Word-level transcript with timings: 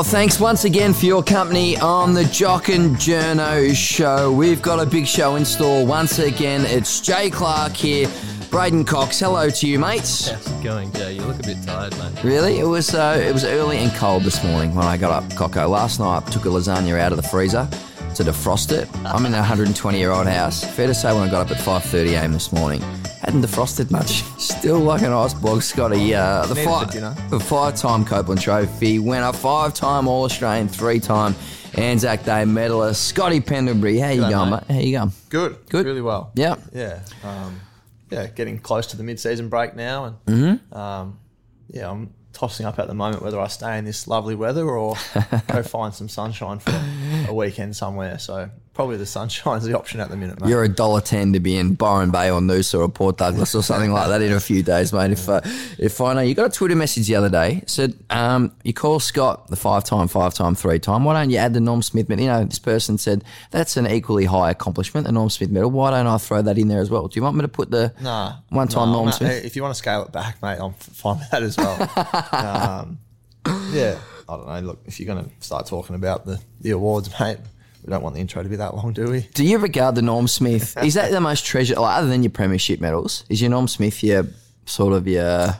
Oh, 0.00 0.02
thanks 0.02 0.40
once 0.40 0.64
again 0.64 0.94
for 0.94 1.04
your 1.04 1.22
company 1.22 1.76
on 1.76 2.14
the 2.14 2.24
Jock 2.24 2.70
and 2.70 2.96
Journo 2.96 3.76
show. 3.76 4.32
We've 4.32 4.62
got 4.62 4.80
a 4.80 4.86
big 4.86 5.06
show 5.06 5.36
in 5.36 5.44
store 5.44 5.84
once 5.84 6.18
again. 6.18 6.64
It's 6.64 7.00
Jay 7.00 7.28
Clark 7.28 7.72
here. 7.72 8.08
Braden 8.50 8.86
Cox, 8.86 9.20
hello 9.20 9.50
to 9.50 9.66
you, 9.68 9.78
mates. 9.78 10.30
How's 10.30 10.50
it 10.50 10.64
going, 10.64 10.90
Jay? 10.92 11.16
You 11.16 11.20
look 11.24 11.38
a 11.40 11.42
bit 11.42 11.62
tired, 11.66 11.94
mate. 11.98 12.24
Really? 12.24 12.60
It 12.60 12.66
was 12.66 12.94
uh, 12.94 13.22
it 13.22 13.30
was 13.30 13.44
early 13.44 13.76
and 13.76 13.92
cold 13.92 14.22
this 14.22 14.42
morning 14.42 14.74
when 14.74 14.86
I 14.86 14.96
got 14.96 15.10
up, 15.10 15.36
Coco. 15.36 15.68
Last 15.68 16.00
night 16.00 16.22
I 16.26 16.30
took 16.30 16.46
a 16.46 16.48
lasagna 16.48 16.98
out 16.98 17.12
of 17.12 17.16
the 17.20 17.28
freezer 17.28 17.68
to 18.14 18.22
defrost 18.24 18.72
it. 18.72 18.88
I'm 19.06 19.24
in 19.26 19.34
a 19.34 19.38
120 19.38 19.98
year 19.98 20.10
old 20.10 20.26
house. 20.26 20.64
Fair 20.74 20.86
to 20.86 20.94
say 20.94 21.12
when 21.14 21.22
I 21.28 21.30
got 21.30 21.50
up 21.50 21.56
at 21.56 21.62
5:30 21.64 22.12
a.m. 22.14 22.32
this 22.32 22.52
morning, 22.52 22.80
hadn't 23.22 23.42
defrosted 23.42 23.90
much. 23.90 24.22
Still 24.38 24.78
like 24.80 25.02
an 25.02 25.12
ice 25.12 25.34
block, 25.34 25.62
Scotty. 25.62 26.14
Uh, 26.14 26.46
the 26.46 26.54
Needed 26.54 26.68
five 26.68 26.86
for 26.88 26.92
dinner. 26.92 27.16
the 27.30 27.40
five-time 27.40 28.04
Copeland 28.04 28.40
Trophy 28.40 28.98
winner, 28.98 29.32
five-time 29.32 30.08
All 30.08 30.24
Australian, 30.24 30.68
three-time 30.68 31.34
Anzac 31.74 32.24
Day 32.24 32.44
medalist, 32.44 33.06
Scotty 33.06 33.40
Pendlebury. 33.40 33.98
How 33.98 34.10
you 34.10 34.22
G'day, 34.22 34.30
going, 34.30 34.50
mate? 34.50 34.62
mate. 34.68 34.74
How 34.74 34.80
you 34.80 34.98
going? 34.98 35.12
Good. 35.28 35.56
Good. 35.68 35.86
Really 35.86 36.02
well. 36.02 36.32
Yeah. 36.34 36.56
Yeah. 36.72 37.00
Um, 37.22 37.60
yeah. 38.10 38.26
Getting 38.26 38.58
close 38.58 38.86
to 38.88 38.96
the 38.96 39.04
mid-season 39.04 39.48
break 39.48 39.76
now, 39.76 40.04
and 40.04 40.16
Mm-hmm. 40.26 40.74
um, 40.78 41.18
yeah, 41.68 41.88
I'm 41.90 42.12
tossing 42.32 42.66
up 42.66 42.78
at 42.78 42.86
the 42.86 42.94
moment 42.94 43.22
whether 43.22 43.40
I 43.40 43.48
stay 43.48 43.78
in 43.78 43.84
this 43.84 44.06
lovely 44.06 44.34
weather 44.34 44.68
or 44.68 44.96
go 45.48 45.62
find 45.64 45.94
some 45.94 46.08
sunshine 46.08 46.58
for 46.58 46.80
a 47.28 47.34
weekend 47.34 47.76
somewhere. 47.76 48.18
So 48.18 48.50
probably 48.74 48.96
the 48.96 49.06
sunshine's 49.06 49.64
the 49.64 49.76
option 49.76 50.00
at 50.00 50.08
the 50.08 50.16
minute, 50.16 50.40
mate. 50.40 50.48
You're 50.48 50.64
a 50.64 50.68
dollar 50.68 51.00
ten 51.00 51.32
to 51.32 51.40
be 51.40 51.56
in 51.56 51.74
Byron 51.74 52.10
Bay 52.10 52.30
or 52.30 52.40
Noosa 52.40 52.78
or 52.78 52.88
Port 52.88 53.18
Douglas 53.18 53.54
or 53.54 53.62
something 53.62 53.92
like 53.92 54.08
that 54.08 54.22
in 54.22 54.32
a 54.32 54.40
few 54.40 54.62
days, 54.62 54.92
mate. 54.92 55.10
If 55.10 55.28
uh, 55.28 55.40
if 55.78 56.00
I 56.00 56.14
know 56.14 56.20
you 56.20 56.34
got 56.34 56.46
a 56.46 56.50
Twitter 56.50 56.76
message 56.76 57.06
the 57.06 57.16
other 57.16 57.28
day 57.28 57.62
said 57.66 57.94
um, 58.10 58.52
you 58.62 58.72
call 58.72 59.00
Scott 59.00 59.48
the 59.48 59.56
five 59.56 59.84
time, 59.84 60.08
five 60.08 60.34
time, 60.34 60.54
three 60.54 60.78
time. 60.78 61.04
Why 61.04 61.14
don't 61.14 61.30
you 61.30 61.38
add 61.38 61.54
the 61.54 61.60
Norm 61.60 61.82
Smith 61.82 62.08
medal? 62.08 62.24
You 62.24 62.30
know, 62.30 62.44
this 62.44 62.58
person 62.58 62.98
said 62.98 63.24
that's 63.50 63.76
an 63.76 63.86
equally 63.86 64.24
high 64.24 64.50
accomplishment, 64.50 65.06
the 65.06 65.12
Norm 65.12 65.30
Smith 65.30 65.50
medal. 65.50 65.70
Why 65.70 65.90
don't 65.90 66.06
I 66.06 66.18
throw 66.18 66.42
that 66.42 66.58
in 66.58 66.68
there 66.68 66.80
as 66.80 66.90
well? 66.90 67.08
Do 67.08 67.18
you 67.18 67.22
want 67.22 67.36
me 67.36 67.42
to 67.42 67.48
put 67.48 67.70
the 67.70 67.92
Nah, 68.00 68.36
one 68.48 68.68
time 68.68 68.88
nah, 68.88 68.94
Norm 68.94 69.06
mate, 69.06 69.14
Smith? 69.14 69.44
If 69.44 69.56
you 69.56 69.62
want 69.62 69.74
to 69.74 69.78
scale 69.78 70.02
it 70.04 70.12
back, 70.12 70.40
mate, 70.42 70.58
I'm 70.60 70.72
fine 70.74 71.18
with 71.18 71.30
that 71.30 71.42
as 71.42 71.56
well. 71.56 71.82
um, 72.32 72.98
yeah, 73.72 73.98
I 74.28 74.36
don't 74.36 74.46
know. 74.46 74.60
Look, 74.60 74.80
if 74.86 75.00
you're 75.00 75.12
going 75.12 75.24
to 75.24 75.30
start 75.40 75.66
talking 75.66 75.96
about 75.96 76.24
the, 76.24 76.40
the 76.60 76.70
awards, 76.70 77.10
mate, 77.18 77.38
we 77.90 77.94
don't 77.96 78.04
want 78.04 78.14
the 78.14 78.20
intro 78.20 78.40
to 78.40 78.48
be 78.48 78.54
that 78.54 78.76
long, 78.76 78.92
do 78.92 79.10
we? 79.10 79.22
Do 79.34 79.44
you 79.44 79.58
regard 79.58 79.96
the 79.96 80.02
Norm 80.02 80.28
Smith? 80.28 80.76
Is 80.84 80.94
that 80.94 81.10
the 81.10 81.20
most 81.20 81.44
treasured, 81.44 81.76
like, 81.76 81.96
other 81.98 82.06
than 82.06 82.22
your 82.22 82.30
premiership 82.30 82.80
medals? 82.80 83.24
Is 83.28 83.40
your 83.40 83.50
Norm 83.50 83.66
Smith 83.66 84.00
your 84.04 84.28
sort 84.64 84.92
of 84.92 85.08
your 85.08 85.56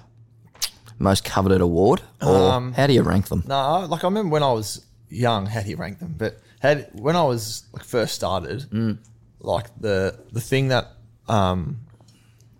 most 1.00 1.25
coveted 1.25 1.61
award, 1.61 2.03
or 2.22 2.53
Um, 2.53 2.72
how 2.72 2.87
do 2.87 2.92
you 2.92 3.03
rank 3.03 3.27
them? 3.28 3.42
No, 3.48 3.84
like 3.91 4.05
I 4.05 4.06
remember 4.06 4.31
when 4.33 4.45
I 4.45 4.53
was 4.53 4.84
young, 5.09 5.47
how 5.47 5.61
do 5.62 5.70
you 5.70 5.77
rank 5.77 5.98
them? 5.98 6.14
But 6.17 6.41
had 6.61 6.89
when 6.92 7.17
I 7.17 7.25
was 7.25 7.64
like 7.72 7.83
first 7.83 8.14
started, 8.14 8.61
Mm. 8.70 8.98
like 9.41 9.67
the 9.81 10.17
the 10.33 10.41
thing 10.41 10.69
that 10.69 10.92
um 11.28 11.78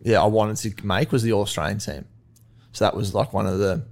yeah 0.03 0.21
I 0.21 0.27
wanted 0.27 0.57
to 0.57 0.85
make 0.87 1.13
was 1.13 1.23
the 1.23 1.33
All 1.33 1.43
Australian 1.43 1.79
team. 1.79 2.07
So 2.73 2.85
that 2.87 2.97
was 2.97 3.15
like 3.15 3.33
one 3.33 3.47
of 3.47 3.59
the 3.61 3.83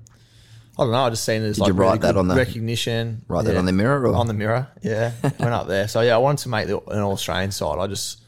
I 0.78 0.82
don't 0.84 0.92
know. 0.92 0.98
I 1.04 1.10
just 1.10 1.24
seen 1.24 1.42
it 1.42 1.46
as 1.46 1.56
Did 1.56 1.62
like 1.62 1.68
you 1.68 1.74
write 1.74 1.86
really 1.86 1.98
that 2.00 2.16
on 2.16 2.28
the- 2.28 2.36
recognition. 2.36 3.22
write 3.26 3.44
that 3.46 3.56
on 3.56 3.64
the 3.66 3.72
mirror 3.72 4.06
or- 4.06 4.14
on 4.14 4.26
the 4.28 4.34
mirror? 4.34 4.68
Yeah, 4.82 5.12
went 5.22 5.42
up 5.52 5.66
there. 5.66 5.88
So 5.88 6.00
yeah, 6.02 6.14
I 6.14 6.18
wanted 6.18 6.42
to 6.44 6.48
make 6.50 6.66
the, 6.68 6.78
an 6.80 7.00
All 7.00 7.12
Australian 7.12 7.50
side. 7.50 7.78
I 7.78 7.86
just 7.88 8.22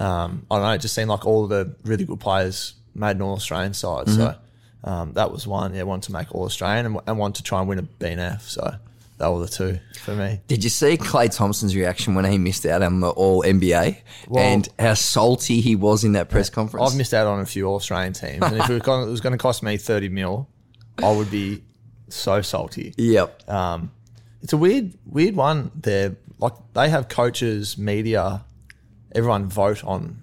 um, 0.00 0.46
I 0.50 0.56
don't 0.56 0.64
know. 0.64 0.72
It 0.72 0.80
just 0.80 0.94
seemed 0.94 1.08
like 1.10 1.26
all 1.26 1.46
the 1.48 1.74
really 1.84 2.04
good 2.04 2.20
players 2.20 2.74
made 2.94 3.16
an 3.16 3.22
All 3.22 3.34
Australian 3.34 3.74
side. 3.74 4.06
Mm-hmm. 4.06 4.16
So 4.16 4.36
um, 4.84 5.12
that 5.14 5.32
was 5.32 5.46
one. 5.46 5.74
Yeah, 5.74 5.82
wanted 5.82 6.06
to 6.06 6.12
make 6.12 6.32
All 6.34 6.44
Australian 6.44 6.86
and, 6.86 7.00
and 7.06 7.18
wanted 7.18 7.36
to 7.36 7.42
try 7.42 7.58
and 7.60 7.68
win 7.68 7.78
a 7.80 7.82
BNF. 7.82 8.42
So 8.42 8.74
that 9.18 9.28
were 9.32 9.40
the 9.40 9.48
two 9.48 9.80
for 10.04 10.14
me. 10.14 10.40
Did 10.46 10.62
you 10.62 10.70
see 10.70 10.96
Klay 10.96 11.34
Thompson's 11.34 11.74
reaction 11.74 12.14
when 12.14 12.24
he 12.24 12.38
missed 12.38 12.64
out 12.64 12.82
on 12.82 13.00
the 13.00 13.10
All 13.10 13.42
NBA 13.42 13.96
and 14.36 14.68
how 14.78 14.94
salty 14.94 15.60
he 15.60 15.74
was 15.74 16.04
in 16.04 16.12
that 16.12 16.28
press 16.28 16.48
conference? 16.48 16.92
I've 16.92 16.96
missed 16.96 17.12
out 17.14 17.26
on 17.26 17.40
a 17.40 17.46
few 17.46 17.66
All 17.66 17.74
Australian 17.74 18.12
teams, 18.12 18.44
and 18.44 18.56
if 18.56 18.70
it 18.70 18.74
was 18.74 18.82
going, 18.82 19.08
it 19.08 19.10
was 19.10 19.20
going 19.20 19.32
to 19.32 19.38
cost 19.38 19.64
me 19.64 19.76
thirty 19.78 20.08
mil, 20.08 20.48
I 21.02 21.10
would 21.10 21.30
be 21.32 21.64
so 22.08 22.42
salty. 22.42 22.94
Yep. 22.96 23.48
Um, 23.50 23.90
it's 24.42 24.52
a 24.52 24.56
weird, 24.56 24.94
weird 25.06 25.36
one. 25.36 25.70
There, 25.74 26.16
like 26.38 26.52
they 26.74 26.88
have 26.88 27.08
coaches, 27.08 27.76
media, 27.78 28.44
everyone 29.14 29.46
vote 29.46 29.82
on 29.84 30.20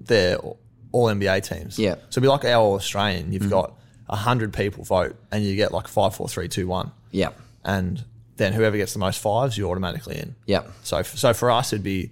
their 0.00 0.36
all 0.38 1.06
NBA 1.06 1.42
teams. 1.44 1.78
Yeah. 1.78 1.94
So 1.94 2.18
it'd 2.18 2.22
be 2.22 2.28
like 2.28 2.44
our 2.44 2.74
Australian. 2.76 3.32
You've 3.32 3.48
got 3.50 3.74
a 4.08 4.16
hundred 4.16 4.52
people 4.52 4.84
vote, 4.84 5.16
and 5.30 5.44
you 5.44 5.56
get 5.56 5.72
like 5.72 5.88
five, 5.88 6.14
four, 6.14 6.28
three, 6.28 6.48
two, 6.48 6.66
one, 6.66 6.90
Yeah. 7.12 7.30
and 7.64 8.04
then 8.36 8.52
whoever 8.52 8.76
gets 8.76 8.92
the 8.92 8.98
most 8.98 9.20
fives, 9.20 9.56
you're 9.56 9.70
automatically 9.70 10.18
in. 10.18 10.34
Yeah. 10.46 10.62
So, 10.82 11.02
so 11.02 11.32
for 11.32 11.50
us, 11.50 11.72
it'd 11.72 11.82
be 11.84 12.10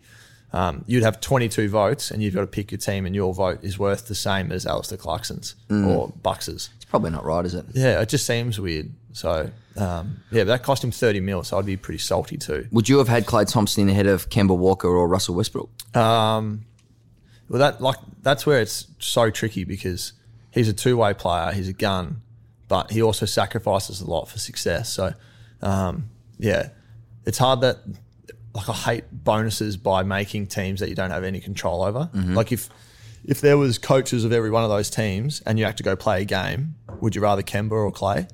um, 0.53 0.85
you'd 0.87 1.03
have 1.03 1.21
22 1.21 1.69
votes, 1.69 2.11
and 2.11 2.23
you've 2.23 2.35
got 2.35 2.41
to 2.41 2.47
pick 2.47 2.73
your 2.73 2.79
team, 2.79 3.07
and 3.07 3.15
your 3.15 3.33
vote 3.33 3.63
is 3.63 3.79
worth 3.79 4.09
the 4.09 4.15
same 4.15 4.51
as 4.51 4.67
Alastair 4.67 4.99
Clarkson's 4.99 5.55
or 5.71 6.13
Bucks's. 6.23 6.71
It's 6.77 6.85
probably 6.85 7.11
not 7.11 7.25
right, 7.25 7.45
is 7.45 7.55
it? 7.55 7.67
Yeah, 7.73 8.01
it 8.01 8.09
just 8.09 8.27
seems 8.27 8.59
weird. 8.59 8.91
So, 9.13 9.51
um, 9.77 10.23
yeah, 10.31 10.43
but 10.43 10.47
that 10.47 10.63
cost 10.63 10.85
him 10.85 10.91
30 10.91 11.21
mil, 11.21 11.43
so 11.43 11.59
I'd 11.59 11.67
be 11.67 11.77
pretty 11.77 11.99
salty 11.99 12.37
too. 12.37 12.67
Would 12.73 12.89
you 12.89 12.99
have 12.99 13.09
had 13.09 13.27
Klay 13.27 13.51
Thompson 13.51 13.85
in 13.85 13.89
ahead 13.89 14.07
of 14.07 14.29
Kemba 14.29 14.57
Walker 14.57 14.89
or 14.89 15.09
Russell 15.09 15.35
Westbrook? 15.35 15.69
Um, 15.97 16.65
well, 17.49 17.59
that 17.59 17.81
like 17.81 17.97
that's 18.23 18.47
where 18.47 18.61
it's 18.61 18.87
so 18.99 19.31
tricky 19.31 19.65
because 19.65 20.13
he's 20.53 20.69
a 20.69 20.73
two 20.73 20.97
way 20.97 21.15
player, 21.15 21.53
he's 21.53 21.69
a 21.69 21.73
gun, 21.73 22.23
but 22.69 22.93
he 22.93 23.03
also 23.03 23.27
sacrifices 23.27 24.01
a 24.01 24.09
lot 24.09 24.29
for 24.29 24.39
success. 24.39 24.93
So, 24.93 25.15
um, 25.63 26.11
yeah, 26.39 26.69
it's 27.25 27.39
hard 27.39 27.61
that 27.63 27.79
like 28.55 28.69
I 28.69 28.73
hate 28.73 29.05
bonuses 29.13 29.77
by 29.77 30.03
making 30.03 30.49
teams 30.49 30.81
that 30.81 30.89
you 30.89 30.95
don't 30.95 31.11
have 31.11 31.25
any 31.25 31.41
control 31.41 31.83
over. 31.83 32.11
Like 32.15 32.53
if 32.53 32.69
if 33.25 33.41
there 33.41 33.59
was 33.59 33.79
coaches 33.79 34.25
of 34.25 34.33
every 34.33 34.51
one 34.51 34.65
of 34.65 34.71
those 34.71 34.89
teams 34.91 35.41
and 35.47 35.59
you 35.59 35.65
had 35.65 35.77
to 35.77 35.83
go 35.83 35.95
play 35.97 36.23
a 36.23 36.25
game, 36.25 36.75
would 37.01 37.15
you 37.15 37.21
rather 37.23 37.43
Kemba 37.43 37.73
or 37.73 37.93
Klay? 37.93 38.29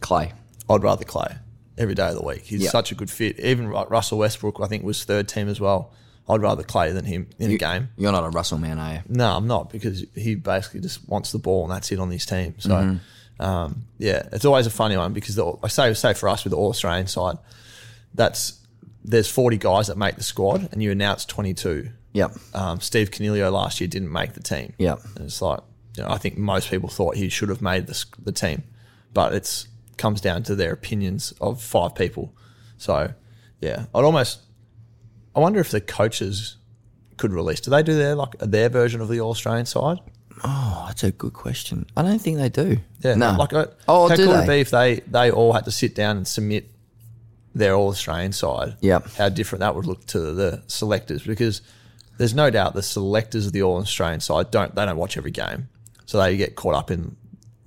Klay. 0.00 0.32
I'd 0.68 0.82
rather 0.82 1.04
Klay 1.04 1.38
every 1.78 1.94
day 1.94 2.08
of 2.08 2.14
the 2.16 2.22
week. 2.22 2.42
He's 2.44 2.62
Yeah. 2.62 2.70
such 2.70 2.92
a 2.92 2.94
good 2.94 3.10
fit. 3.10 3.38
Even 3.40 3.68
Russell 3.68 4.18
Westbrook, 4.18 4.58
I 4.60 4.66
think, 4.66 4.84
was 4.84 5.04
third 5.04 5.28
team 5.28 5.48
as 5.48 5.60
well. 5.60 5.92
I'd 6.28 6.40
rather 6.40 6.62
Klay 6.62 6.92
than 6.94 7.04
him 7.04 7.28
in 7.38 7.50
a 7.50 7.56
game. 7.56 7.88
You're 7.96 8.12
not 8.12 8.24
a 8.24 8.30
Russell 8.30 8.58
man, 8.58 8.78
are 8.78 8.94
you? 8.94 9.00
No, 9.08 9.36
I'm 9.36 9.46
not 9.46 9.70
because 9.70 10.04
he 10.14 10.34
basically 10.34 10.80
just 10.80 11.06
wants 11.08 11.32
the 11.32 11.38
ball 11.38 11.64
and 11.64 11.72
that's 11.72 11.90
it 11.92 11.98
on 11.98 12.10
his 12.10 12.24
team. 12.24 12.54
So, 12.58 12.70
Mm-hmm. 12.70 13.44
um, 13.44 13.84
yeah, 13.98 14.28
it's 14.32 14.44
always 14.44 14.66
a 14.66 14.70
funny 14.70 14.96
one 14.96 15.12
because 15.12 15.34
the, 15.34 15.52
I 15.62 15.68
say 15.68 15.92
say 15.94 16.14
for 16.14 16.28
us 16.28 16.44
with 16.44 16.52
the 16.52 16.56
All 16.56 16.70
Australian 16.70 17.06
side, 17.08 17.38
that's 18.14 18.60
there's 19.04 19.28
40 19.30 19.56
guys 19.58 19.88
that 19.88 19.98
make 19.98 20.16
the 20.16 20.22
squad 20.22 20.68
and 20.72 20.82
you 20.82 20.90
announce 20.90 21.24
22. 21.24 21.90
Yep. 22.12 22.32
Um, 22.54 22.80
Steve 22.80 23.10
Coniglio 23.10 23.50
last 23.52 23.80
year 23.80 23.88
didn't 23.88 24.12
make 24.12 24.34
the 24.34 24.42
team. 24.42 24.74
Yep. 24.78 25.00
And 25.16 25.24
it's 25.24 25.42
like, 25.42 25.60
you 25.96 26.02
know, 26.02 26.10
I 26.10 26.18
think 26.18 26.38
most 26.38 26.70
people 26.70 26.88
thought 26.88 27.16
he 27.16 27.28
should 27.28 27.48
have 27.48 27.62
made 27.62 27.86
the, 27.86 28.04
the 28.22 28.32
team, 28.32 28.62
but 29.12 29.34
it's 29.34 29.68
comes 29.98 30.20
down 30.20 30.42
to 30.42 30.54
their 30.54 30.72
opinions 30.72 31.32
of 31.40 31.62
five 31.62 31.94
people. 31.94 32.34
So, 32.76 33.12
yeah, 33.60 33.84
I'd 33.94 34.04
almost, 34.04 34.40
I 35.34 35.40
wonder 35.40 35.60
if 35.60 35.70
the 35.70 35.80
coaches 35.80 36.56
could 37.18 37.32
release. 37.32 37.60
Do 37.60 37.70
they 37.70 37.82
do 37.82 37.94
their 37.94 38.14
like 38.14 38.36
their 38.38 38.68
version 38.68 39.00
of 39.00 39.08
the 39.08 39.20
All 39.20 39.30
Australian 39.30 39.66
side? 39.66 39.98
Oh, 40.44 40.84
that's 40.88 41.04
a 41.04 41.12
good 41.12 41.34
question. 41.34 41.86
I 41.96 42.02
don't 42.02 42.18
think 42.18 42.38
they 42.38 42.48
do. 42.48 42.78
Yeah, 43.00 43.14
No. 43.14 43.36
Like, 43.38 43.52
oh, 43.86 44.08
how 44.08 44.16
do 44.16 44.24
cool 44.24 44.32
they? 44.32 44.38
would 44.40 44.44
it 44.44 44.48
be 44.48 44.60
if 44.60 44.70
they 44.70 45.00
they 45.06 45.30
all 45.30 45.52
had 45.52 45.64
to 45.66 45.70
sit 45.70 45.94
down 45.94 46.16
and 46.16 46.26
submit 46.26 46.68
their 47.54 47.74
All 47.74 47.88
Australian 47.88 48.32
side? 48.32 48.76
Yep. 48.80 49.08
How 49.18 49.28
different 49.28 49.60
that 49.60 49.74
would 49.74 49.86
look 49.86 50.06
to 50.08 50.20
the 50.32 50.62
selectors 50.66 51.22
because 51.22 51.62
there's 52.18 52.34
no 52.34 52.50
doubt 52.50 52.74
the 52.74 52.82
selectors 52.82 53.46
of 53.46 53.52
the 53.52 53.62
All 53.62 53.78
Australian 53.78 54.20
side 54.20 54.50
don't 54.50 54.74
they 54.74 54.84
don't 54.84 54.96
watch 54.96 55.16
every 55.16 55.30
game, 55.30 55.68
so 56.06 56.18
they 56.22 56.36
get 56.36 56.56
caught 56.56 56.74
up 56.74 56.90
in 56.90 57.16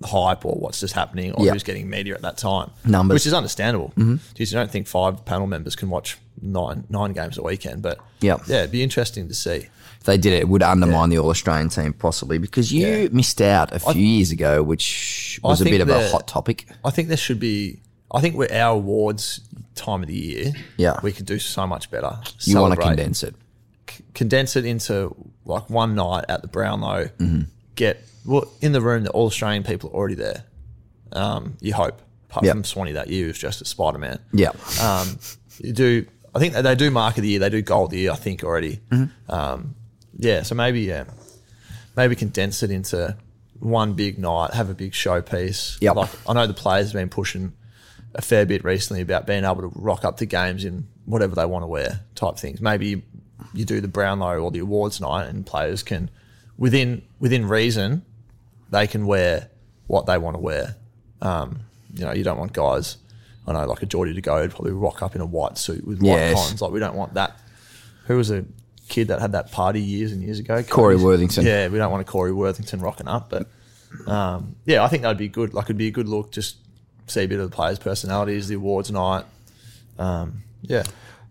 the 0.01 0.07
hype 0.07 0.45
or 0.45 0.55
what's 0.55 0.79
just 0.81 0.93
happening 0.93 1.31
or 1.33 1.45
Yep. 1.45 1.53
who's 1.53 1.63
getting 1.63 1.89
media 1.89 2.15
at 2.15 2.21
that 2.21 2.37
time. 2.37 2.69
Numbers. 2.83 3.15
which 3.15 3.25
is 3.27 3.33
understandable. 3.33 3.89
Mm-hmm. 3.95 4.15
Geez, 4.35 4.51
you 4.51 4.57
don't 4.57 4.69
think 4.69 4.87
five 4.87 5.23
panel 5.25 5.47
members 5.47 5.75
can 5.75 5.89
watch 5.89 6.17
nine 6.41 6.83
nine 6.89 7.13
games 7.13 7.38
a 7.38 7.41
weekend, 7.43 7.81
but 7.81 7.97
Yep. 8.21 8.41
yeah, 8.47 8.57
it'd 8.59 8.71
be 8.71 8.83
interesting 8.83 9.27
to 9.29 9.33
see. 9.33 9.67
If 9.99 10.03
they 10.05 10.17
did 10.17 10.33
it, 10.33 10.41
it 10.41 10.49
would 10.49 10.61
undermine 10.61 11.09
the 11.09 11.17
All 11.17 11.29
Australian 11.29 11.69
team 11.69 11.93
possibly 11.93 12.38
because 12.38 12.71
you 12.73 12.85
Yeah. 12.88 13.07
missed 13.11 13.41
out 13.41 13.71
a 13.73 13.79
few 13.79 14.05
years 14.05 14.31
ago, 14.31 14.61
which 14.61 15.39
was 15.43 15.61
a 15.61 15.63
bit 15.65 15.81
of 15.81 15.89
a 15.89 16.09
hot 16.09 16.27
topic. 16.27 16.67
I 16.83 16.91
think 16.91 17.07
there 17.07 17.17
should 17.17 17.39
be. 17.39 17.79
I 18.15 18.21
think 18.21 18.35
we're 18.35 18.51
our 18.51 18.75
awards 18.75 19.41
time 19.75 20.01
of 20.01 20.07
the 20.07 20.15
year. 20.15 20.53
Yeah. 20.77 21.00
we 21.03 21.12
could 21.12 21.25
do 21.25 21.38
so 21.39 21.67
much 21.67 21.91
better. 21.91 22.17
You 22.41 22.59
want 22.59 22.73
to 22.75 22.81
condense 22.81 23.23
it. 23.23 23.35
condense 24.13 24.56
it 24.56 24.65
into 24.65 25.15
like 25.44 25.69
one 25.69 25.95
night 25.95 26.25
at 26.29 26.41
the 26.41 26.47
Brownlow. 26.47 27.06
Mm-hmm. 27.19 27.41
Get 27.75 28.01
well 28.25 28.50
in 28.62 28.71
the 28.71 28.81
room. 28.81 29.03
The 29.03 29.12
All 29.12 29.27
Australian 29.27 29.63
people 29.63 29.89
are 29.89 29.94
already 29.94 30.15
there. 30.15 30.44
Um, 31.12 31.57
you 31.62 31.73
hope, 31.73 32.01
apart 32.29 32.45
Yep. 32.45 32.53
from 32.53 32.63
Swanee 32.63 32.94
that 32.94 33.09
year, 33.09 33.25
who's 33.27 33.38
just 33.38 33.62
a 33.62 33.65
Spider 33.65 33.97
Man. 33.97 34.19
Yeah. 34.33 34.51
Um, 34.81 35.17
you 35.59 35.73
do. 35.73 36.06
I 36.33 36.39
think 36.39 36.53
they 36.53 36.75
do 36.75 36.91
mark 36.91 37.17
of 37.17 37.23
the 37.23 37.29
year. 37.29 37.39
They 37.39 37.50
do 37.50 37.62
goal 37.62 37.85
of 37.85 37.91
the 37.91 38.00
year. 38.00 38.12
I 38.12 38.15
think 38.15 38.44
already. 38.44 38.79
Mm-hmm. 38.89 39.31
Um, 39.31 39.75
yeah. 40.17 40.44
So 40.44 40.56
maybe 40.56 40.81
yeah, 40.81 41.06
maybe 41.95 42.15
condense 42.15 42.63
it 42.63 42.71
into 42.71 43.15
one 43.59 43.94
big 43.94 44.19
night. 44.19 44.53
Have 44.53 44.69
a 44.69 44.73
big 44.73 44.91
showpiece. 44.94 45.77
Yep. 45.81 45.95
Like 45.95 46.09
I 46.29 46.33
know 46.33 46.47
the 46.47 46.53
players 46.53 46.88
have 46.88 46.94
been 46.94 47.09
pushing 47.09 47.53
a 48.15 48.21
fair 48.21 48.45
bit 48.45 48.63
recently 48.63 49.01
about 49.01 49.27
being 49.27 49.44
able 49.44 49.62
to 49.62 49.71
rock 49.75 50.03
up 50.06 50.17
to 50.17 50.25
games 50.25 50.65
in 50.65 50.88
whatever 51.06 51.35
they 51.35 51.45
want 51.45 51.63
to 51.63 51.67
wear 51.67 52.00
type 52.15 52.38
things. 52.38 52.62
Maybe 52.62 52.88
you, 52.88 53.01
you 53.53 53.65
do 53.65 53.81
the 53.81 53.88
Brownlow 53.88 54.39
or 54.39 54.51
the 54.51 54.59
awards 54.59 55.00
night, 55.01 55.27
and 55.27 55.45
players 55.45 55.83
can 55.83 56.09
within 56.57 57.01
within 57.19 57.47
reason 57.47 58.03
they 58.71 58.88
can 58.88 59.06
wear 59.06 59.50
what 59.88 60.06
they 60.06 60.17
want 60.17 60.35
to 60.35 60.39
wear. 60.41 60.75
Um, 61.21 61.59
you 61.94 62.03
know, 62.06 62.13
you 62.13 62.23
don't 62.23 62.38
want 62.39 62.53
guys. 62.53 62.97
I 63.47 63.53
know, 63.53 63.65
like 63.67 63.83
a 63.83 63.85
Jordy 63.85 64.13
De 64.13 64.21
Goey, 64.21 64.41
would 64.41 64.51
probably 64.51 64.71
rock 64.71 65.03
up 65.03 65.13
in 65.15 65.21
a 65.21 65.25
white 65.25 65.57
suit 65.57 65.85
with 65.85 66.01
white 66.01 66.09
Yes. 66.17 66.33
cons. 66.50 66.62
Like 66.62 66.71
we 66.71 66.79
don't 66.79 66.95
want 66.95 67.13
that. 67.13 67.38
Who 68.07 68.17
was 68.17 68.31
a 68.31 68.44
kid 68.88 69.09
that 69.09 69.19
had 69.21 69.33
that 69.33 69.51
party 69.51 69.81
years 69.81 70.12
and 70.12 70.23
years 70.23 70.39
ago? 70.39 70.63
Corey 70.63 70.95
Worthington. 70.95 71.45
Yeah, 71.45 71.67
we 71.67 71.77
don't 71.77 71.91
want 71.91 72.01
a 72.01 72.06
Corey 72.12 72.31
Worthington 72.33 72.79
rocking 72.79 73.07
up, 73.07 73.29
but 73.29 73.47
um, 74.07 74.56
yeah, 74.65 74.83
I 74.83 74.88
think 74.88 75.03
that'd 75.03 75.17
be 75.17 75.27
good. 75.27 75.53
Like 75.53 75.65
it'd 75.65 75.77
be 75.77 75.88
a 75.88 75.91
good 75.91 76.07
look. 76.07 76.31
Just 76.31 76.57
see 77.07 77.23
a 77.23 77.27
bit 77.27 77.39
of 77.39 77.49
the 77.49 77.55
players' 77.55 77.79
personalities, 77.79 78.47
the 78.47 78.55
awards 78.55 78.91
night. 78.91 79.25
Um, 79.97 80.43
yeah, 80.61 80.83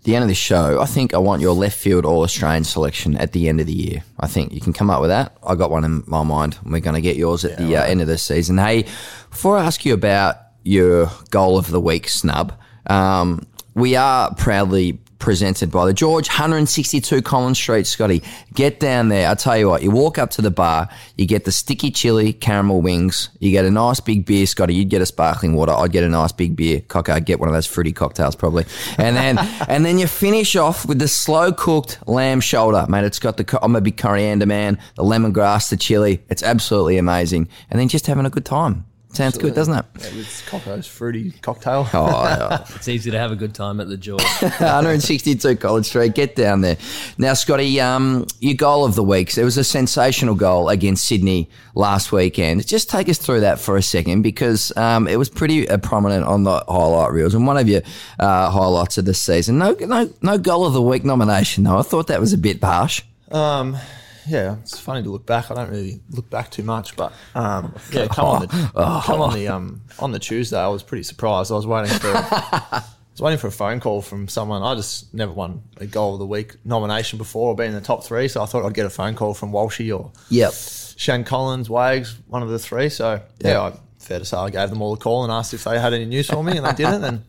the 0.04 0.14
end 0.14 0.22
of 0.22 0.28
the 0.28 0.34
show, 0.34 0.80
I 0.80 0.84
think 0.84 1.14
I 1.14 1.18
want 1.18 1.40
your 1.40 1.54
left 1.54 1.78
field 1.78 2.04
All 2.04 2.22
Australian 2.22 2.64
selection 2.64 3.16
at 3.16 3.32
the 3.32 3.48
end 3.48 3.60
of 3.60 3.66
the 3.66 3.72
year. 3.72 4.04
I 4.20 4.26
think 4.26 4.52
you 4.52 4.60
can 4.60 4.74
come 4.74 4.90
up 4.90 5.00
with 5.00 5.08
that. 5.08 5.36
I 5.42 5.54
got 5.54 5.70
one 5.70 5.82
in 5.82 6.04
my 6.06 6.22
mind. 6.22 6.58
We're 6.62 6.80
going 6.80 6.94
to 6.94 7.00
get 7.00 7.16
yours 7.16 7.44
at 7.44 7.56
the 7.56 7.76
uh, 7.76 7.84
end 7.84 8.02
of 8.02 8.06
the 8.06 8.18
season. 8.18 8.58
Hey, 8.58 8.82
before 9.30 9.56
I 9.56 9.64
ask 9.64 9.84
you 9.86 9.94
about 9.94 10.36
your 10.62 11.10
goal 11.30 11.56
of 11.56 11.70
the 11.70 11.80
week 11.80 12.08
snub, 12.08 12.52
um, 12.86 13.46
we 13.74 13.96
are 13.96 14.34
proudly 14.34 15.00
presented 15.24 15.70
by 15.70 15.86
the 15.86 15.94
George 15.94 16.28
162 16.28 17.22
Collins 17.22 17.56
Street, 17.56 17.86
Scotty. 17.86 18.22
Get 18.52 18.78
down 18.78 19.08
there. 19.08 19.30
I 19.30 19.34
tell 19.34 19.56
you 19.56 19.70
what, 19.70 19.82
you 19.82 19.90
walk 19.90 20.18
up 20.18 20.28
to 20.32 20.42
the 20.42 20.50
bar, 20.50 20.86
you 21.16 21.26
get 21.26 21.46
the 21.46 21.50
sticky 21.50 21.90
chili 21.90 22.34
caramel 22.34 22.82
wings, 22.82 23.30
you 23.38 23.50
get 23.50 23.64
a 23.64 23.70
nice 23.70 24.00
big 24.00 24.26
beer, 24.26 24.44
Scotty. 24.44 24.74
You'd 24.74 24.90
get 24.90 25.00
a 25.00 25.06
sparkling 25.06 25.54
water. 25.54 25.72
I'd 25.72 25.92
get 25.92 26.04
a 26.04 26.10
nice 26.10 26.30
big 26.30 26.56
beer. 26.56 26.82
Cocker, 26.82 27.12
I'd 27.12 27.24
get 27.24 27.40
one 27.40 27.48
of 27.48 27.54
those 27.54 27.66
fruity 27.66 27.90
cocktails 27.90 28.36
probably. 28.36 28.66
And 28.98 29.16
then, 29.16 29.38
and 29.68 29.86
then 29.86 29.98
you 29.98 30.06
finish 30.06 30.56
off 30.56 30.86
with 30.86 30.98
the 30.98 31.08
slow 31.08 31.52
cooked 31.52 32.06
lamb 32.06 32.40
shoulder, 32.40 32.84
mate. 32.90 33.04
It's 33.04 33.18
got 33.18 33.38
the, 33.38 33.58
I'm 33.62 33.74
a 33.74 33.80
big 33.80 33.96
coriander 33.96 34.44
man, 34.44 34.78
the 34.96 35.04
lemongrass, 35.04 35.70
the 35.70 35.78
chili. 35.78 36.22
It's 36.28 36.42
absolutely 36.42 36.98
amazing. 36.98 37.48
And 37.70 37.80
then 37.80 37.88
just 37.88 38.06
having 38.06 38.26
a 38.26 38.30
good 38.30 38.44
time. 38.44 38.84
Sounds 39.14 39.38
good, 39.38 39.54
doesn't 39.54 39.74
it? 39.74 39.84
yeah 40.00 40.14
with 40.16 40.44
Cocko's 40.46 40.86
fruity 40.86 41.30
cocktail. 41.42 41.88
Oh, 41.92 42.24
yeah. 42.24 42.66
It's 42.74 42.88
easy 42.88 43.10
to 43.10 43.18
have 43.18 43.30
a 43.30 43.36
good 43.36 43.54
time 43.54 43.80
at 43.80 43.88
the 43.88 43.96
George. 43.96 44.22
162 44.40 45.56
Collins 45.56 45.88
Street. 45.88 46.14
Get 46.14 46.36
down 46.36 46.60
there. 46.60 46.76
Now, 47.18 47.34
Scotty, 47.34 47.80
um, 47.80 48.26
your 48.40 48.54
goal 48.54 48.84
of 48.84 48.94
the 48.94 49.02
week. 49.02 49.36
It 49.36 49.44
was 49.44 49.56
a 49.56 49.64
sensational 49.64 50.34
goal 50.34 50.68
against 50.68 51.04
Sydney 51.04 51.48
last 51.74 52.12
weekend. 52.12 52.66
Just 52.66 52.90
take 52.90 53.08
us 53.08 53.18
through 53.18 53.40
that 53.40 53.58
for 53.58 53.76
a 53.76 53.82
second 53.82 54.22
because 54.22 54.76
um, 54.76 55.08
it 55.08 55.16
was 55.16 55.30
pretty 55.30 55.68
uh, 55.68 55.78
prominent 55.78 56.24
on 56.24 56.44
the 56.44 56.64
highlight 56.68 57.12
reels 57.12 57.34
and 57.34 57.46
one 57.46 57.56
of 57.56 57.68
your 57.68 57.82
uh, 58.18 58.50
highlights 58.50 58.98
of 58.98 59.04
the 59.04 59.14
season. 59.14 59.58
No, 59.58 59.76
no, 59.80 60.10
no 60.22 60.38
goal 60.38 60.66
of 60.66 60.72
the 60.72 60.82
week 60.82 61.04
nomination 61.04 61.64
though. 61.64 61.78
I 61.78 61.82
thought 61.82 62.08
that 62.08 62.20
was 62.20 62.32
a 62.32 62.38
bit 62.38 62.62
harsh. 62.62 63.02
Um, 63.30 63.76
yeah, 64.26 64.56
it's 64.60 64.78
funny 64.78 65.02
to 65.02 65.10
look 65.10 65.26
back. 65.26 65.50
I 65.50 65.54
don't 65.54 65.70
really 65.70 66.00
look 66.10 66.28
back 66.30 66.50
too 66.50 66.62
much, 66.62 66.96
but 66.96 67.12
um, 67.34 67.74
yeah, 67.92 68.06
come 68.10 68.26
on 68.26 68.40
the 68.42 69.02
come 69.04 69.20
on 69.20 69.34
the 69.34 69.48
um 69.48 69.82
on 69.98 70.12
the 70.12 70.18
Tuesday. 70.18 70.58
I 70.58 70.68
was 70.68 70.82
pretty 70.82 71.02
surprised. 71.04 71.50
I 71.52 71.54
was 71.54 71.66
waiting 71.66 71.96
for 71.98 72.08
I 72.14 72.82
was 73.12 73.20
waiting 73.20 73.38
for 73.38 73.46
a 73.46 73.52
phone 73.52 73.80
call 73.80 74.02
from 74.02 74.26
someone. 74.28 74.62
I 74.62 74.74
just 74.74 75.12
never 75.14 75.32
won 75.32 75.62
a 75.78 75.86
goal 75.86 76.14
of 76.14 76.18
the 76.18 76.26
week 76.26 76.56
nomination 76.64 77.16
before 77.18 77.50
or 77.52 77.54
been 77.56 77.68
in 77.68 77.74
the 77.74 77.80
top 77.80 78.04
three, 78.04 78.28
so 78.28 78.42
I 78.42 78.46
thought 78.46 78.64
I'd 78.66 78.74
get 78.74 78.86
a 78.86 78.90
phone 78.90 79.14
call 79.14 79.34
from 79.34 79.52
Walshy 79.52 79.96
or 79.96 80.10
Yep. 80.30 80.52
Shan 80.96 81.24
Collins, 81.24 81.68
Wags, 81.70 82.16
one 82.28 82.42
of 82.42 82.48
the 82.48 82.58
three. 82.58 82.88
So 82.88 83.20
yeah, 83.40 83.50
Yeah. 83.50 83.60
I, 83.62 83.78
fair 83.98 84.18
to 84.18 84.24
say, 84.24 84.36
I 84.36 84.50
gave 84.50 84.68
them 84.70 84.82
all 84.82 84.92
a 84.94 84.96
call 84.96 85.24
and 85.24 85.32
asked 85.32 85.54
if 85.54 85.64
they 85.64 85.78
had 85.78 85.92
any 85.94 86.04
news 86.06 86.26
for 86.28 86.42
me, 86.44 86.56
and 86.56 86.66
they 86.66 86.72
didn't. 86.72 87.04
And 87.04 87.24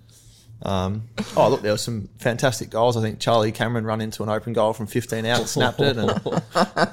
um, 0.63 1.04
oh, 1.38 1.50
look, 1.50 1.62
there 1.62 1.72
were 1.72 1.78
some 1.78 2.10
fantastic 2.18 2.69
goals. 2.69 2.98
I 2.98 3.02
think 3.02 3.19
Charlie 3.19 3.52
Cameron 3.52 3.86
run 3.86 4.02
into 4.02 4.24
an 4.24 4.30
open 4.30 4.54
goal 4.54 4.74
from 4.74 4.88
15 4.88 5.25
out, 5.25 5.40
and 5.40 5.50
snapped 5.50 5.80
it, 5.81 5.98
and 5.98 6.10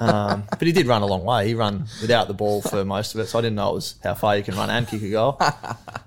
um, 0.00 0.44
but 0.50 0.62
he 0.62 0.73
did 0.73 0.87
run 0.87 1.03
a 1.03 1.06
long 1.06 1.25
way. 1.25 1.47
He 1.49 1.55
ran 1.55 1.87
without 2.00 2.29
the 2.29 2.35
ball 2.35 2.61
for 2.62 2.85
most 2.85 3.14
of 3.14 3.20
it, 3.20 3.26
so 3.29 3.38
I 3.38 3.43
didn't 3.43 3.56
know 3.56 3.70
it 3.70 3.75
was 3.75 3.94
how 4.03 4.14
far 4.14 4.37
you 4.37 4.43
can 4.43 4.56
run 4.56 4.69
and 4.70 4.87
kick 4.87 5.03
a 5.03 5.11
goal. 5.11 5.38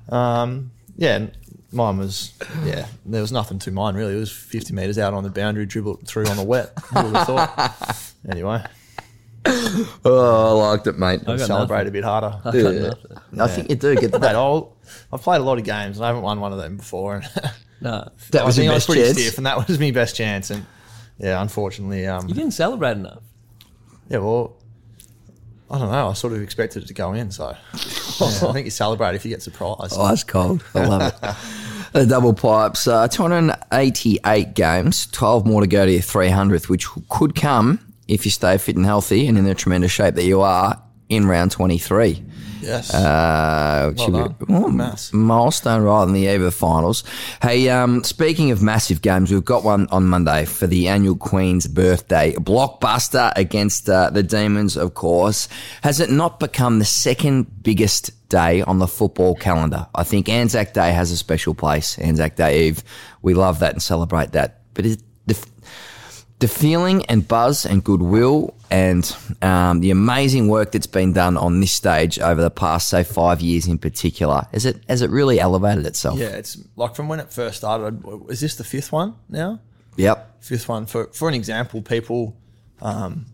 Um, 0.10 0.72
yeah, 0.98 1.28
mine 1.72 1.98
was 1.98 2.34
yeah. 2.64 2.88
There 3.06 3.22
was 3.22 3.32
nothing 3.32 3.60
to 3.60 3.72
mine 3.72 3.96
really. 3.96 4.16
It 4.16 4.20
was 4.20 4.32
50 4.32 4.74
meters 4.74 4.98
out 5.00 5.14
on 5.14 5.24
the 5.24 5.30
boundary, 5.30 5.66
dribbled 5.66 6.08
through 6.08 6.28
on 6.28 6.38
the 6.38 6.44
wet. 6.44 6.72
Who 6.94 7.04
would 7.04 7.16
have 7.16 7.28
thought? 7.28 8.12
Anyway, 8.30 8.64
Oh, 9.48 10.60
I 10.60 10.72
liked 10.72 10.88
it, 10.88 10.98
mate. 10.98 11.22
I 11.28 11.38
got 11.38 11.40
celebrate 11.42 11.78
nothing. 11.78 11.88
a 11.88 11.92
bit 11.92 12.04
harder. 12.04 12.40
I 12.44 12.52
got 12.52 12.54
nothing. 12.54 13.40
I 13.42 13.48
think 13.48 13.70
you 13.70 13.76
do 13.76 13.96
get 13.96 14.12
that. 14.14 14.36
I'll, 14.36 14.75
I've 15.12 15.22
played 15.22 15.42
a 15.42 15.44
lot 15.44 15.58
of 15.58 15.64
games 15.64 15.98
and 15.98 16.06
I 16.06 16.08
haven't 16.08 16.24
won 16.24 16.40
one 16.40 16.52
of 16.54 16.58
them 16.60 16.78
before. 16.78 17.16
And 17.18 17.26
No, 17.82 18.10
That 18.32 18.46
was 18.46 18.58
I 18.58 18.64
your 18.64 18.72
think 18.72 18.72
I 18.72 18.74
was 18.76 18.84
best 18.84 18.88
pretty 18.88 19.02
chance. 19.04 19.18
stiff, 19.22 19.38
and 19.38 19.46
that 19.46 19.58
was 19.68 19.80
my 19.80 19.92
best 19.92 20.16
chance. 20.16 20.50
And 20.50 20.66
yeah, 21.18 21.42
unfortunately, 21.42 22.08
um, 22.08 22.28
you 22.28 22.34
didn't 22.34 22.52
celebrate 22.54 22.94
enough. 22.94 23.22
yeah, 24.10 24.20
well, 24.20 24.56
I 25.70 25.80
don't 25.80 25.92
know. 25.92 26.10
I 26.10 26.14
sort 26.14 26.34
of 26.34 26.42
expected 26.42 26.84
it 26.84 26.88
to 26.88 26.94
go 26.94 27.14
in, 27.14 27.32
so 27.32 27.50
yeah, 27.50 27.78
I 28.28 28.54
think 28.54 28.66
you 28.66 28.72
celebrate 28.72 29.16
if 29.16 29.26
you 29.26 29.30
get 29.32 29.42
surprised. 29.42 29.98
Ice 30.00 30.24
cold. 30.24 30.64
I 30.76 30.86
love 30.86 31.02
it. 31.14 31.36
The 31.94 32.06
double 32.06 32.34
pipes, 32.34 32.88
uh, 32.88 33.08
288 33.08 34.54
games, 34.54 35.08
12 35.08 35.46
more 35.46 35.62
to 35.62 35.68
go 35.68 35.86
to 35.86 35.92
your 35.92 36.02
300th, 36.02 36.68
which 36.70 36.88
could 37.10 37.36
come 37.36 37.94
if 38.08 38.26
you 38.26 38.32
stay 38.32 38.58
fit 38.58 38.76
and 38.76 38.86
healthy 38.86 39.28
and 39.28 39.38
in 39.38 39.46
the 39.46 39.56
tremendous 39.56 39.92
shape 39.92 40.16
that 40.16 40.26
you 40.26 40.42
are 40.42 40.82
in 41.10 41.26
round 41.28 41.52
23. 41.52 42.24
Yes, 42.62 42.92
Uh, 42.92 43.90
which 43.90 43.98
Well 44.10 44.24
should 44.40 44.48
be- 44.48 44.54
oh, 44.56 44.70
milestone 45.14 45.84
right 45.84 46.02
on 46.02 46.14
the 46.14 46.26
eve 46.26 46.42
of 46.42 46.56
finals. 46.56 47.04
Hey, 47.42 47.70
um, 47.70 48.04
speaking 48.04 48.50
of 48.50 48.64
massive 48.64 49.04
games, 49.04 49.30
we've 49.32 49.46
got 49.46 49.64
one 49.64 49.88
on 49.92 50.06
Monday 50.08 50.46
for 50.46 50.66
the 50.66 50.88
annual 50.88 51.16
Queen's 51.16 51.68
birthday 51.68 52.34
blockbuster 52.34 53.32
against 53.36 53.88
uh, 53.88 54.10
the 54.10 54.24
Demons, 54.24 54.78
of 54.78 54.96
course. 54.96 55.48
Has 55.84 56.00
it 56.00 56.10
not 56.10 56.40
become 56.40 56.80
the 56.80 56.86
second 56.86 57.62
biggest 57.62 58.10
day 58.30 58.64
on 58.64 58.80
the 58.80 58.88
football 58.88 59.36
calendar? 59.36 59.86
I 59.94 60.02
think 60.04 60.28
Anzac 60.28 60.74
Day 60.74 60.92
has 60.92 61.12
a 61.12 61.18
special 61.18 61.54
place. 61.54 62.00
Anzac 62.00 62.36
Day 62.36 62.66
Eve, 62.68 62.84
we 63.22 63.36
love 63.36 63.60
that 63.60 63.74
and 63.74 63.82
celebrate 63.82 64.32
that. 64.32 64.62
But 64.74 64.88
is 64.88 64.98
the 65.28 65.36
the 66.46 66.54
feeling 66.54 67.04
and 67.08 67.28
buzz 67.28 67.66
and 67.66 67.84
goodwill 67.84 68.54
and 68.70 69.16
um, 69.42 69.80
the 69.80 69.90
amazing 69.90 70.48
work 70.48 70.72
that's 70.72 70.86
been 70.86 71.12
done 71.12 71.38
on 71.38 71.60
this 71.60 71.72
stage 71.72 72.20
over 72.20 72.40
the 72.42 72.52
past, 72.52 72.88
say, 72.90 73.04
five 73.04 73.42
years 73.42 73.66
in 73.68 73.80
particular, 73.80 74.46
has 74.54 74.66
it 74.66 74.84
has 74.88 75.02
it 75.02 75.10
really 75.10 75.40
elevated 75.40 75.86
itself? 75.88 76.20
yeah, 76.20 76.28
it's 76.28 76.58
like 76.76 76.94
from 76.96 77.08
when 77.08 77.20
it 77.20 77.34
first 77.34 77.58
started. 77.58 78.04
Is 78.30 78.42
this 78.42 78.56
the 78.58 78.64
fifth 78.64 78.92
one 78.92 79.16
now? 79.28 79.60
Yep. 79.98 80.44
Fifth 80.44 80.70
one 80.70 80.86
for 80.86 81.06
for 81.14 81.28
an 81.30 81.34
example, 81.34 81.82
people, 81.82 82.36
um, 82.82 83.26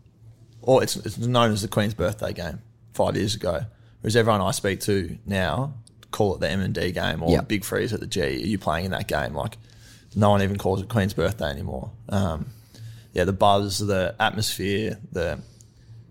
or 0.61 0.81
it's 0.83 0.95
it's 0.95 1.17
known 1.17 1.51
as 1.51 1.61
the 1.63 1.67
Queen's 1.67 1.93
birthday 1.93 2.31
game 2.31 2.61
five 2.93 3.17
years 3.17 3.35
ago. 3.35 3.65
Whereas 3.99 4.15
everyone 4.15 4.41
I 4.41 4.51
speak 4.51 4.79
to 4.81 5.17
now 5.25 5.73
call 6.11 6.35
it 6.35 6.39
the 6.39 6.49
M 6.49 6.61
and 6.61 6.73
D 6.73 6.91
game 6.91 7.23
or 7.23 7.31
Yeah. 7.31 7.41
Big 7.41 7.65
Freeze 7.65 7.91
at 7.93 7.99
the 7.99 8.07
G. 8.07 8.21
Are 8.21 8.29
you 8.29 8.57
playing 8.57 8.85
in 8.85 8.91
that 8.91 9.07
game? 9.07 9.33
Like 9.33 9.57
no 10.15 10.29
one 10.29 10.41
even 10.41 10.57
calls 10.57 10.81
it 10.81 10.87
Queen's 10.87 11.13
birthday 11.13 11.49
anymore. 11.49 11.91
Um, 12.09 12.45
yeah, 13.13 13.25
the 13.25 13.33
buzz, 13.33 13.79
the 13.79 14.15
atmosphere, 14.19 14.99
the 15.11 15.39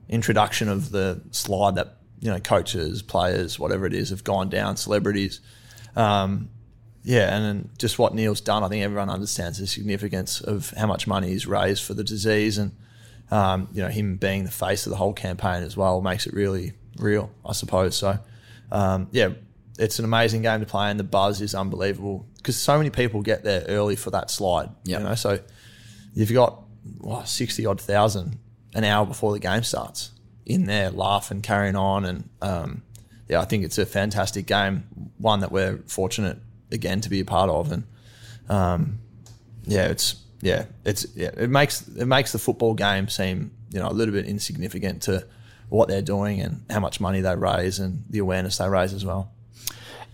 introduction 0.08 0.68
of 0.68 0.90
the 0.90 1.22
slide 1.30 1.76
that 1.76 1.96
you 2.20 2.30
know 2.30 2.38
coaches, 2.38 3.02
players, 3.02 3.58
whatever 3.58 3.86
it 3.86 3.94
is, 3.94 4.10
have 4.10 4.24
gone 4.24 4.48
down, 4.48 4.76
celebrities. 4.76 5.40
Um, 5.96 6.50
yeah, 7.02 7.34
and 7.34 7.44
then 7.44 7.70
just 7.78 7.98
what 7.98 8.14
Neale's 8.14 8.42
done, 8.42 8.62
I 8.62 8.68
think 8.68 8.84
everyone 8.84 9.08
understands 9.08 9.58
the 9.58 9.66
significance 9.66 10.40
of 10.40 10.70
how 10.76 10.86
much 10.86 11.06
money 11.06 11.28
he's 11.28 11.46
raised 11.46 11.82
for 11.82 11.94
the 11.94 12.04
disease, 12.04 12.58
and 12.58 12.72
um, 13.30 13.68
you 13.72 13.82
know 13.82 13.88
him 13.88 14.16
being 14.16 14.44
the 14.44 14.50
face 14.50 14.86
of 14.86 14.90
the 14.90 14.96
whole 14.96 15.14
campaign 15.14 15.62
as 15.62 15.76
well 15.76 16.02
makes 16.02 16.26
it 16.26 16.34
really 16.34 16.74
real, 16.98 17.30
I 17.44 17.52
suppose. 17.52 17.96
So, 17.96 18.18
um, 18.70 19.08
yeah, 19.12 19.30
it's 19.78 19.98
an 19.98 20.04
amazing 20.04 20.42
game 20.42 20.60
to 20.60 20.66
play, 20.66 20.90
and 20.90 21.00
the 21.00 21.04
buzz 21.04 21.40
is 21.40 21.54
unbelievable 21.54 22.26
because 22.36 22.56
so 22.56 22.76
many 22.76 22.90
people 22.90 23.22
get 23.22 23.44
there 23.44 23.64
early 23.68 23.96
for 23.96 24.10
that 24.10 24.30
slide. 24.30 24.68
Yep. 24.84 25.00
You 25.00 25.06
know, 25.06 25.14
so 25.14 25.38
you've 26.12 26.32
got 26.32 26.62
what, 26.98 27.28
sixty 27.28 27.66
odd 27.66 27.80
thousand 27.80 28.38
an 28.74 28.84
hour 28.84 29.04
before 29.04 29.32
the 29.32 29.38
game 29.38 29.62
starts 29.62 30.12
in 30.46 30.64
there, 30.64 30.90
laughing, 30.90 31.42
carrying 31.42 31.76
on, 31.76 32.04
and 32.04 32.28
um, 32.40 32.82
yeah, 33.28 33.40
I 33.40 33.44
think 33.44 33.64
it's 33.64 33.78
a 33.78 33.86
fantastic 33.86 34.46
game, 34.46 34.84
one 35.18 35.40
that 35.40 35.52
we're 35.52 35.78
fortunate 35.86 36.38
again 36.72 37.00
to 37.02 37.08
be 37.08 37.20
a 37.20 37.24
part 37.24 37.50
of, 37.50 37.72
and 37.72 37.84
um, 38.48 38.98
yeah, 39.64 39.86
it's 39.86 40.16
yeah, 40.42 40.64
it's 40.84 41.06
yeah, 41.14 41.30
it 41.36 41.50
makes 41.50 41.86
it 41.88 42.06
makes 42.06 42.32
the 42.32 42.38
football 42.38 42.74
game 42.74 43.08
seem 43.08 43.52
you 43.70 43.78
know 43.78 43.88
a 43.88 43.92
little 43.92 44.12
bit 44.12 44.26
insignificant 44.26 45.02
to 45.02 45.26
what 45.68 45.88
they're 45.88 46.02
doing 46.02 46.40
and 46.40 46.64
how 46.68 46.80
much 46.80 47.00
money 47.00 47.20
they 47.20 47.36
raise 47.36 47.78
and 47.78 48.02
the 48.10 48.18
awareness 48.18 48.58
they 48.58 48.68
raise 48.68 48.92
as 48.92 49.04
well. 49.04 49.30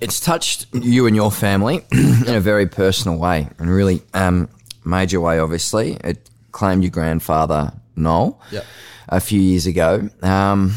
It's 0.00 0.20
touched 0.20 0.66
you 0.74 1.06
and 1.06 1.16
your 1.16 1.30
family 1.32 1.86
in 1.92 2.34
a 2.34 2.40
very 2.40 2.66
personal 2.66 3.18
way, 3.18 3.48
and 3.58 3.70
really 3.70 4.02
um, 4.12 4.50
major 4.84 5.20
way. 5.20 5.38
Obviously, 5.38 5.92
it 6.04 6.28
claimed 6.56 6.82
your 6.82 6.90
grandfather 6.90 7.70
Noel 7.96 8.40
Yep. 8.50 8.64
a 9.10 9.20
few 9.20 9.40
years 9.40 9.66
ago. 9.66 10.08
Um, 10.22 10.74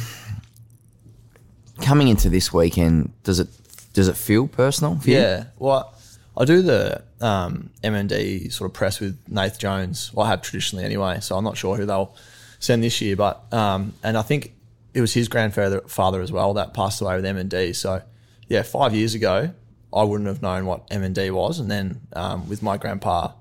coming 1.81 2.09
into 2.09 2.29
this 2.29 2.51
weekend, 2.53 3.13
does 3.23 3.39
it 3.39 3.47
does 3.93 4.07
it 4.07 4.17
feel 4.17 4.47
personal 4.47 4.97
for 4.99 5.09
you? 5.09 5.17
Yeah. 5.17 5.45
Well, 5.57 5.93
I 6.37 6.45
do 6.45 6.61
the 6.61 7.01
um, 7.21 7.69
MND 7.83 8.51
sort 8.51 8.69
of 8.69 8.73
press 8.73 8.99
with 8.99 9.17
Nath 9.27 9.57
Jones. 9.57 10.13
Well, 10.13 10.25
I 10.25 10.29
have 10.29 10.41
traditionally 10.41 10.85
anyway, 10.85 11.19
so 11.21 11.37
I'm 11.37 11.43
not 11.43 11.57
sure 11.57 11.75
who 11.77 11.85
they'll 11.85 12.13
send 12.59 12.83
this 12.83 12.99
year. 13.01 13.15
But 13.15 13.51
um, 13.53 13.93
and 14.03 14.17
I 14.17 14.21
think 14.21 14.53
it 14.93 15.01
was 15.01 15.13
his 15.13 15.27
grandfather 15.29 15.81
father 15.87 16.21
as 16.21 16.31
well 16.31 16.53
that 16.55 16.73
passed 16.73 17.01
away 17.01 17.15
with 17.15 17.25
MND. 17.25 17.75
So 17.75 18.01
yeah, 18.47 18.63
five 18.63 18.93
years 18.93 19.15
ago, 19.15 19.51
I 19.93 20.03
wouldn't 20.03 20.27
have 20.27 20.41
known 20.41 20.65
what 20.65 20.89
MND 20.89 21.31
was, 21.31 21.59
and 21.59 21.71
then 21.71 22.01
um, 22.13 22.47
with 22.49 22.61
my 22.61 22.77
grandpa 22.77 23.31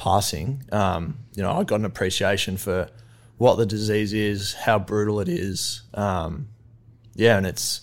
passing, 0.00 0.64
um, 0.72 1.18
you 1.36 1.42
know, 1.42 1.52
I 1.52 1.62
got 1.62 1.78
an 1.80 1.84
appreciation 1.84 2.56
for 2.56 2.88
what 3.36 3.56
the 3.56 3.66
disease 3.66 4.12
is, 4.14 4.54
how 4.54 4.78
brutal 4.78 5.20
it 5.20 5.28
is. 5.28 5.82
Um, 5.94 6.48
yeah, 7.14 7.36
and 7.36 7.46
it's 7.46 7.82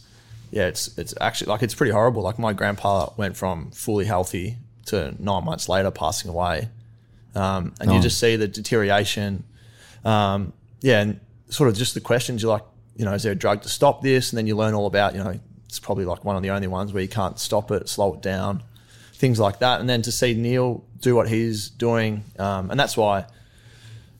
yeah, 0.52 0.66
it's 0.66 0.98
it's 0.98 1.14
actually 1.22 1.48
like 1.50 1.62
it's 1.64 1.76
pretty 1.76 1.92
horrible. 1.92 2.24
Like 2.24 2.40
my 2.40 2.54
grandpa 2.54 3.10
went 3.18 3.38
from 3.38 3.70
fully 3.72 4.06
healthy 4.06 4.58
to 4.88 5.14
nine 5.20 5.46
months 5.46 5.70
later 5.70 5.92
passing 5.92 6.30
away, 6.32 6.70
um, 7.36 7.74
and 7.80 7.92
you 7.92 8.00
Oh. 8.00 8.02
just 8.02 8.20
see 8.20 8.36
the 8.36 8.48
deterioration. 8.48 9.44
Um, 10.04 10.54
yeah, 10.82 11.02
and 11.02 11.20
sort 11.50 11.70
of 11.70 11.76
just 11.76 11.94
the 11.94 12.02
questions 12.02 12.42
you're 12.42 12.52
like, 12.52 12.64
you 12.96 13.06
know, 13.06 13.14
is 13.14 13.24
there 13.24 13.34
a 13.34 13.36
drug 13.36 13.62
to 13.62 13.70
stop 13.70 14.02
this? 14.02 14.32
And 14.32 14.38
then 14.38 14.48
you 14.48 14.56
learn 14.56 14.74
all 14.74 14.86
about, 14.88 15.14
you 15.16 15.24
know, 15.24 15.40
it's 15.68 15.80
probably 15.80 16.06
like 16.06 16.24
one 16.26 16.36
of 16.36 16.42
the 16.44 16.50
only 16.50 16.68
ones 16.68 16.94
where 16.94 17.04
you 17.04 17.10
can't 17.10 17.38
stop 17.40 17.70
it, 17.72 17.88
slow 17.90 18.14
it 18.16 18.22
down, 18.22 18.64
things 19.18 19.40
like 19.40 19.60
that. 19.60 19.80
And 19.80 19.90
then 19.90 20.02
to 20.04 20.12
see 20.12 20.34
Neale 20.34 20.84
do 21.00 21.16
what 21.16 21.28
he's 21.28 21.70
doing, 21.70 22.24
um, 22.40 22.72
and 22.72 22.80
that's 22.80 22.96
why 22.96 23.26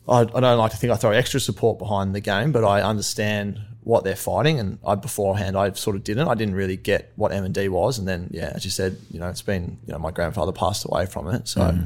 I, 0.08 0.22
I 0.22 0.26
don't 0.26 0.58
like 0.58 0.72
to 0.72 0.78
think 0.78 0.92
I 0.92 0.96
throw 0.96 1.12
extra 1.12 1.40
support 1.40 1.80
behind 1.80 2.14
the 2.16 2.22
game, 2.22 2.52
but 2.52 2.64
I 2.64 2.82
understand 2.82 3.60
what 3.82 4.04
they're 4.04 4.16
fighting. 4.16 4.60
And 4.60 4.80
I 4.86 4.96
beforehand, 4.96 5.58
I 5.58 5.72
sort 5.72 5.96
of 5.96 6.04
didn't. 6.04 6.28
I 6.28 6.36
didn't 6.36 6.56
really 6.56 6.78
get 6.78 7.12
what 7.16 7.32
M 7.32 7.46
and 7.46 7.54
D 7.54 7.70
was. 7.70 8.00
And 8.00 8.08
then, 8.08 8.30
yeah, 8.32 8.52
as 8.54 8.66
you 8.66 8.72
said, 8.72 8.98
you 9.12 9.20
know, 9.20 9.30
it's 9.30 9.42
been, 9.42 9.78
you 9.86 9.94
know, 9.94 10.00
my 10.00 10.12
grandfather 10.12 10.52
passed 10.52 10.86
away 10.86 11.06
from 11.06 11.28
it. 11.30 11.48
So, 11.48 11.78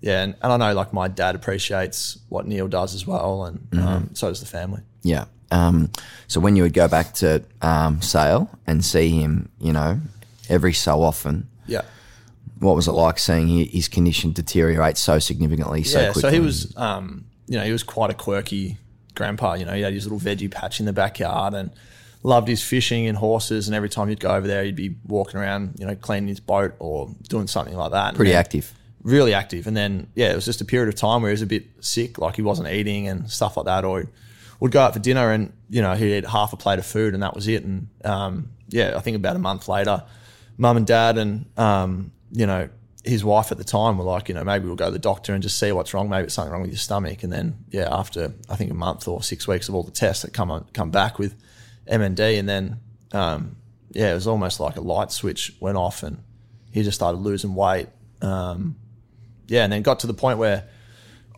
yeah, 0.00 0.22
and, 0.22 0.34
and 0.42 0.52
I 0.52 0.56
know 0.56 0.74
like 0.74 0.92
my 0.92 1.08
dad 1.08 1.34
appreciates 1.34 2.18
what 2.28 2.46
Neale 2.46 2.68
does 2.68 2.94
as 2.94 3.06
well, 3.06 3.44
and 3.46 3.68
um, 3.80 4.10
so 4.14 4.28
does 4.28 4.40
the 4.40 4.46
family. 4.46 4.82
Yeah. 5.02 5.24
Um, 5.50 5.90
so 6.26 6.40
when 6.40 6.56
you 6.56 6.64
would 6.64 6.74
go 6.74 6.88
back 6.88 7.14
to 7.14 7.42
um, 7.62 8.02
Sale 8.02 8.50
and 8.66 8.84
see 8.84 9.08
him, 9.10 9.48
you 9.60 9.72
know, 9.72 10.00
every 10.48 10.72
so 10.72 11.02
often, 11.02 11.48
Yeah. 11.66 11.82
What 12.58 12.74
was 12.74 12.88
it 12.88 12.92
like 12.92 13.18
seeing 13.18 13.48
his 13.48 13.88
condition 13.88 14.32
deteriorate 14.32 14.96
so 14.96 15.18
significantly 15.18 15.82
so 15.82 16.00
yeah, 16.00 16.12
quickly? 16.12 16.22
so 16.22 16.30
he 16.30 16.40
was, 16.40 16.76
um, 16.76 17.24
you 17.46 17.58
know, 17.58 17.64
he 17.64 17.72
was 17.72 17.82
quite 17.82 18.10
a 18.10 18.14
quirky 18.14 18.78
grandpa. 19.14 19.54
You 19.54 19.64
know, 19.66 19.72
he 19.72 19.82
had 19.82 19.92
his 19.92 20.04
little 20.04 20.18
veggie 20.18 20.50
patch 20.50 20.80
in 20.80 20.86
the 20.86 20.92
backyard 20.92 21.54
and 21.54 21.70
loved 22.22 22.48
his 22.48 22.62
fishing 22.62 23.06
and 23.06 23.16
horses. 23.18 23.68
And 23.68 23.74
every 23.74 23.88
time 23.88 24.08
you'd 24.08 24.20
go 24.20 24.30
over 24.30 24.46
there, 24.46 24.64
he'd 24.64 24.76
be 24.76 24.96
walking 25.06 25.38
around, 25.38 25.76
you 25.78 25.86
know, 25.86 25.94
cleaning 25.94 26.28
his 26.28 26.40
boat 26.40 26.74
or 26.78 27.10
doing 27.28 27.46
something 27.46 27.76
like 27.76 27.92
that. 27.92 28.14
Pretty 28.14 28.34
active. 28.34 28.72
really 29.02 29.34
active. 29.34 29.66
And 29.66 29.76
then, 29.76 30.08
yeah, 30.14 30.32
it 30.32 30.34
was 30.34 30.44
just 30.44 30.60
a 30.60 30.64
period 30.64 30.88
of 30.88 30.98
time 30.98 31.22
where 31.22 31.30
he 31.30 31.34
was 31.34 31.42
a 31.42 31.46
bit 31.46 31.66
sick, 31.80 32.18
like 32.18 32.36
he 32.36 32.42
wasn't 32.42 32.68
eating 32.68 33.06
and 33.06 33.30
stuff 33.30 33.56
like 33.56 33.66
that. 33.66 33.84
Or 33.84 34.04
would 34.60 34.72
go 34.72 34.80
out 34.80 34.94
for 34.94 34.98
dinner 34.98 35.30
and, 35.30 35.52
you 35.68 35.82
know, 35.82 35.94
he'd 35.94 36.16
eat 36.16 36.26
half 36.26 36.52
a 36.52 36.56
plate 36.56 36.78
of 36.78 36.86
food 36.86 37.14
and 37.14 37.22
that 37.22 37.34
was 37.34 37.46
it. 37.48 37.62
And, 37.64 37.88
um, 38.04 38.50
yeah, 38.68 38.94
I 38.96 39.00
think 39.00 39.16
about 39.16 39.36
a 39.36 39.38
month 39.38 39.68
later, 39.68 40.02
mum 40.56 40.78
and 40.78 40.86
dad 40.86 41.18
and, 41.18 41.46
um, 41.58 42.10
you 42.32 42.46
know, 42.46 42.68
his 43.04 43.24
wife 43.24 43.52
at 43.52 43.58
the 43.58 43.64
time 43.64 43.98
were 43.98 44.04
like, 44.04 44.28
you 44.28 44.34
know, 44.34 44.42
maybe 44.42 44.66
we'll 44.66 44.74
go 44.74 44.86
to 44.86 44.90
the 44.90 44.98
doctor 44.98 45.32
and 45.32 45.42
just 45.42 45.58
see 45.58 45.70
what's 45.70 45.94
wrong. 45.94 46.08
Maybe 46.08 46.24
it's 46.24 46.34
something 46.34 46.52
wrong 46.52 46.62
with 46.62 46.72
your 46.72 46.78
stomach. 46.78 47.22
And 47.22 47.32
then, 47.32 47.64
yeah, 47.70 47.88
after 47.90 48.32
I 48.48 48.56
think 48.56 48.70
a 48.70 48.74
month 48.74 49.06
or 49.06 49.22
six 49.22 49.46
weeks 49.46 49.68
of 49.68 49.74
all 49.74 49.84
the 49.84 49.92
tests 49.92 50.22
that 50.22 50.32
come 50.32 50.50
on, 50.50 50.66
come 50.72 50.90
back 50.90 51.18
with 51.18 51.36
MND, 51.88 52.38
and 52.38 52.48
then, 52.48 52.80
um, 53.12 53.56
yeah, 53.92 54.10
it 54.10 54.14
was 54.14 54.26
almost 54.26 54.58
like 54.58 54.76
a 54.76 54.80
light 54.80 55.12
switch 55.12 55.54
went 55.60 55.76
off, 55.76 56.02
and 56.02 56.18
he 56.72 56.82
just 56.82 56.96
started 56.96 57.18
losing 57.18 57.54
weight. 57.54 57.88
Um, 58.20 58.76
yeah, 59.46 59.62
and 59.62 59.72
then 59.72 59.82
got 59.82 60.00
to 60.00 60.08
the 60.08 60.14
point 60.14 60.38
where 60.38 60.68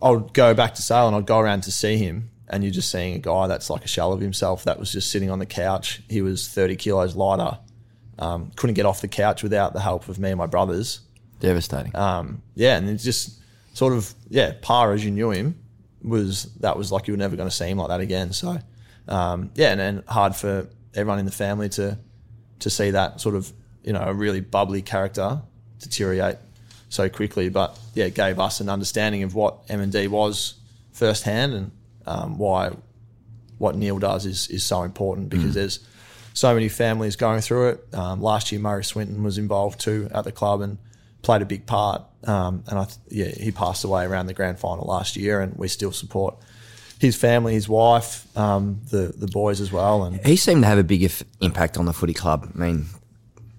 I 0.01 0.09
would 0.09 0.33
go 0.33 0.53
back 0.53 0.73
to 0.75 0.81
Sale 0.81 1.07
and 1.07 1.15
I'd 1.15 1.27
go 1.27 1.39
around 1.39 1.61
to 1.63 1.71
see 1.71 1.97
him, 1.97 2.31
and 2.47 2.63
you're 2.63 2.73
just 2.73 2.91
seeing 2.91 3.13
a 3.13 3.19
guy 3.19 3.47
that's 3.47 3.69
like 3.69 3.85
a 3.85 3.87
shell 3.87 4.11
of 4.11 4.21
himself 4.21 4.63
that 4.63 4.79
was 4.79 4.91
just 4.91 5.11
sitting 5.11 5.29
on 5.29 5.37
the 5.37 5.45
couch. 5.45 6.01
He 6.09 6.21
was 6.21 6.47
30 6.47 6.77
kilos 6.77 7.15
lighter. 7.15 7.59
Um, 8.19 8.51
couldn't 8.55 8.73
get 8.73 8.85
off 8.85 9.01
the 9.01 9.07
couch 9.07 9.43
without 9.43 9.73
the 9.73 9.79
help 9.79 10.07
of 10.09 10.19
me 10.19 10.29
and 10.29 10.37
my 10.37 10.45
brothers. 10.45 10.99
Devastating. 11.39 11.95
Um, 11.95 12.41
yeah, 12.53 12.77
and 12.77 12.89
it's 12.89 13.03
just 13.03 13.39
sort 13.73 13.93
of 13.93 14.13
yeah, 14.29 14.53
par 14.61 14.91
as 14.93 15.03
you 15.03 15.11
knew 15.11 15.31
him 15.31 15.57
was 16.03 16.43
that 16.59 16.77
was 16.77 16.91
like 16.91 17.07
you 17.07 17.13
were 17.13 17.17
never 17.17 17.35
going 17.35 17.49
to 17.49 17.55
see 17.55 17.69
him 17.69 17.77
like 17.77 17.87
that 17.89 18.01
again. 18.01 18.33
So 18.33 18.59
um, 19.07 19.51
yeah, 19.55 19.71
and 19.71 19.79
then 19.79 20.03
hard 20.07 20.35
for 20.35 20.67
everyone 20.93 21.19
in 21.19 21.25
the 21.25 21.31
family 21.31 21.69
to 21.69 21.97
to 22.59 22.69
see 22.69 22.91
that 22.91 23.21
sort 23.21 23.35
of 23.35 23.51
you 23.83 23.93
know 23.93 24.01
a 24.01 24.13
really 24.13 24.41
bubbly 24.41 24.81
character 24.81 25.41
deteriorate 25.79 26.37
so 26.89 27.09
quickly. 27.09 27.49
But 27.49 27.79
yeah, 27.93 28.05
it 28.05 28.15
gave 28.15 28.39
us 28.39 28.59
an 28.59 28.69
understanding 28.69 29.23
of 29.23 29.33
what 29.33 29.59
M 29.69 29.79
and 29.79 29.91
D 29.91 30.07
was 30.07 30.55
firsthand 30.91 31.53
and 31.53 31.71
um, 32.05 32.37
why 32.37 32.71
what 33.57 33.75
Neale 33.75 33.99
does 33.99 34.25
is 34.25 34.47
is 34.49 34.65
so 34.65 34.83
important 34.83 35.29
because 35.29 35.53
there's 35.53 35.79
so 36.39 36.53
many 36.53 36.69
families 36.69 37.17
going 37.17 37.41
through 37.41 37.69
it. 37.69 37.93
Um, 37.93 38.21
last 38.21 38.49
year, 38.53 38.61
Murray 38.61 38.85
Swinton 38.85 39.23
was 39.23 39.37
involved 39.37 39.81
too 39.81 40.09
at 40.13 40.23
the 40.23 40.31
club 40.31 40.61
and 40.61 40.77
played 41.21 41.41
a 41.41 41.45
big 41.45 41.65
part. 41.65 42.03
Um, 42.23 42.63
and 42.67 42.79
I, 42.79 42.85
th- 42.85 42.97
yeah, 43.09 43.43
he 43.43 43.51
passed 43.51 43.83
away 43.83 44.05
around 44.05 44.27
the 44.27 44.33
grand 44.33 44.57
final 44.57 44.85
last 44.85 45.17
year, 45.17 45.41
and 45.41 45.53
we 45.57 45.67
still 45.67 45.91
support 45.91 46.37
his 46.97 47.17
family, 47.17 47.53
his 47.53 47.67
wife, 47.67 48.25
um, 48.37 48.79
the 48.89 49.13
the 49.17 49.27
boys 49.27 49.59
as 49.59 49.69
well. 49.69 50.03
And 50.03 50.25
he 50.25 50.37
seemed 50.37 50.63
to 50.63 50.67
have 50.67 50.77
a 50.77 50.83
big 50.83 51.03
if- 51.03 51.23
impact 51.41 51.77
on 51.77 51.85
the 51.85 51.93
footy 51.93 52.13
club. 52.13 52.49
I 52.55 52.57
mean, 52.57 52.85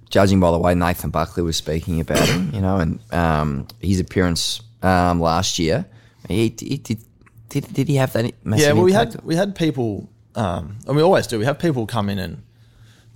judging 0.09 0.41
by 0.41 0.51
the 0.51 0.59
way 0.59 0.75
Nathan 0.75 1.11
Buckley 1.11 1.43
was 1.43 1.59
speaking 1.59 2.01
about 2.01 2.27
him, 2.27 2.51
you 2.55 2.63
know, 2.63 2.79
and 2.79 2.99
um, 3.13 3.69
his 3.81 4.01
appearance 4.01 4.63
um, 4.83 5.21
last 5.21 5.59
year, 5.59 5.85
he, 6.29 6.55
he 6.59 6.79
did, 6.79 6.99
did. 7.51 7.75
Did 7.75 7.89
he 7.89 7.97
have 7.97 8.15
that 8.15 8.35
massive 8.43 8.67
yeah, 8.67 8.73
well, 8.73 8.85
we 8.85 8.93
impact? 8.93 9.13
had 9.13 9.25
we 9.25 9.37
had 9.37 9.55
people, 9.55 10.09
um, 10.35 10.79
and 10.87 10.97
we 10.97 11.03
always 11.03 11.27
do. 11.27 11.39
We 11.39 11.45
have 11.45 11.59
people 11.59 11.87
come 11.87 12.09
in 12.09 12.19
and 12.19 12.43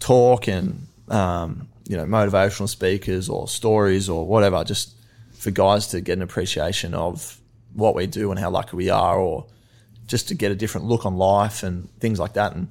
talk 0.04 0.48
and 0.48 0.86
um, 1.08 1.68
you 1.88 1.96
know 1.96 2.04
motivational 2.04 2.68
speakers 2.68 3.28
or 3.28 3.48
stories 3.48 4.08
or 4.08 4.26
whatever, 4.26 4.62
just 4.64 4.94
for 5.32 5.50
guys 5.50 5.88
to 5.88 6.00
get 6.00 6.14
an 6.18 6.22
appreciation 6.22 6.94
of 6.94 7.40
what 7.72 7.94
we 7.94 8.06
do 8.06 8.30
and 8.30 8.38
how 8.38 8.50
lucky 8.50 8.76
we 8.76 8.90
are, 8.90 9.18
or 9.18 9.46
just 10.06 10.28
to 10.28 10.34
get 10.34 10.52
a 10.52 10.54
different 10.54 10.86
look 10.86 11.06
on 11.06 11.16
life 11.16 11.62
and 11.62 11.88
things 12.00 12.20
like 12.20 12.34
that. 12.34 12.54
And 12.54 12.68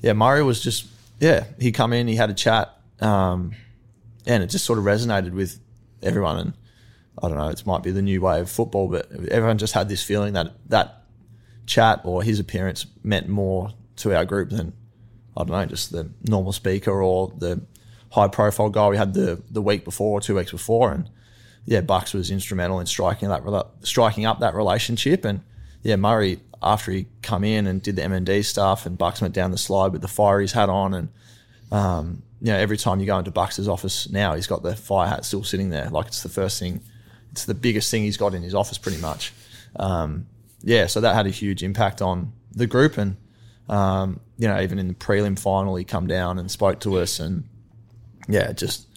yeah, 0.00 0.12
Murray 0.12 0.42
was 0.42 0.60
just 0.60 0.86
yeah, 1.20 1.44
he 1.60 1.70
come 1.70 1.92
in, 1.92 2.08
he 2.08 2.16
had 2.16 2.30
a 2.30 2.34
chat, 2.34 2.76
um, 3.00 3.52
and 4.26 4.42
it 4.42 4.48
just 4.48 4.64
sort 4.64 4.78
of 4.80 4.84
resonated 4.84 5.32
with 5.32 5.60
everyone. 6.02 6.36
And 6.38 6.52
I 7.22 7.28
don't 7.28 7.38
know, 7.38 7.48
it 7.48 7.64
might 7.64 7.84
be 7.84 7.92
the 7.92 8.02
new 8.02 8.20
way 8.20 8.40
of 8.40 8.50
football, 8.50 8.88
but 8.88 9.08
everyone 9.30 9.58
just 9.58 9.74
had 9.74 9.88
this 9.88 10.02
feeling 10.02 10.32
that 10.32 10.52
that 10.68 11.04
chat 11.64 12.00
or 12.02 12.24
his 12.24 12.40
appearance 12.40 12.86
meant 13.04 13.28
more 13.28 13.70
to 13.94 14.16
our 14.16 14.24
group 14.24 14.50
than 14.50 14.72
I 15.36 15.44
don't 15.44 15.50
know, 15.50 15.66
just 15.66 15.92
the 15.92 16.10
normal 16.24 16.52
speaker 16.52 17.02
or 17.02 17.32
the 17.36 17.62
high 18.10 18.28
profile 18.28 18.68
guy 18.68 18.88
we 18.88 18.96
had 18.96 19.14
the 19.14 19.42
the 19.50 19.62
week 19.62 19.84
before 19.84 20.18
or 20.18 20.20
two 20.20 20.36
weeks 20.36 20.50
before. 20.50 20.92
And 20.92 21.08
yeah, 21.64 21.80
Bucks 21.80 22.12
was 22.12 22.30
instrumental 22.30 22.80
in 22.80 22.86
striking 22.86 23.28
that 23.28 23.66
striking 23.82 24.26
up 24.26 24.40
that 24.40 24.54
relationship. 24.54 25.24
And 25.24 25.40
yeah, 25.82 25.96
Murray 25.96 26.40
after 26.62 26.92
he 26.92 27.06
come 27.22 27.42
in 27.44 27.66
and 27.66 27.82
did 27.82 27.96
the 27.96 28.02
MND 28.02 28.44
stuff, 28.44 28.86
and 28.86 28.96
Bucks 28.96 29.20
went 29.20 29.34
down 29.34 29.50
the 29.50 29.58
slide 29.58 29.92
with 29.92 30.00
the 30.00 30.08
fire 30.08 30.40
he's 30.40 30.52
hat 30.52 30.68
on, 30.68 30.94
and 30.94 31.08
um, 31.72 32.22
you 32.40 32.52
know 32.52 32.58
every 32.58 32.76
time 32.76 33.00
you 33.00 33.06
go 33.06 33.18
into 33.18 33.30
Bucks' 33.30 33.66
office 33.66 34.08
now, 34.10 34.34
he's 34.34 34.46
got 34.46 34.62
the 34.62 34.76
fire 34.76 35.08
hat 35.08 35.24
still 35.24 35.44
sitting 35.44 35.70
there, 35.70 35.88
like 35.90 36.06
it's 36.06 36.22
the 36.22 36.28
first 36.28 36.60
thing, 36.60 36.80
it's 37.32 37.44
the 37.44 37.54
biggest 37.54 37.90
thing 37.90 38.02
he's 38.04 38.16
got 38.16 38.34
in 38.34 38.42
his 38.42 38.54
office, 38.54 38.78
pretty 38.78 38.98
much. 38.98 39.32
Um, 39.76 40.26
yeah, 40.62 40.86
so 40.86 41.00
that 41.00 41.14
had 41.14 41.26
a 41.26 41.30
huge 41.30 41.62
impact 41.62 42.00
on 42.00 42.32
the 42.52 42.66
group, 42.66 42.96
and 42.96 43.16
um, 43.68 44.20
you 44.42 44.48
know 44.48 44.60
even 44.60 44.80
in 44.80 44.88
the 44.88 44.94
prelim 44.94 45.38
final, 45.38 45.76
he 45.76 45.84
come 45.84 46.08
down 46.08 46.36
and 46.36 46.50
spoke 46.50 46.80
to 46.80 46.98
us, 46.98 47.20
and 47.20 47.44
yeah, 48.28 48.50
just 48.50 48.88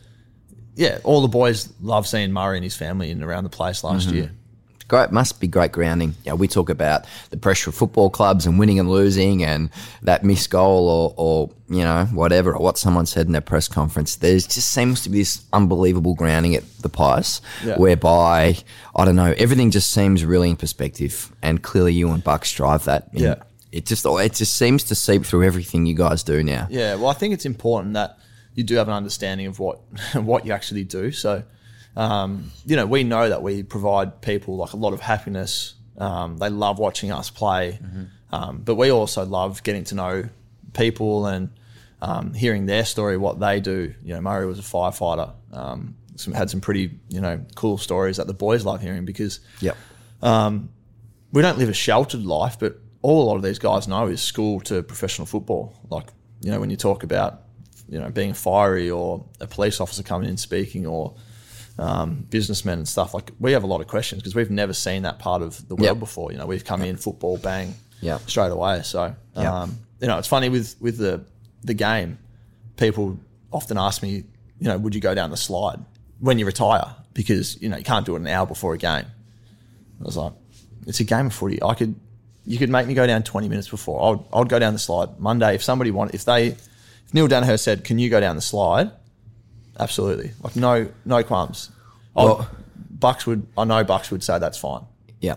yeah, 0.73 0.97
all 1.03 1.21
the 1.21 1.27
boys 1.27 1.71
love 1.81 2.07
seeing 2.07 2.31
Murray 2.31 2.57
and 2.57 2.63
his 2.63 2.75
family 2.75 3.11
in 3.11 3.21
around 3.21 3.43
the 3.43 3.51
place 3.51 3.83
last 3.83 4.07
mm-hmm. 4.07 4.15
year. 4.15 4.31
Great, 4.87 5.11
must 5.11 5.39
be 5.39 5.47
great 5.47 5.71
grounding. 5.71 6.15
Yeah, 6.23 6.33
we 6.33 6.47
talk 6.47 6.71
about 6.71 7.05
the 7.29 7.37
pressure 7.37 7.69
of 7.69 7.75
football 7.75 8.09
clubs 8.09 8.47
and 8.47 8.57
winning 8.57 8.79
and 8.79 8.89
losing, 8.89 9.43
and 9.43 9.69
that 10.01 10.23
missed 10.23 10.49
goal, 10.49 10.89
or, 10.89 11.13
or 11.15 11.51
you 11.69 11.83
know 11.83 12.05
whatever, 12.05 12.55
or 12.55 12.63
what 12.63 12.79
someone 12.79 13.05
said 13.05 13.27
in 13.27 13.31
their 13.31 13.39
press 13.39 13.67
conference. 13.67 14.15
There 14.15 14.33
just 14.33 14.71
seems 14.71 15.03
to 15.03 15.11
be 15.11 15.19
this 15.19 15.45
unbelievable 15.53 16.15
grounding 16.15 16.55
at 16.55 16.63
the 16.79 16.89
Pies, 16.89 17.39
Yeah. 17.63 17.77
whereby 17.77 18.57
I 18.95 19.05
don't 19.05 19.15
know, 19.15 19.35
everything 19.37 19.69
just 19.69 19.91
seems 19.91 20.25
really 20.25 20.49
in 20.49 20.55
perspective, 20.55 21.31
and 21.43 21.61
clearly 21.61 21.93
you 21.93 22.09
and 22.09 22.23
Bucks 22.23 22.51
drive 22.51 22.85
that. 22.85 23.09
And 23.11 23.21
Yeah. 23.21 23.35
It 23.75 23.85
just 23.85 24.05
it 24.05 24.33
just 24.33 24.57
seems 24.57 24.85
to 24.85 24.95
seep 24.95 25.25
through 25.25 25.43
everything 25.43 25.85
you 25.85 25.95
guys 25.95 26.23
do 26.23 26.41
now. 26.41 26.65
Yeah, 26.69 26.95
well, 26.95 27.07
I 27.09 27.13
think 27.13 27.33
it's 27.33 27.45
important 27.45 27.93
that 27.95 28.17
you 28.53 28.63
do 28.63 28.75
have 28.75 28.87
an 28.87 28.93
understanding 28.93 29.47
of 29.47 29.59
what 29.59 29.81
what 30.13 30.45
you 30.45 30.53
actually 30.53 30.85
do. 30.85 31.11
So, 31.11 31.43
um, 31.97 32.51
you 32.65 32.77
know, 32.77 32.85
we 32.85 33.03
know 33.03 33.27
that 33.27 33.43
we 33.43 33.63
provide 33.63 34.21
people 34.21 34.55
like 34.55 34.71
a 34.71 34.77
lot 34.77 34.93
of 34.93 35.01
happiness. 35.01 35.73
Um, 35.97 36.37
they 36.37 36.49
love 36.49 36.79
watching 36.79 37.11
us 37.11 37.29
play, 37.29 37.79
um, 38.31 38.61
but 38.63 38.75
we 38.75 38.91
also 38.91 39.25
love 39.25 39.61
getting 39.63 39.83
to 39.85 39.95
know 39.95 40.29
people 40.71 41.25
and 41.25 41.49
um, 42.01 42.33
hearing 42.33 42.65
their 42.67 42.85
story, 42.85 43.17
what 43.17 43.41
they 43.41 43.59
do. 43.59 43.93
You 44.05 44.13
know, 44.13 44.21
Murray 44.21 44.45
was 44.45 44.57
a 44.59 44.61
firefighter. 44.61 45.33
Um, 45.51 45.95
some, 46.15 46.33
had 46.33 46.49
some 46.49 46.61
pretty 46.61 46.97
you 47.09 47.19
know 47.19 47.43
cool 47.55 47.77
stories 47.77 48.17
that 48.17 48.27
the 48.27 48.33
boys 48.33 48.63
love 48.63 48.81
hearing 48.81 49.03
because 49.03 49.41
Yep. 49.59 49.75
we 50.21 51.41
don't 51.41 51.57
live 51.57 51.67
a 51.67 51.73
sheltered 51.73 52.25
life, 52.25 52.57
but 52.57 52.79
all 53.05 53.23
a 53.23 53.27
lot 53.29 53.35
of 53.35 53.43
these 53.43 53.59
guys 53.59 53.87
know 53.87 54.07
is 54.07 54.21
school 54.21 54.59
to 54.61 54.81
professional 54.83 55.25
football. 55.27 55.63
Like, 55.89 56.07
you 56.41 56.51
know, 56.51 56.59
when 56.59 56.69
you 56.69 56.77
talk 56.77 57.03
about, 57.03 57.41
you 57.87 57.99
know, 57.99 58.09
being 58.09 58.33
fiery 58.33 58.89
or 58.89 59.23
a 59.39 59.47
police 59.47 59.79
officer 59.79 60.03
coming 60.03 60.27
in 60.29 60.37
speaking 60.37 60.85
or 60.87 61.13
um, 61.77 62.25
businessmen 62.29 62.77
and 62.79 62.87
stuff, 62.87 63.13
like 63.13 63.31
we 63.39 63.51
have 63.51 63.63
a 63.63 63.67
lot 63.67 63.81
of 63.81 63.87
questions 63.87 64.21
because 64.21 64.33
we've 64.35 64.49
never 64.49 64.73
seen 64.73 65.03
that 65.03 65.19
part 65.19 65.41
of 65.41 65.67
the 65.67 65.75
world 65.75 65.97
Yep. 65.97 65.99
before. 65.99 66.31
You 66.31 66.37
know, 66.39 66.45
we've 66.47 66.65
come 66.65 66.81
in 66.81 66.97
football, 66.97 67.37
bang, 67.37 67.75
Yep. 68.01 68.29
straight 68.29 68.51
away. 68.51 68.81
So, 68.83 69.13
Yep. 69.35 69.45
um, 69.45 69.77
you 70.01 70.07
know, 70.07 70.17
it's 70.17 70.27
funny 70.27 70.49
with, 70.49 70.75
with 70.79 70.97
the, 70.97 71.23
the 71.63 71.73
game, 71.73 72.17
people 72.77 73.19
often 73.51 73.77
ask 73.77 74.01
me, 74.01 74.23
you 74.59 74.67
know, 74.69 74.77
would 74.77 74.95
you 74.95 75.01
go 75.01 75.13
down 75.13 75.29
the 75.31 75.37
slide 75.37 75.79
when 76.19 76.39
you 76.39 76.45
retire? 76.45 76.95
Because, 77.13 77.61
you 77.61 77.69
know, 77.69 77.77
you 77.77 77.83
can't 77.83 78.05
do 78.05 78.15
it 78.15 78.19
an 78.21 78.27
hour 78.27 78.45
before 78.45 78.73
a 78.73 78.77
game. 78.77 79.05
I 80.01 80.03
was 80.03 80.17
like, 80.17 80.33
it's 80.87 80.99
a 80.99 81.03
game 81.03 81.27
of 81.27 81.33
footy. 81.33 81.61
I 81.61 81.73
could, 81.73 81.95
you 82.45 82.57
could 82.57 82.69
make 82.69 82.87
me 82.87 82.93
go 82.93 83.07
down 83.07 83.23
20 83.23 83.49
minutes 83.49 83.69
before. 83.69 84.13
I'd, 84.33 84.37
I'd 84.41 84.49
go 84.49 84.59
down 84.59 84.73
the 84.73 84.79
slide 84.79 85.19
Monday. 85.19 85.55
If 85.55 85.63
somebody 85.63 85.91
wanted, 85.91 86.15
if 86.15 86.25
they, 86.25 86.47
if 86.47 87.13
Neale 87.13 87.27
Daniher 87.27 87.59
said, 87.59 87.83
can 87.83 87.97
you 87.99 88.09
go 88.09 88.19
down 88.19 88.35
the 88.35 88.41
slide? 88.41 88.91
Absolutely. 89.79 90.31
Like 90.41 90.55
no, 90.55 90.87
no 91.05 91.23
qualms. 91.23 91.71
I'll- 92.15 92.25
Well- 92.27 92.49
Bucks 92.97 93.25
would, 93.27 93.45
I 93.57 93.65
know 93.65 93.83
Bucks 93.83 94.09
would 94.09 94.23
say 94.23 94.39
that's 94.39 94.57
fine. 94.57 94.83
Yeah. 95.19 95.35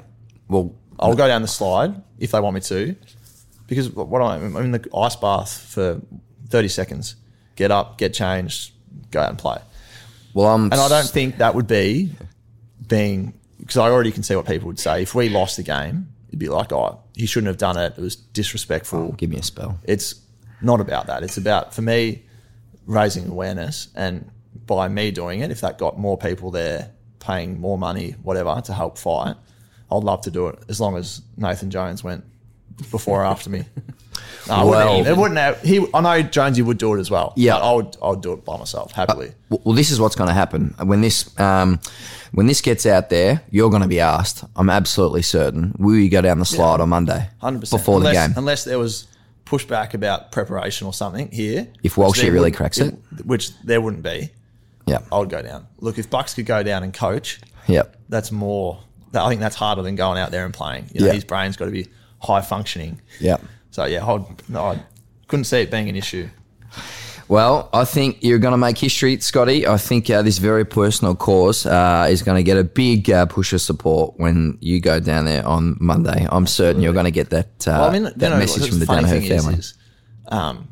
Well, 0.48 0.72
I'll 0.98 1.16
go 1.16 1.26
down 1.26 1.42
the 1.42 1.48
slide 1.48 2.00
if 2.18 2.30
they 2.30 2.38
want 2.40 2.54
me 2.54 2.60
to, 2.62 2.94
because 3.66 3.90
what 3.90 4.22
I'm, 4.22 4.56
I'm 4.56 4.64
in 4.66 4.70
the 4.70 4.88
ice 4.96 5.16
bath 5.16 5.58
for 5.58 6.00
30 6.50 6.68
seconds. 6.68 7.16
Get 7.56 7.72
up, 7.72 7.98
get 7.98 8.14
changed, 8.14 8.72
go 9.10 9.20
out 9.20 9.30
and 9.30 9.38
play. 9.38 9.58
well, 10.34 10.46
I'm. 10.46 10.64
And 10.66 10.74
I 10.74 10.88
don't 10.88 11.08
think 11.08 11.38
that 11.38 11.56
would 11.56 11.66
be 11.66 12.12
being 12.86 13.34
because 13.58 13.76
I 13.76 13.90
already 13.90 14.12
can 14.12 14.22
see 14.22 14.36
what 14.36 14.46
people 14.46 14.68
would 14.68 14.78
say. 14.78 15.02
If 15.02 15.14
we 15.16 15.28
lost 15.28 15.56
the 15.56 15.64
game, 15.64 16.08
it'd 16.28 16.38
be 16.38 16.48
like, 16.48 16.72
oh, 16.72 17.00
he 17.14 17.26
shouldn't 17.26 17.48
have 17.48 17.58
done 17.58 17.76
it. 17.76 17.94
It 17.96 18.00
was 18.00 18.16
disrespectful. 18.16 18.98
Oh, 18.98 19.12
give 19.12 19.30
me 19.30 19.36
a 19.36 19.42
spell. 19.42 19.78
It's 19.84 20.14
not 20.62 20.80
about 20.80 21.06
that. 21.06 21.22
It's 21.22 21.36
about 21.36 21.74
for 21.74 21.82
me 21.82 22.24
raising 22.86 23.28
awareness, 23.28 23.88
and 23.94 24.30
by 24.66 24.88
me 24.88 25.10
doing 25.10 25.40
it, 25.40 25.50
if 25.50 25.60
that 25.60 25.78
got 25.78 25.98
more 25.98 26.16
people 26.16 26.50
there 26.50 26.90
paying 27.20 27.60
more 27.60 27.76
money, 27.76 28.12
whatever, 28.22 28.60
to 28.64 28.72
help 28.72 28.98
fight, 28.98 29.36
I'd 29.90 30.04
love 30.04 30.22
to 30.22 30.30
do 30.30 30.48
it 30.48 30.58
as 30.68 30.80
long 30.80 30.96
as 30.96 31.22
Nathan 31.36 31.70
Jones 31.70 32.04
went 32.04 32.24
before 32.90 33.22
or 33.22 33.24
after 33.24 33.50
me. 33.50 33.64
I 34.50 34.64
Well- 34.64 34.88
wouldn't, 34.98 35.08
it 35.08 35.16
wouldn't 35.20 35.38
have, 35.38 35.60
he, 35.62 35.86
I 35.94 36.00
know 36.00 36.22
Jonesy 36.22 36.62
would 36.62 36.78
do 36.78 36.94
it 36.94 37.00
as 37.00 37.10
well. 37.10 37.32
Yeah. 37.36 37.56
I 37.56 37.72
would, 37.72 37.96
I 38.02 38.10
would 38.10 38.20
do 38.22 38.32
it 38.32 38.44
by 38.44 38.56
myself 38.56 38.92
happily. 38.92 39.32
Well, 39.50 39.60
well, 39.64 39.74
this 39.74 39.90
is 39.90 40.00
what's 40.00 40.14
going 40.16 40.28
to 40.28 40.34
happen 40.34 40.74
when 40.82 41.00
this 41.00 41.38
um, 41.40 41.80
when 42.32 42.46
this 42.46 42.60
gets 42.60 42.84
out 42.86 43.08
there. 43.10 43.42
You're 43.50 43.70
going 43.70 43.82
to 43.82 43.88
be 43.88 44.00
asked. 44.00 44.44
I'm 44.56 44.68
absolutely 44.70 45.22
certain. 45.22 45.74
Will 45.78 45.96
you 45.96 46.10
go 46.10 46.20
down 46.20 46.38
the 46.38 46.44
slide 46.44 46.80
on 46.80 46.88
Monday, 46.90 47.28
Hundred 47.38 47.60
percent 47.60 47.80
before 47.82 47.96
unless, 47.98 48.14
the 48.14 48.28
game? 48.28 48.38
unless 48.38 48.64
there 48.64 48.78
was 48.78 49.06
pushback 49.46 49.94
about 49.94 50.30
preparation 50.32 50.86
or 50.86 50.92
something 50.92 51.30
here. 51.30 51.66
If 51.82 51.94
there 51.96 52.30
really 52.32 52.50
cracks 52.50 52.78
it. 52.78 52.94
which 53.24 53.58
there 53.60 53.80
wouldn't 53.80 54.02
be, 54.02 54.28
yeah. 54.86 54.98
I 55.10 55.18
would 55.18 55.30
go 55.30 55.40
down. 55.40 55.66
Look, 55.80 55.98
if 55.98 56.10
Bucks 56.10 56.34
could 56.34 56.44
go 56.46 56.62
down 56.62 56.82
and 56.82 56.92
coach, 56.92 57.40
Yep. 57.66 57.96
that's 58.10 58.30
more. 58.30 58.80
I 59.14 59.28
think 59.30 59.40
that's 59.40 59.56
harder 59.56 59.80
than 59.82 59.96
going 59.96 60.18
out 60.18 60.30
there 60.30 60.44
and 60.44 60.52
playing. 60.52 60.90
You 60.92 61.00
know, 61.00 61.06
Yeah. 61.06 61.12
his 61.14 61.24
brain's 61.24 61.56
got 61.56 61.64
to 61.64 61.70
be 61.70 61.86
high 62.20 62.42
functioning. 62.42 63.00
Yep. 63.20 63.40
So 63.78 63.84
yeah, 63.84 64.04
I'd, 64.04 64.24
no, 64.48 64.64
I 64.64 64.82
couldn't 65.28 65.44
see 65.44 65.60
it 65.60 65.70
being 65.70 65.88
an 65.88 65.94
issue. 65.94 66.28
Well, 67.28 67.68
I 67.72 67.84
think 67.84 68.24
you're 68.24 68.40
going 68.40 68.50
to 68.50 68.58
make 68.58 68.76
history, 68.76 69.20
Scotty. 69.20 69.68
I 69.68 69.76
think 69.76 70.10
uh, 70.10 70.22
this 70.22 70.38
very 70.38 70.64
personal 70.64 71.14
cause 71.14 71.64
uh, 71.64 72.08
is 72.10 72.24
going 72.24 72.38
to 72.38 72.42
get 72.42 72.56
a 72.56 72.64
big 72.64 73.08
uh, 73.08 73.26
push 73.26 73.52
of 73.52 73.60
support 73.60 74.14
when 74.18 74.58
you 74.60 74.80
go 74.80 74.98
down 74.98 75.26
there 75.26 75.46
on 75.46 75.76
Monday. 75.78 76.26
I'm 76.28 76.48
certain 76.48 76.82
you're 76.82 76.92
going 76.92 77.04
to 77.04 77.12
get 77.12 77.30
that 77.30 77.68
uh, 77.68 77.70
Well, 77.70 77.84
I 77.84 77.92
mean, 77.92 78.02
you 78.06 78.10
that 78.16 78.30
know, 78.30 78.38
message 78.38 78.68
from 78.68 78.80
the 78.80 78.86
funny 78.86 79.06
Daniher 79.06 79.10
thing 79.10 79.22
is- 79.30 79.44
family. 79.44 79.58
is, 79.60 79.74
um, 80.26 80.68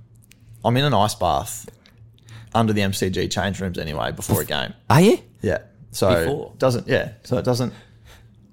I'm 0.64 0.77
in 0.77 0.85
an 0.85 0.95
ice 0.95 1.14
bath 1.14 1.69
under 2.57 2.73
the 2.73 2.81
MCG 2.81 3.31
change 3.31 3.61
rooms 3.61 3.79
anyway 3.79 4.11
before 4.11 4.40
a 4.40 4.45
game. 4.45 4.75
Are 4.90 5.01
you? 5.01 5.21
Yeah. 5.42 5.59
So 5.92 6.09
Before? 6.12 6.51
it 6.55 6.59
doesn't 6.59 6.88
yeah. 6.88 7.12
So 7.23 7.37
it 7.38 7.45
doesn't 7.45 7.73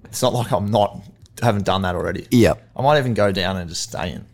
it's 0.06 0.22
not 0.22 0.32
like 0.32 0.52
I'm 0.52 0.70
not 0.70 1.02
haven't 1.42 1.66
done 1.66 1.82
that 1.82 1.96
already. 1.96 2.28
Yeah. 2.30 2.54
I 2.76 2.84
might 2.84 3.00
even 3.00 3.16
go 3.16 3.32
down 3.32 3.58
and 3.58 3.68
just 3.68 3.82
stay 3.82 4.12
in. 4.12 4.26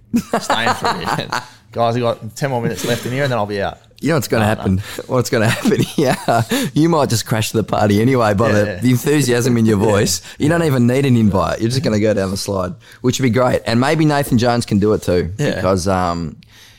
Stay 0.41 0.67
in 0.67 0.73
for 0.75 0.87
a 0.87 0.97
weekend. 0.99 1.31
Guys, 1.71 1.93
we've 1.95 2.03
got 2.03 2.35
ten 2.35 2.49
more 2.49 2.61
minutes 2.61 2.85
left 2.85 3.05
in 3.05 3.11
here 3.11 3.23
and 3.23 3.31
then 3.31 3.37
I'll 3.37 3.45
be 3.45 3.61
out. 3.61 3.77
You 4.01 4.09
know 4.09 4.15
what's 4.15 4.27
going 4.29 4.41
to 4.41 4.47
No, 4.47 4.55
happen? 4.55 4.77
What's 5.07 5.29
going 5.29 5.43
to 5.43 5.49
happen 5.49 5.79
Yeah, 5.97 6.43
You 6.73 6.87
might 6.87 7.09
just 7.09 7.25
crash 7.25 7.51
the 7.51 7.63
party 7.65 8.01
anyway 8.01 8.33
by 8.33 8.49
the, 8.53 8.65
Yeah. 8.65 8.79
the 8.79 8.91
enthusiasm 8.91 9.57
in 9.57 9.65
your 9.65 9.75
voice. 9.91 10.21
You 10.39 10.47
don't 10.47 10.63
even 10.63 10.87
need 10.87 11.05
an 11.05 11.17
invite. 11.17 11.59
You're 11.59 11.69
just 11.69 11.83
going 11.83 11.95
to 11.95 11.99
go 11.99 12.13
down 12.13 12.31
the 12.31 12.37
slide, 12.37 12.75
which 13.01 13.19
would 13.19 13.23
be 13.25 13.29
great. 13.29 13.61
And 13.65 13.77
maybe 13.81 14.05
Nathan 14.05 14.37
Jones 14.37 14.65
can 14.65 14.79
do 14.79 14.93
it 14.93 15.01
too, 15.03 15.33
Yeah. 15.37 15.55
because 15.55 15.85
um, 15.89 16.37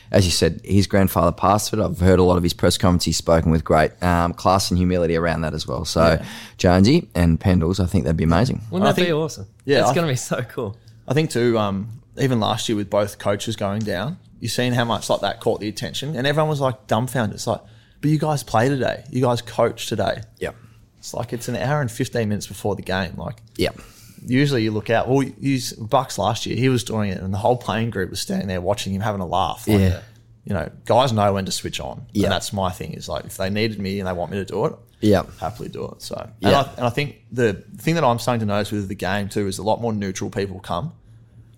as 0.09 0.25
you 0.25 0.31
said, 0.31 0.61
his 0.63 0.87
grandfather 0.87 1.31
passed 1.31 1.71
it. 1.73 1.79
I've 1.79 1.99
heard 1.99 2.17
a 2.17 2.23
lot 2.23 2.37
of 2.37 2.43
his 2.43 2.53
press 2.53 2.75
conferences. 2.79 3.05
He's 3.05 3.17
spoken 3.17 3.51
with 3.51 3.63
great 3.63 3.91
um, 4.01 4.33
class 4.33 4.71
and 4.71 4.79
humility 4.79 5.15
around 5.15 5.41
that 5.41 5.53
as 5.53 5.67
well. 5.67 5.85
So 5.85 6.19
Jonesy 6.57 7.07
and 7.13 7.39
Pendles, 7.39 7.79
I 7.79 7.85
think 7.85 8.05
that'd 8.05 8.17
be 8.17 8.23
amazing. 8.23 8.61
Wouldn't 8.71 8.89
I 8.89 8.93
that 8.93 9.05
be 9.05 9.11
awesome? 9.13 9.45
Yeah, 9.63 9.81
it's 9.83 9.93
going 9.93 10.07
to 10.07 10.11
be 10.11 10.17
so 10.17 10.41
cool. 10.41 10.75
I 11.07 11.13
think 11.13 11.29
too, 11.29 11.55
um, 11.59 12.00
even 12.21 12.39
last 12.39 12.69
year 12.69 12.75
with 12.75 12.89
both 12.89 13.17
coaches 13.19 13.55
going 13.55 13.79
down, 13.81 14.17
you've 14.39 14.51
seen 14.51 14.73
how 14.73 14.85
much 14.85 15.09
like 15.09 15.21
that 15.21 15.39
caught 15.41 15.59
the 15.59 15.67
attention 15.67 16.15
and 16.15 16.25
everyone 16.27 16.49
was 16.49 16.61
like 16.61 16.87
dumbfounded. 16.87 17.35
It's 17.35 17.47
like, 17.47 17.61
but 18.01 18.09
you 18.09 18.17
guys 18.19 18.43
play 18.43 18.69
today. 18.69 19.03
You 19.09 19.21
guys 19.21 19.41
coach 19.41 19.87
today. 19.87 20.21
Yeah, 20.39 20.51
It's 20.99 21.13
like 21.13 21.33
it's 21.33 21.47
an 21.47 21.55
hour 21.55 21.81
and 21.81 21.91
fifteen 21.91 22.29
minutes 22.29 22.47
before 22.47 22.75
the 22.75 22.81
game. 22.81 23.13
Like 23.17 23.37
yeah. 23.57 23.69
usually 24.25 24.63
you 24.63 24.71
look 24.71 24.89
out. 24.89 25.07
Well, 25.07 25.23
you, 25.23 25.59
Bucks 25.79 26.17
last 26.17 26.45
year, 26.45 26.55
he 26.55 26.69
was 26.69 26.83
doing 26.83 27.11
it, 27.11 27.19
and 27.19 27.33
the 27.33 27.37
whole 27.37 27.57
playing 27.57 27.89
group 27.91 28.09
was 28.09 28.19
standing 28.19 28.47
there 28.47 28.61
watching 28.61 28.93
him 28.93 29.01
having 29.01 29.21
a 29.21 29.25
laugh. 29.27 29.67
Like, 29.67 29.79
Yeah. 29.79 30.01
you 30.45 30.53
know, 30.55 30.71
guys 30.85 31.13
know 31.13 31.33
when 31.33 31.45
to 31.45 31.51
switch 31.51 31.79
on. 31.79 32.05
Yeah. 32.13 32.25
and 32.25 32.31
that's 32.33 32.51
my 32.53 32.71
thing. 32.71 32.93
Is 32.93 33.07
like 33.07 33.25
if 33.25 33.37
they 33.37 33.49
needed 33.49 33.79
me 33.79 33.99
and 33.99 34.07
they 34.07 34.13
want 34.13 34.31
me 34.31 34.37
to 34.37 34.45
do 34.45 34.65
it, 34.65 34.73
yeah, 35.01 35.23
happily 35.39 35.69
do 35.69 35.85
it. 35.89 36.01
So, 36.01 36.15
and, 36.15 36.51
Yeah. 36.51 36.61
I, 36.61 36.73
and 36.77 36.85
I 36.85 36.89
think 36.89 37.17
the 37.31 37.53
thing 37.77 37.95
that 37.95 38.03
I'm 38.03 38.17
starting 38.19 38.39
to 38.39 38.45
notice 38.47 38.71
with 38.71 38.87
the 38.87 38.95
game 38.95 39.29
too 39.29 39.45
is 39.47 39.59
a 39.59 39.63
lot 39.63 39.79
more 39.81 39.93
neutral 39.93 40.29
people 40.31 40.59
come 40.59 40.93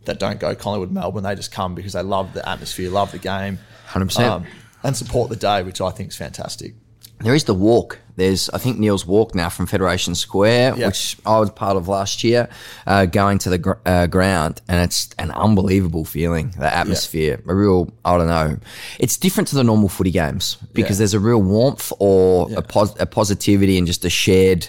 that 0.06 0.20
don't 0.20 0.40
go 0.40 0.54
Collingwood, 0.56 0.92
Melbourne. 0.92 1.24
They 1.24 1.36
just 1.36 1.52
come 1.52 1.76
because 1.76 1.94
they 1.94 2.02
love 2.04 2.34
the 2.34 2.48
atmosphere, 2.48 2.90
love 2.90 3.12
the 3.12 3.20
game, 3.20 3.60
100%. 3.88 4.46
and 4.84 4.98
support 4.98 5.30
the 5.30 5.36
day, 5.36 5.64
which 5.64 5.82
I 5.82 5.90
think 5.92 6.10
is 6.10 6.16
fantastic. 6.18 6.76
There 7.20 7.34
is 7.36 7.46
the 7.46 7.54
walk. 7.54 8.00
There's, 8.18 8.50
I 8.50 8.58
think, 8.58 8.80
Neale's 8.80 9.06
walk 9.08 9.34
now 9.34 9.48
from 9.48 9.66
Federation 9.66 10.14
Square, 10.14 10.76
Yeah. 10.78 10.88
which 10.88 11.16
I 11.26 11.40
was 11.40 11.50
part 11.52 11.78
of 11.78 11.88
last 11.88 12.22
year, 12.24 12.50
uh, 12.86 13.06
going 13.06 13.38
to 13.40 13.50
the 13.50 13.58
gr- 13.60 13.72
uh, 13.86 14.08
ground, 14.08 14.62
and 14.68 14.82
it's 14.82 15.10
an 15.18 15.32
unbelievable 15.32 16.04
feeling. 16.04 16.54
The 16.60 16.76
atmosphere, 16.76 17.42
a 17.48 17.56
real, 17.56 17.94
I 18.04 18.18
don't 18.18 18.28
know, 18.28 18.58
it's 19.00 19.16
different 19.16 19.48
to 19.50 19.56
the 19.56 19.64
normal 19.64 19.88
footy 19.90 20.12
games 20.12 20.58
because 20.74 20.98
Yeah. 20.98 21.00
there's 21.00 21.14
a 21.14 21.20
real 21.20 21.42
warmth 21.42 21.94
or 22.00 22.50
Yeah. 22.50 22.58
a, 22.58 22.62
pos- 22.62 22.96
a 23.00 23.06
positivity 23.06 23.78
and 23.78 23.88
just 23.88 24.04
a 24.04 24.10
shared 24.10 24.68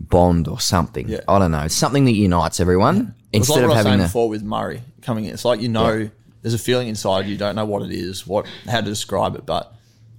bond 0.00 0.48
or 0.48 0.60
something. 0.60 1.08
Yeah. 1.08 1.20
I 1.28 1.38
don't 1.38 1.50
know. 1.50 1.68
Something 1.68 2.04
that 2.06 2.12
unites 2.12 2.60
everyone 2.60 3.14
It's 3.32 3.48
instead 3.48 3.54
like 3.56 3.62
of 3.64 3.68
what 3.68 3.74
I 3.74 3.76
was 3.78 3.86
having 3.86 3.90
saying 3.92 4.00
a. 4.00 4.04
before 4.04 4.28
with 4.28 4.42
Murray 4.42 4.82
coming 5.02 5.24
in. 5.24 5.32
It's 5.34 5.44
like 5.44 5.60
you 5.60 5.68
know 5.68 5.92
Yeah. 5.94 6.08
there's 6.42 6.54
a 6.54 6.58
feeling 6.58 6.88
inside 6.88 7.26
you 7.26 7.36
don't 7.36 7.56
know 7.56 7.64
what 7.66 7.82
it 7.82 7.90
is, 7.92 8.26
what 8.26 8.46
how 8.66 8.80
to 8.80 8.86
describe 8.86 9.34
it, 9.36 9.44
but 9.46 9.72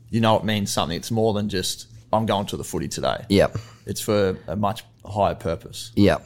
you 0.10 0.20
know 0.22 0.38
it 0.38 0.44
means 0.44 0.72
something. 0.72 0.96
It's 0.98 1.12
more 1.12 1.34
than 1.34 1.50
just 1.50 1.88
I'm 2.12 2.26
going 2.26 2.46
to 2.48 2.58
the 2.58 2.63
footy 2.63 2.88
today. 2.88 3.26
Yep. 3.30 3.58
It's 3.86 4.02
for 4.02 4.38
a 4.48 4.56
much 4.56 4.84
higher 5.06 5.36
purpose. 5.36 5.92
Yeah. 5.96 6.18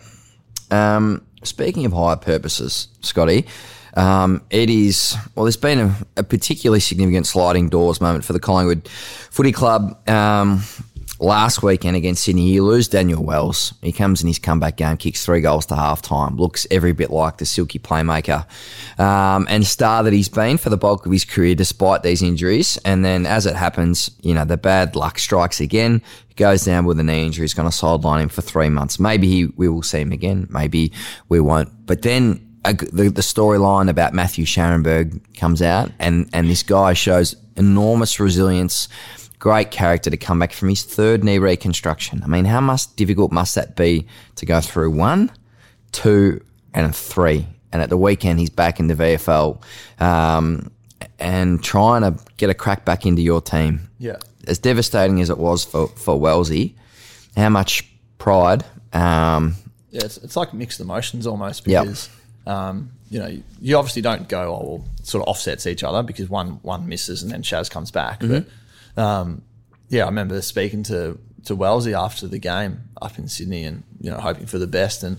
Um, 0.71 1.25
speaking 1.43 1.85
of 1.85 1.93
higher 1.93 2.15
purposes, 2.15 2.87
Scotty, 3.01 3.45
um, 3.95 4.41
it 4.49 4.69
is, 4.69 5.15
well, 5.35 5.43
there's 5.45 5.57
been 5.57 5.79
a, 5.79 5.95
a 6.17 6.23
particularly 6.23 6.79
significant 6.79 7.27
sliding 7.27 7.69
doors 7.69 8.01
moment 8.01 8.25
for 8.25 8.33
the 8.33 8.39
Collingwood 8.39 8.87
Footy 8.87 9.51
Club. 9.51 10.09
Um, 10.09 10.63
last 11.23 11.63
weekend 11.63 11.95
against 11.95 12.23
Sydney, 12.23 12.49
you 12.49 12.63
lose 12.63 12.87
Daniel 12.87 13.23
Wells. 13.23 13.73
He 13.81 13.91
comes 13.91 14.21
in 14.21 14.27
his 14.27 14.39
comeback 14.39 14.77
game, 14.77 14.97
kicks 14.97 15.25
three 15.25 15.41
goals 15.41 15.65
to 15.67 15.75
half 15.75 16.01
time, 16.01 16.35
looks 16.35 16.67
every 16.69 16.91
bit 16.91 17.09
like 17.09 17.37
the 17.37 17.45
silky 17.45 17.79
playmaker 17.79 18.45
um, 18.99 19.47
and 19.49 19.65
star 19.65 20.03
that 20.03 20.13
he's 20.13 20.29
been 20.29 20.57
for 20.57 20.69
the 20.69 20.77
bulk 20.77 21.05
of 21.05 21.11
his 21.11 21.25
career 21.25 21.55
despite 21.55 22.03
these 22.03 22.21
injuries. 22.21 22.77
And 22.85 23.03
then 23.03 23.25
as 23.25 23.45
it 23.45 23.55
happens, 23.55 24.11
you 24.21 24.33
know, 24.33 24.45
the 24.45 24.57
bad 24.57 24.95
luck 24.95 25.17
strikes 25.17 25.61
again. 25.61 26.01
He 26.27 26.35
goes 26.35 26.65
down 26.65 26.85
with 26.85 26.99
a 26.99 27.03
knee 27.03 27.25
injury. 27.25 27.43
He's 27.43 27.53
going 27.53 27.69
to 27.69 27.75
sideline 27.75 28.21
him 28.21 28.29
for 28.29 28.41
three 28.41 28.69
months. 28.69 28.99
Maybe 28.99 29.27
he, 29.27 29.45
we 29.55 29.69
will 29.69 29.83
see 29.83 30.01
him 30.01 30.11
again. 30.11 30.47
Maybe 30.49 30.91
we 31.29 31.39
won't. 31.39 31.69
But 31.85 32.01
then 32.01 32.49
a 32.65 32.73
the, 32.73 33.09
the 33.09 33.21
storyline 33.21 33.89
about 33.89 34.13
Matthew 34.13 34.45
Scharenberg 34.45 35.21
comes 35.37 35.61
out 35.61 35.91
and, 35.99 36.29
and 36.33 36.49
this 36.49 36.63
guy 36.63 36.93
shows 36.93 37.35
enormous 37.55 38.19
resilience, 38.19 38.87
great 39.43 39.71
character 39.71 40.09
to 40.09 40.15
come 40.15 40.39
back 40.39 40.53
from 40.53 40.69
his 40.69 40.83
third 40.83 41.21
knee 41.21 41.37
reconstruction. 41.37 42.23
I 42.23 42.27
mean, 42.27 42.45
how 42.45 42.61
much 42.61 42.95
difficult 42.95 43.33
must 43.33 43.55
that 43.55 43.75
be 43.75 44.07
to 44.35 44.45
go 44.45 44.61
through 44.61 44.91
one, 44.91 45.29
two, 45.91 46.41
and 46.73 46.95
three? 46.95 47.45
And 47.73 47.81
at 47.81 47.89
the 47.89 47.97
weekend, 47.97 48.39
he's 48.39 48.49
back 48.49 48.79
in 48.79 48.87
the 48.87 48.93
VFL 48.93 49.61
um, 49.99 50.71
and 51.19 51.61
trying 51.61 52.03
to 52.03 52.17
get 52.37 52.49
a 52.49 52.53
crack 52.53 52.85
back 52.85 53.05
into 53.05 53.21
your 53.21 53.41
team. 53.41 53.81
Yeah. 53.99 54.15
As 54.47 54.59
devastating 54.59 55.19
as 55.19 55.29
it 55.29 55.37
was 55.37 55.65
for, 55.65 55.89
for 55.89 56.17
Wellesley, 56.17 56.77
how 57.35 57.49
much 57.49 57.85
pride. 58.19 58.63
Um, 58.93 59.55
Yeah, 59.91 60.05
it's, 60.05 60.19
it's 60.19 60.37
like 60.37 60.53
mixed 60.53 60.79
emotions 60.79 61.27
almost 61.27 61.67
Yep. 61.67 61.83
because 61.83 62.09
um, 62.47 62.91
you 63.09 63.19
know 63.19 63.37
you 63.59 63.77
obviously 63.77 64.01
don't 64.01 64.29
go 64.29 64.55
oh 64.55 64.63
well 64.65 64.85
sort 65.03 65.21
of 65.21 65.27
offsets 65.27 65.67
each 65.67 65.83
other 65.83 66.01
because 66.01 66.29
one 66.29 66.59
one 66.61 66.87
misses 66.87 67.23
and 67.23 67.31
then 67.31 67.41
Shaz 67.43 67.69
comes 67.69 67.91
back. 67.91 68.21
But 68.21 68.45
um, 68.97 69.41
yeah, 69.89 70.03
I 70.03 70.07
remember 70.07 70.41
speaking 70.41 70.83
to 70.83 71.19
to 71.45 71.55
Wellesley 71.55 71.93
after 71.93 72.27
the 72.27 72.39
game 72.39 72.81
up 73.01 73.19
in 73.19 73.27
Sydney 73.27 73.65
and 73.65 73.83
you 73.99 74.09
know 74.09 74.17
hoping 74.17 74.45
for 74.45 74.57
the 74.57 74.67
best 74.67 75.03
and 75.03 75.17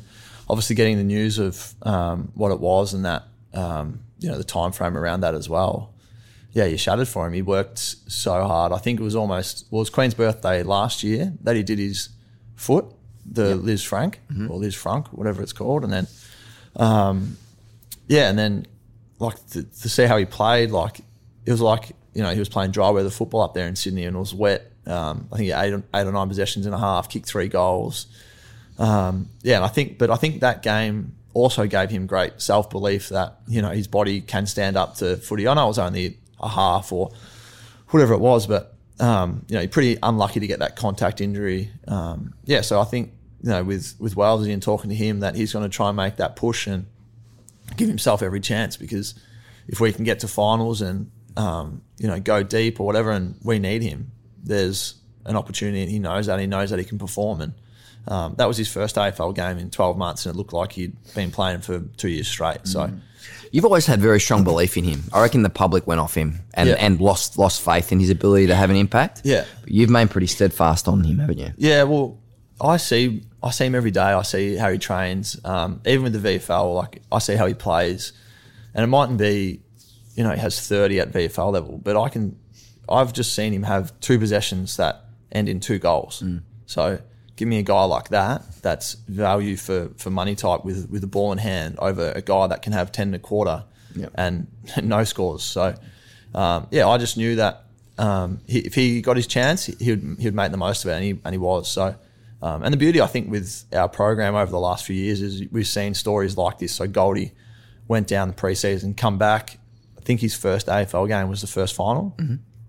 obviously 0.49 0.75
getting 0.75 0.97
the 0.97 1.05
news 1.05 1.39
of 1.39 1.75
um, 1.83 2.33
what 2.35 2.51
it 2.51 2.61
was 2.61 2.95
and 2.95 3.05
that 3.05 3.25
um, 3.53 4.01
you 4.19 4.29
know 4.29 4.39
the 4.39 4.45
time 4.45 4.73
frame 4.73 4.97
around 4.97 5.21
that 5.21 5.35
as 5.35 5.49
well. 5.49 5.93
Yeah, 6.53 6.67
you 6.67 6.77
shattered 6.79 7.09
for 7.09 7.27
him. 7.27 7.33
He 7.33 7.43
worked 7.43 7.79
so 7.79 8.45
hard. 8.45 8.73
I 8.73 8.79
think 8.79 9.01
it 9.01 9.03
was 9.03 9.17
almost 9.17 9.67
well, 9.71 9.81
it 9.81 9.83
was 9.83 9.91
Queen's 9.91 10.15
birthday 10.15 10.63
last 10.63 11.03
year 11.03 11.33
that 11.43 11.57
he 11.57 11.63
did 11.63 11.79
his 11.79 12.11
foot, 12.55 12.87
the 13.27 13.57
Lisfranc 13.57 14.15
or 14.49 14.61
Lisfranc, 14.61 15.09
whatever 15.09 15.43
it's 15.43 15.53
called, 15.53 15.83
and 15.83 15.93
then 15.93 16.07
um, 16.77 17.37
yeah, 18.07 18.29
and 18.29 18.39
then 18.39 18.67
like 19.19 19.45
to, 19.51 19.63
to 19.63 19.89
see 19.89 20.05
how 20.05 20.17
he 20.17 20.25
played, 20.25 20.71
like 20.71 21.01
it 21.45 21.51
was 21.51 21.61
like 21.61 21.93
you 22.15 22.23
know 22.23 22.31
he 22.31 22.39
was 22.39 22.49
playing 22.49 22.71
dry 22.71 22.91
weather 22.91 23.11
football 23.11 23.43
up 23.43 23.55
there 23.55 23.67
in 23.67 23.77
Sydney 23.77 24.05
and 24.05 24.17
it 24.17 24.19
was 24.19 24.35
wet. 24.35 24.71
Um, 24.87 25.29
I 25.33 25.37
think 25.37 25.53
eight, 25.53 25.83
eight 25.95 26.07
or 26.07 26.13
nine 26.13 26.29
possessions 26.29 26.67
and 26.67 26.75
a 26.75 26.79
half, 26.79 27.09
kicked 27.09 27.27
three 27.27 27.49
goals. 27.49 28.07
Um, 28.79 29.29
yeah, 29.43 29.57
and 29.57 29.65
I 29.65 29.69
think, 29.69 29.99
but 29.99 30.11
I 30.11 30.17
think 30.17 30.41
that 30.41 30.63
game 30.63 31.15
also 31.33 31.67
gave 31.67 31.91
him 31.91 32.07
great 32.07 32.41
self 32.41 32.71
belief 32.71 33.09
that 33.11 33.41
you 33.49 33.61
know 33.61 33.71
his 33.71 33.89
body 33.89 34.21
can 34.21 34.47
stand 34.47 34.77
up 34.77 34.97
to 34.97 35.17
footy. 35.17 35.47
I 35.49 35.55
know 35.55 35.65
it 35.65 35.69
was 35.69 35.79
only 35.79 36.19
a 36.41 36.49
half 36.49 36.93
or 36.93 37.11
whatever 37.89 38.15
it 38.15 38.21
was, 38.21 38.47
but 38.47 38.75
um, 39.01 39.45
you 39.49 39.57
know, 39.57 39.67
pretty 39.67 39.99
unlucky 40.03 40.41
to 40.41 40.47
get 40.47 40.61
that 40.61 40.77
contact 40.77 41.21
injury. 41.21 41.71
Um, 41.89 42.35
yeah, 42.45 42.61
so 42.61 42.81
I 42.81 42.85
think 42.85 43.13
you 43.43 43.51
know 43.51 43.65
with 43.65 43.95
with 43.99 44.17
Wellesley 44.17 44.53
and 44.53 44.63
talking 44.63 44.91
to 44.91 44.97
him 44.97 45.21
that 45.21 45.35
he's 45.35 45.53
going 45.53 45.69
to 45.69 45.75
try 45.75 45.89
and 45.89 45.97
make 45.97 46.17
that 46.17 46.37
push 46.37 46.67
and 46.67 46.87
give 47.77 47.89
himself 47.89 48.23
every 48.23 48.41
chance 48.41 48.77
because 48.77 49.15
if 49.67 49.81
we 49.81 49.93
can 49.93 50.05
get 50.05 50.21
to 50.21 50.29
finals 50.29 50.83
and 50.83 51.11
um, 51.37 51.83
you 51.99 52.09
know 52.09 52.21
go 52.21 52.43
deep 52.43 52.81
or 52.81 52.87
whatever, 52.87 53.11
and 53.11 53.37
we 53.43 53.59
need 53.59 53.83
him, 53.83 54.13
there's 54.43 54.95
an 55.25 55.37
opportunity, 55.37 55.83
and 55.83 55.91
he 55.91 55.99
knows 55.99 56.27
that. 56.27 56.39
He 56.41 56.47
knows 56.47 56.71
that 56.71 56.79
he 56.79 56.85
can 56.85 56.99
perform, 56.99 57.41
and 57.41 57.53
um, 58.09 58.35
that 58.39 58.47
was 58.47 58.57
his 58.57 58.69
first 58.69 58.97
AFL 58.97 59.35
game 59.35 59.59
in 59.59 59.71
12 59.71 59.97
months, 59.97 60.27
and 60.27 60.35
it 60.35 60.39
looked 60.39 60.53
like 60.53 60.73
he'd 60.73 60.95
been 61.15 61.31
playing 61.31 61.61
for 61.61 61.81
two 61.97 62.09
years 62.09 62.29
straight. 62.29 62.67
So. 62.67 62.91
You've 63.53 63.65
always 63.65 63.87
had 63.87 64.01
very 64.01 64.21
strong 64.21 64.43
belief 64.43 64.77
in 64.77 64.83
him. 64.83 65.05
I 65.13 65.23
reckon 65.23 65.43
the 65.45 65.49
public 65.49 65.87
went 65.87 66.01
off 66.01 66.13
him 66.15 66.41
and, 66.55 66.69
Yeah. 66.69 66.75
and 66.75 67.01
lost 67.01 67.39
lost 67.39 67.63
faith 67.63 67.93
in 67.93 68.01
his 68.01 68.11
ability 68.11 68.49
to 68.49 68.57
have 68.57 68.69
an 68.69 68.75
impact. 68.77 69.23
Yeah. 69.25 69.45
But 69.63 69.71
you've 69.71 69.91
been 69.91 70.09
pretty 70.09 70.27
steadfast 70.27 70.89
on 70.89 71.05
him, 71.05 71.21
haven't 71.21 71.39
you? 71.39 71.53
Yeah, 71.57 71.85
well, 71.85 72.19
I 72.61 72.79
see 72.79 73.23
I 73.45 73.51
see 73.53 73.67
him 73.67 73.77
every 73.77 73.93
day. 73.93 74.01
I 74.01 74.23
see 74.23 74.57
how 74.57 74.71
he 74.73 74.79
trains. 74.79 75.39
Um, 75.45 75.81
even 75.87 76.03
with 76.03 76.21
the 76.21 76.29
VFL, 76.29 76.75
like 76.75 77.01
I 77.13 77.21
see 77.21 77.37
how 77.37 77.47
he 77.47 77.55
plays, 77.55 78.13
and 78.75 78.83
it 78.83 78.89
mightn't 78.89 79.19
be, 79.19 79.61
you 80.15 80.23
know, 80.25 80.31
he 80.31 80.39
has 80.41 80.67
thirty 80.67 81.01
at 81.01 81.13
VFL 81.13 81.53
level, 81.53 81.79
but 81.83 81.97
I 82.01 82.09
can, 82.09 82.39
I've 82.89 83.13
just 83.13 83.35
seen 83.35 83.53
him 83.53 83.63
have 83.65 83.99
two 84.01 84.19
possessions 84.19 84.77
that 84.77 85.05
end 85.33 85.49
in 85.49 85.61
two 85.61 85.79
goals. 85.79 86.23
So 86.67 87.01
give 87.37 87.49
me 87.49 87.59
a 87.59 87.63
guy 87.63 87.85
like 87.85 88.09
that. 88.11 88.43
That's 88.63 88.95
value 89.09 89.57
for 89.57 89.91
for 89.97 90.11
money 90.11 90.35
type 90.35 90.65
with 90.65 90.89
with 90.91 91.01
the 91.01 91.07
ball 91.09 91.33
in 91.33 91.39
hand 91.39 91.77
over 91.79 92.13
a 92.15 92.23
guy 92.23 92.47
that 92.47 92.63
can 92.63 92.73
have 92.73 92.93
ten 92.93 93.09
and 93.09 93.17
a 93.17 93.19
quarter 93.19 93.65
Yep. 93.97 94.11
and 94.17 94.47
no 94.83 95.05
scores. 95.05 95.43
So 95.45 95.75
um, 96.35 96.67
yeah, 96.71 96.89
I 96.89 96.99
just 96.99 97.17
knew 97.17 97.37
that 97.37 97.65
um, 97.97 98.41
he, 98.47 98.59
if 98.59 98.75
he 98.75 99.01
got 99.03 99.17
his 99.17 99.27
chance, 99.27 99.67
he 99.67 99.91
would 99.91 100.17
he 100.19 100.27
would 100.27 100.35
make 100.35 100.51
the 100.51 100.57
most 100.57 100.85
of 100.85 100.91
it, 100.91 100.95
and 100.95 101.05
he 101.05 101.21
and 101.25 101.33
he 101.33 101.39
was. 101.39 101.71
So, 101.71 101.95
um, 102.43 102.63
and 102.65 102.73
the 102.73 102.77
beauty 102.77 103.01
I 103.01 103.07
think 103.07 103.31
with 103.31 103.65
our 103.73 103.89
program 103.89 104.35
over 104.35 104.51
the 104.51 104.59
last 104.59 104.85
few 104.85 104.97
years 104.97 105.21
is 105.21 105.43
we've 105.53 105.67
seen 105.69 105.95
stories 105.95 106.37
like 106.37 106.59
this. 106.59 106.73
So 106.75 106.87
Goldie 106.89 107.33
went 107.87 108.07
down 108.09 108.29
the 108.29 108.35
preseason, 108.35 108.97
come 108.97 109.19
back. 109.19 109.59
I 110.05 110.07
think 110.07 110.21
his 110.21 110.35
first 110.35 110.67
AFL 110.67 111.09
game 111.09 111.29
was 111.29 111.41
the 111.41 111.47
first 111.47 111.75
final 111.75 112.15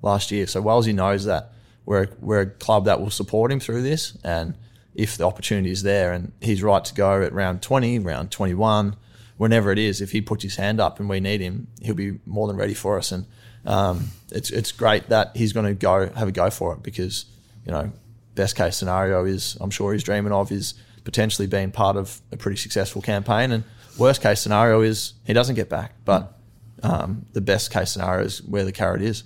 last 0.01 0.31
year. 0.31 0.47
So 0.47 0.61
Wellesley 0.61 0.93
knows 0.93 1.25
that 1.25 1.51
we're 1.85 2.07
we're 2.21 2.41
a 2.41 2.49
club 2.49 2.85
that 2.85 3.01
will 3.01 3.09
support 3.09 3.51
him 3.51 3.59
through 3.59 3.81
this, 3.81 4.17
and 4.23 4.55
if 4.93 5.17
the 5.17 5.25
opportunity 5.25 5.69
is 5.69 5.83
there, 5.83 6.13
and 6.13 6.31
he's 6.39 6.63
right 6.63 6.83
to 6.85 6.93
go 6.93 7.21
at 7.21 7.33
round 7.33 7.61
twenty, 7.61 7.99
round 7.99 8.31
twenty 8.31 8.53
one 8.53 8.95
whenever 9.37 9.71
it 9.71 9.77
is, 9.77 9.99
if 9.99 10.11
he 10.11 10.21
puts 10.21 10.43
his 10.43 10.55
hand 10.55 10.79
up 10.79 10.99
and 10.99 11.09
we 11.09 11.19
need 11.19 11.41
him, 11.41 11.67
he'll 11.81 11.93
be 11.93 12.19
more 12.25 12.47
than 12.47 12.55
ready 12.55 12.73
for 12.73 12.97
us. 12.97 13.11
And 13.11 13.25
um, 13.65 14.07
it's 14.31 14.49
it's 14.49 14.71
great 14.71 15.09
that 15.09 15.35
he's 15.35 15.53
going 15.53 15.65
to 15.65 15.73
go 15.73 16.09
have 16.15 16.29
a 16.29 16.31
go 16.31 16.49
for 16.49 16.73
it 16.73 16.83
because 16.83 17.25
you 17.65 17.71
know 17.73 17.91
best 18.35 18.55
case 18.55 18.77
scenario 18.77 19.25
is 19.25 19.57
I'm 19.59 19.71
sure 19.71 19.93
he's 19.93 20.03
dreaming 20.03 20.31
of 20.31 20.51
is 20.51 20.75
potentially 21.03 21.47
being 21.47 21.71
part 21.71 21.97
of 21.97 22.21
a 22.31 22.37
pretty 22.37 22.57
successful 22.57 23.01
campaign, 23.01 23.51
and 23.51 23.63
worst 23.97 24.21
case 24.21 24.39
scenario 24.41 24.81
is 24.81 25.13
he 25.25 25.33
doesn't 25.33 25.55
get 25.55 25.69
back. 25.69 25.95
But 26.05 26.31
um, 26.83 27.25
the 27.33 27.41
best 27.41 27.71
case 27.71 27.91
scenario 27.91 28.25
is 28.25 28.41
where 28.43 28.63
the 28.65 28.71
carrot 28.71 29.01
is. 29.01 29.23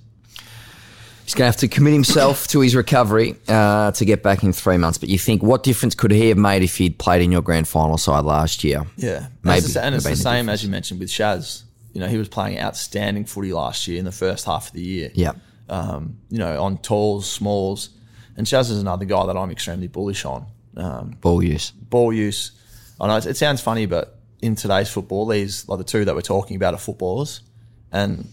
He's 1.23 1.35
going 1.35 1.43
to 1.51 1.51
have 1.51 1.57
to 1.57 1.67
commit 1.67 1.93
himself 1.93 2.47
to 2.47 2.59
his 2.61 2.75
recovery 2.75 3.35
uh, 3.47 3.91
to 3.91 4.03
get 4.05 4.23
back 4.23 4.41
in 4.43 4.51
three 4.51 4.77
months. 4.77 4.97
But 4.97 5.09
you 5.09 5.19
think, 5.19 5.43
what 5.43 5.61
difference 5.61 5.93
could 5.93 6.09
he 6.11 6.29
have 6.29 6.39
made 6.39 6.63
if 6.63 6.77
he'd 6.77 6.97
played 6.97 7.21
in 7.21 7.31
your 7.31 7.43
grand 7.43 7.67
final 7.67 7.99
side 7.99 8.25
last 8.25 8.63
year? 8.63 8.87
Yeah, 8.97 9.27
Maybe. 9.43 9.59
It's 9.59 9.75
and 9.75 9.93
it's 9.93 10.05
the 10.05 10.15
same 10.15 10.49
as 10.49 10.63
you 10.63 10.71
mentioned 10.71 10.99
with 10.99 11.09
Shaz. 11.09 11.63
You 11.93 12.01
know, 12.01 12.07
he 12.07 12.17
was 12.17 12.29
playing 12.29 12.59
outstanding 12.59 13.25
footy 13.25 13.53
last 13.53 13.87
year 13.87 13.99
in 13.99 14.05
the 14.05 14.11
first 14.11 14.45
half 14.45 14.67
of 14.67 14.73
the 14.73 14.81
year. 14.81 15.11
Yeah. 15.13 15.33
um, 15.69 16.17
you 16.29 16.39
know, 16.39 16.63
on 16.63 16.77
talls, 16.79 17.29
smalls. 17.29 17.89
And 18.35 18.47
Shaz 18.47 18.71
is 18.71 18.79
another 18.79 19.05
guy 19.05 19.25
that 19.27 19.35
I'm 19.37 19.51
extremely 19.51 19.87
bullish 19.87 20.25
on. 20.25 20.47
Um, 20.77 21.17
Ball 21.21 21.43
use. 21.43 21.71
ball 21.71 22.11
use. 22.13 22.51
I 23.01 23.07
know 23.07 23.17
it, 23.17 23.25
it 23.27 23.37
sounds 23.37 23.59
funny, 23.61 23.85
but 23.85 24.18
in 24.41 24.55
today's 24.55 24.89
football, 24.89 25.25
these 25.27 25.67
like 25.67 25.77
the 25.77 25.83
two 25.83 26.05
that 26.05 26.15
we're 26.15 26.21
talking 26.21 26.55
about 26.55 26.73
are 26.73 26.77
footballers, 26.79 27.41
and 27.91 28.27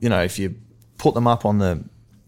you 0.00 0.08
know, 0.08 0.22
if 0.22 0.38
you 0.38 0.54
put 0.98 1.14
them 1.14 1.26
up 1.26 1.44
on 1.44 1.58
the 1.58 1.84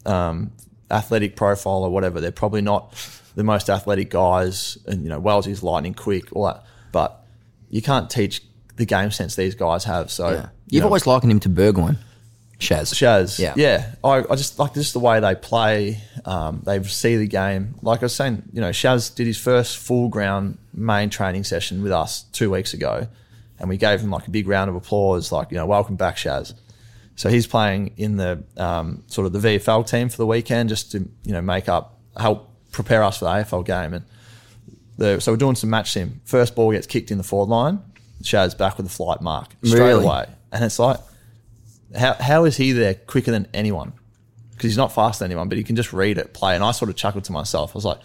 um, 0.06 0.52
athletic 0.90 1.36
profile 1.36 1.84
or 1.84 1.90
whatever, 1.90 2.20
they're 2.20 2.32
probably 2.32 2.62
not 2.62 2.94
the 3.34 3.44
most 3.44 3.68
athletic 3.70 4.10
guys. 4.10 4.78
And 4.86 5.02
you 5.02 5.08
know, 5.08 5.18
Wellesley's 5.20 5.62
lightning 5.62 5.94
quick, 5.94 6.32
all 6.34 6.44
that, 6.46 6.64
but 6.92 7.24
you 7.70 7.82
can't 7.82 8.08
teach 8.10 8.42
the 8.76 8.84
game 8.86 9.10
sense 9.10 9.36
these 9.36 9.54
guys 9.54 9.84
have. 9.84 10.10
So 10.10 10.28
Yeah. 10.30 10.34
you 10.42 10.48
You've 10.70 10.82
know, 10.82 10.88
always 10.88 11.06
likened 11.06 11.32
him 11.32 11.40
to 11.40 11.48
Burgoyne, 11.48 11.98
Shaz. 12.58 12.94
Shaz. 12.94 13.38
Yeah. 13.38 13.54
Yeah. 13.56 13.92
I, 14.04 14.24
I 14.30 14.36
just 14.36 14.58
like 14.58 14.74
just 14.74 14.92
the 14.92 15.00
way 15.00 15.20
they 15.20 15.34
play. 15.34 16.00
Um, 16.24 16.62
they 16.64 16.82
see 16.84 17.16
the 17.16 17.26
game. 17.26 17.74
Like 17.82 18.00
I 18.00 18.04
was 18.06 18.14
saying, 18.14 18.44
you 18.52 18.60
know, 18.60 18.70
Shaz 18.70 19.14
did 19.14 19.26
his 19.26 19.38
first 19.38 19.76
full 19.78 20.08
ground 20.08 20.58
main 20.78 21.10
training 21.10 21.44
session 21.44 21.82
with 21.82 21.92
us 21.92 22.22
two 22.32 22.50
weeks 22.50 22.74
ago. 22.74 23.08
And 23.58 23.68
we 23.68 23.76
gave 23.76 24.00
him 24.00 24.10
like 24.10 24.26
a 24.26 24.30
big 24.30 24.46
round 24.46 24.70
of 24.70 24.76
applause, 24.76 25.32
like, 25.32 25.50
you 25.50 25.56
know, 25.56 25.66
welcome 25.66 25.96
back, 25.96 26.16
Shaz. 26.16 26.54
So 27.16 27.28
he's 27.28 27.46
playing 27.46 27.94
in 27.96 28.16
the 28.16 28.44
um, 28.56 29.02
sort 29.08 29.26
of 29.26 29.32
the 29.32 29.40
VFL 29.40 29.88
team 29.88 30.08
for 30.08 30.16
the 30.16 30.26
weekend 30.26 30.68
just 30.68 30.92
to, 30.92 31.00
you 31.24 31.32
know, 31.32 31.40
make 31.42 31.68
up, 31.68 31.98
help 32.16 32.48
prepare 32.70 33.02
us 33.02 33.18
for 33.18 33.24
the 33.24 33.30
AFL 33.32 33.66
game. 33.66 33.94
And 33.94 34.04
the, 34.96 35.20
so 35.20 35.32
we're 35.32 35.36
doing 35.38 35.56
some 35.56 35.70
match 35.70 35.90
sim. 35.90 36.20
First 36.24 36.54
ball 36.54 36.70
gets 36.70 36.86
kicked 36.86 37.10
in 37.10 37.18
the 37.18 37.24
forward 37.24 37.50
line. 37.50 37.80
Shaz 38.22 38.56
back 38.56 38.76
with 38.76 38.86
a 38.86 38.90
flight 38.90 39.20
mark 39.20 39.48
straight 39.64 39.80
Really? 39.80 40.04
away. 40.04 40.26
And 40.52 40.64
it's 40.64 40.78
like, 40.78 40.98
how, 41.96 42.14
how 42.14 42.44
is 42.44 42.56
he 42.56 42.72
there 42.72 42.94
quicker 42.94 43.30
than 43.32 43.48
anyone? 43.52 43.92
Because 44.52 44.70
he's 44.70 44.76
not 44.76 44.92
faster 44.92 45.24
than 45.24 45.32
anyone, 45.32 45.48
but 45.48 45.58
he 45.58 45.64
can 45.64 45.74
just 45.76 45.92
read 45.92 46.18
it, 46.18 46.34
play. 46.34 46.54
And 46.54 46.62
I 46.62 46.70
sort 46.72 46.88
of 46.90 46.96
chuckled 46.96 47.24
to 47.24 47.32
myself. 47.32 47.72
I 47.74 47.74
was 47.76 47.84
like, 47.84 47.98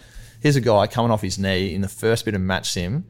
here's 0.44 0.56
a 0.56 0.60
guy 0.60 0.86
coming 0.86 1.10
off 1.10 1.22
his 1.22 1.38
knee 1.38 1.74
in 1.74 1.80
the 1.80 1.88
first 1.88 2.26
bit 2.26 2.34
of 2.34 2.40
match 2.40 2.70
sim. 2.70 3.06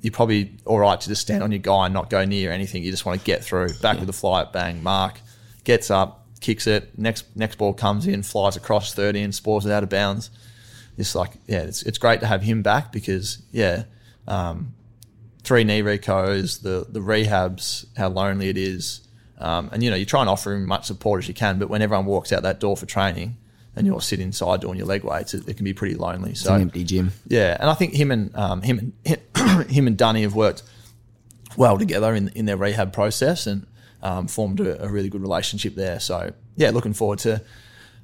You're 0.00 0.10
probably 0.12 0.56
all 0.64 0.78
right 0.78 0.98
to 0.98 1.08
just 1.08 1.20
stand 1.20 1.42
on 1.42 1.52
your 1.52 1.58
guy 1.58 1.84
and 1.84 1.92
not 1.92 2.08
go 2.08 2.24
near 2.24 2.50
anything. 2.50 2.82
You 2.82 2.90
just 2.90 3.04
want 3.04 3.20
to 3.20 3.26
get 3.26 3.44
through. 3.44 3.68
Back 3.82 3.98
with 3.98 4.06
the 4.06 4.14
flight, 4.14 4.54
bang, 4.54 4.82
mark, 4.82 5.20
gets 5.64 5.90
up, 5.90 6.26
kicks 6.40 6.66
it. 6.66 6.98
Next 6.98 7.26
next 7.36 7.58
ball 7.58 7.74
comes 7.74 8.06
in, 8.06 8.22
flies 8.22 8.56
across 8.56 8.94
30 8.94 9.20
and 9.20 9.34
spores 9.34 9.66
it 9.66 9.72
out 9.72 9.82
of 9.82 9.90
bounds. 9.90 10.30
It's 10.96 11.14
like, 11.14 11.32
yeah, 11.46 11.60
it's, 11.60 11.82
it's 11.82 11.98
great 11.98 12.20
to 12.20 12.26
have 12.26 12.40
him 12.40 12.62
back 12.62 12.90
because, 12.90 13.42
yeah, 13.52 13.84
um, 14.26 14.72
three 15.44 15.62
knee 15.62 15.82
recos, 15.82 16.62
the 16.62 16.86
the 16.88 17.00
rehabs, 17.00 17.84
how 17.98 18.08
lonely 18.08 18.48
it 18.48 18.56
is, 18.56 19.06
um, 19.38 19.68
and 19.74 19.82
you 19.82 19.90
know 19.90 19.96
you 19.96 20.06
try 20.06 20.20
and 20.22 20.30
offer 20.30 20.54
him 20.54 20.62
as 20.62 20.68
much 20.68 20.86
support 20.86 21.22
as 21.22 21.28
you 21.28 21.34
can. 21.34 21.58
But 21.58 21.68
when 21.68 21.82
everyone 21.82 22.06
walks 22.06 22.32
out 22.32 22.44
that 22.44 22.60
door 22.60 22.78
for 22.78 22.86
training, 22.86 23.36
and 23.76 23.86
you're 23.86 24.00
sitting 24.00 24.26
inside 24.26 24.60
doing 24.62 24.76
your 24.78 24.86
leg 24.86 25.04
weights, 25.04 25.34
it, 25.34 25.46
it 25.48 25.54
can 25.56 25.64
be 25.64 25.74
pretty 25.74 25.94
lonely. 25.94 26.30
It's 26.32 26.40
So 26.40 26.54
an 26.54 26.62
empty 26.62 26.82
gym. 26.82 27.12
yeah, 27.28 27.56
and 27.60 27.68
I 27.70 27.74
think 27.74 27.92
him 27.94 28.10
and 28.10 28.34
um, 28.34 28.62
him 28.62 28.92
and 29.04 29.70
him 29.70 29.86
and 29.86 29.96
Dunny 29.96 30.22
have 30.22 30.34
worked 30.34 30.62
well 31.56 31.78
together 31.78 32.14
in 32.14 32.28
in 32.30 32.46
their 32.46 32.56
rehab 32.56 32.92
process 32.92 33.46
and 33.46 33.66
um, 34.02 34.26
formed 34.28 34.60
a, 34.60 34.82
a 34.84 34.88
really 34.88 35.08
good 35.08 35.20
relationship 35.22 35.74
there. 35.74 36.00
So 36.00 36.32
yeah, 36.56 36.70
looking 36.70 36.92
forward 36.94 37.20
to. 37.20 37.42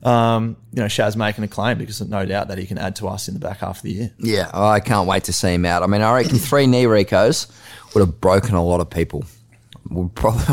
Um, 0.04 0.56
you 0.72 0.80
know, 0.80 0.86
Shaz 0.88 1.14
making 1.14 1.44
a 1.44 1.48
claim 1.48 1.78
because 1.78 2.00
no 2.00 2.26
doubt 2.26 2.48
that 2.48 2.58
he 2.58 2.66
can 2.66 2.76
add 2.76 2.96
to 2.96 3.06
us 3.06 3.28
in 3.28 3.34
the 3.34 3.40
back 3.40 3.58
half 3.58 3.76
of 3.76 3.82
the 3.82 3.92
year. 3.92 4.10
Yeah, 4.18 4.50
I 4.52 4.80
can't 4.80 5.06
wait 5.06 5.22
to 5.24 5.32
see 5.32 5.54
him 5.54 5.64
out. 5.64 5.84
I 5.84 5.86
mean, 5.86 6.02
I 6.02 6.12
reckon 6.12 6.38
three 6.38 6.66
knee 6.66 6.86
recos 6.86 7.48
would 7.94 8.00
have 8.00 8.20
broken 8.20 8.56
a 8.56 8.64
lot 8.64 8.80
of 8.80 8.90
people. 8.90 9.24
Will 9.94 10.08
probably 10.08 10.44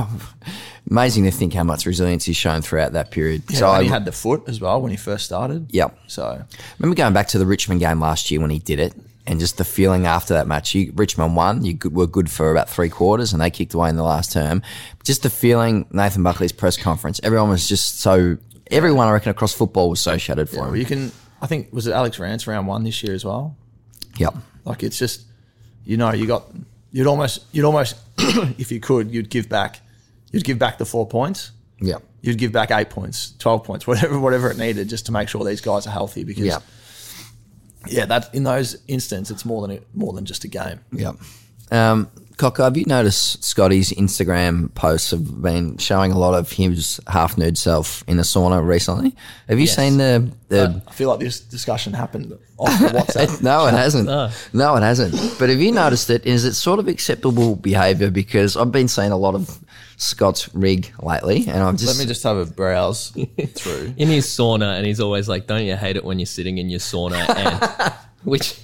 amazing 0.90 1.24
to 1.26 1.32
think 1.32 1.54
how 1.54 1.64
much 1.64 1.86
resilience 1.86 2.26
he's 2.26 2.38
shown 2.38 2.62
throughout 2.62 2.94
that 2.94 3.12
period. 3.12 3.44
Yeah, 3.50 3.60
so 3.60 3.68
I, 3.70 3.84
he 3.84 3.90
had 3.90 4.06
the 4.06 4.12
foot 4.12 4.44
as 4.48 4.60
well 4.60 4.82
when 4.82 4.92
he 4.92 4.98
first 4.98 5.26
started. 5.26 5.68
Yep. 5.72 5.98
So 6.08 6.44
remember 6.78 6.96
going 6.96 7.14
back 7.14 7.28
to 7.30 7.40
the 7.40 7.46
Richmond 7.46 7.80
game 7.80 8.00
last 8.00 8.32
year 8.32 8.42
when 8.42 8.50
he 8.50 8.60
did 8.60 8.80
it, 8.80 8.94
and 9.28 9.40
just 9.40 9.58
the 9.58 9.64
feeling 9.64 10.08
after 10.08 10.34
that 10.34 10.48
match. 10.48 10.74
You, 10.74 10.92
Richmond 10.96 11.36
won. 11.36 11.64
You 11.64 11.74
good- 11.76 11.94
were 11.96 12.08
good 12.08 12.32
for 12.32 12.50
about 12.52 12.68
three 12.68 12.90
quarters, 12.90 13.32
and 13.32 13.42
they 13.42 13.52
kicked 13.52 13.76
away 13.76 13.90
in 13.90 13.96
the 13.96 14.04
last 14.04 14.32
term. 14.32 14.64
Just 15.04 15.22
the 15.22 15.30
feeling. 15.30 15.86
Nathan 15.92 16.24
Buckley's 16.24 16.52
press 16.52 16.78
conference. 16.78 17.20
Everyone 17.22 17.50
was 17.50 17.68
just 17.68 18.00
so. 18.00 18.38
Everyone, 18.72 19.08
I 19.08 19.12
reckon, 19.12 19.30
across 19.30 19.54
football 19.54 19.90
was 19.90 20.00
so 20.00 20.18
shattered 20.18 20.50
for 20.50 20.56
yeah, 20.56 20.62
well, 20.62 20.70
him. 20.72 20.76
you 20.78 20.86
can. 20.86 21.12
I 21.42 21.48
think 21.48 21.72
was 21.72 21.86
it 21.86 21.94
Alex 21.94 22.18
Rance 22.20 22.48
round 22.48 22.68
one 22.68 22.84
this 22.84 23.04
year 23.04 23.14
as 23.14 23.24
well. 23.24 23.56
Yep. 24.18 24.36
Like 24.66 24.84
it's 24.84 24.98
just, 24.98 25.26
you 25.86 25.96
know, 25.96 26.12
you 26.12 26.26
got 26.28 26.46
you'd 26.92 27.08
almost 27.08 27.46
you'd 27.52 27.66
almost 27.66 27.96
if 28.18 28.72
you 28.72 28.80
could 28.80 29.12
you'd 29.12 29.30
give 29.30 29.50
back, 29.50 29.80
you'd 30.32 30.44
give 30.44 30.60
back 30.60 30.78
the 30.78 30.86
four 30.86 31.08
points. 31.08 31.52
Yep. 31.82 32.04
You'd 32.22 32.38
give 32.38 32.52
back 32.52 32.72
eight 32.72 32.90
points, 32.90 33.34
twelve 33.40 33.64
points, 33.64 33.88
whatever 33.88 34.20
whatever 34.20 34.50
it 34.52 34.58
needed, 34.58 34.90
just 34.90 35.06
to 35.06 35.12
make 35.12 35.30
sure 35.30 35.44
these 35.46 35.62
guys 35.62 35.88
are 35.88 35.92
healthy. 35.92 36.24
Because 36.24 36.46
Yep. 36.46 36.64
yeah, 37.88 38.06
that 38.06 38.34
in 38.34 38.44
those 38.44 38.78
instances, 38.88 39.32
it's 39.32 39.46
more 39.46 39.66
than 39.66 39.80
more 39.94 40.14
than 40.14 40.26
just 40.26 40.44
a 40.44 40.48
game. 40.48 40.80
Yep. 40.92 41.16
Um, 41.72 42.10
Cocker, 42.40 42.64
have 42.64 42.78
you 42.78 42.86
noticed 42.88 43.44
Scotty's 43.44 43.92
Instagram 43.92 44.74
posts 44.74 45.12
have 45.12 45.42
been 45.42 45.76
showing 45.78 46.14
a 46.14 46.18
lot 46.18 46.34
of 46.34 46.50
his 46.54 46.98
half 47.06 47.38
nude 47.38 47.58
self 47.58 48.02
in 48.08 48.18
a 48.18 48.22
sauna 48.22 48.66
recently? 48.66 49.14
Have 49.50 49.60
you 49.60 49.66
Yes. 49.66 49.76
seen 49.76 49.98
the 49.98 50.32
the 50.48 50.82
I 50.88 50.92
feel 50.94 51.10
like 51.10 51.20
this 51.20 51.42
discussion 51.42 51.92
happened 51.92 52.32
off 52.58 52.80
the 52.80 52.88
WhatsApp. 52.98 53.44
No, 53.44 53.68
it 53.68 53.74
hasn't. 53.74 54.06
No. 54.06 54.30
No. 54.54 54.76
it 54.78 54.82
hasn't. 54.84 55.14
But 55.38 55.50
have 55.50 55.60
you 55.60 55.74
noticed 55.74 56.10
it? 56.10 56.26
Is 56.26 56.46
it 56.46 56.54
sort 56.54 56.80
of 56.80 56.88
acceptable 56.88 57.58
behaviour? 57.58 58.10
Because 58.10 58.56
I've 58.56 58.72
been 58.72 58.88
seeing 58.88 59.12
a 59.12 59.18
lot 59.18 59.36
of 59.36 59.60
Scott's 59.98 60.48
rig 60.56 60.94
lately, 61.04 61.46
and 61.50 61.62
I've 61.62 61.76
just 61.76 61.88
Let 61.88 61.98
me 62.02 62.08
just 62.08 62.24
have 62.24 62.38
a 62.38 62.46
browse 62.46 63.10
through. 63.56 63.94
in 63.98 64.08
his 64.08 64.26
sauna, 64.28 64.78
and 64.78 64.86
he's 64.88 65.02
always 65.02 65.28
like, 65.28 65.46
"Don't 65.46 65.66
you 65.66 65.76
hate 65.76 65.98
it 65.98 66.06
when 66.06 66.20
you're 66.20 66.26
sitting 66.26 66.58
in 66.58 66.70
your 66.70 66.80
sauna?" 66.80 67.28
And 67.36 67.94
which, 68.24 68.58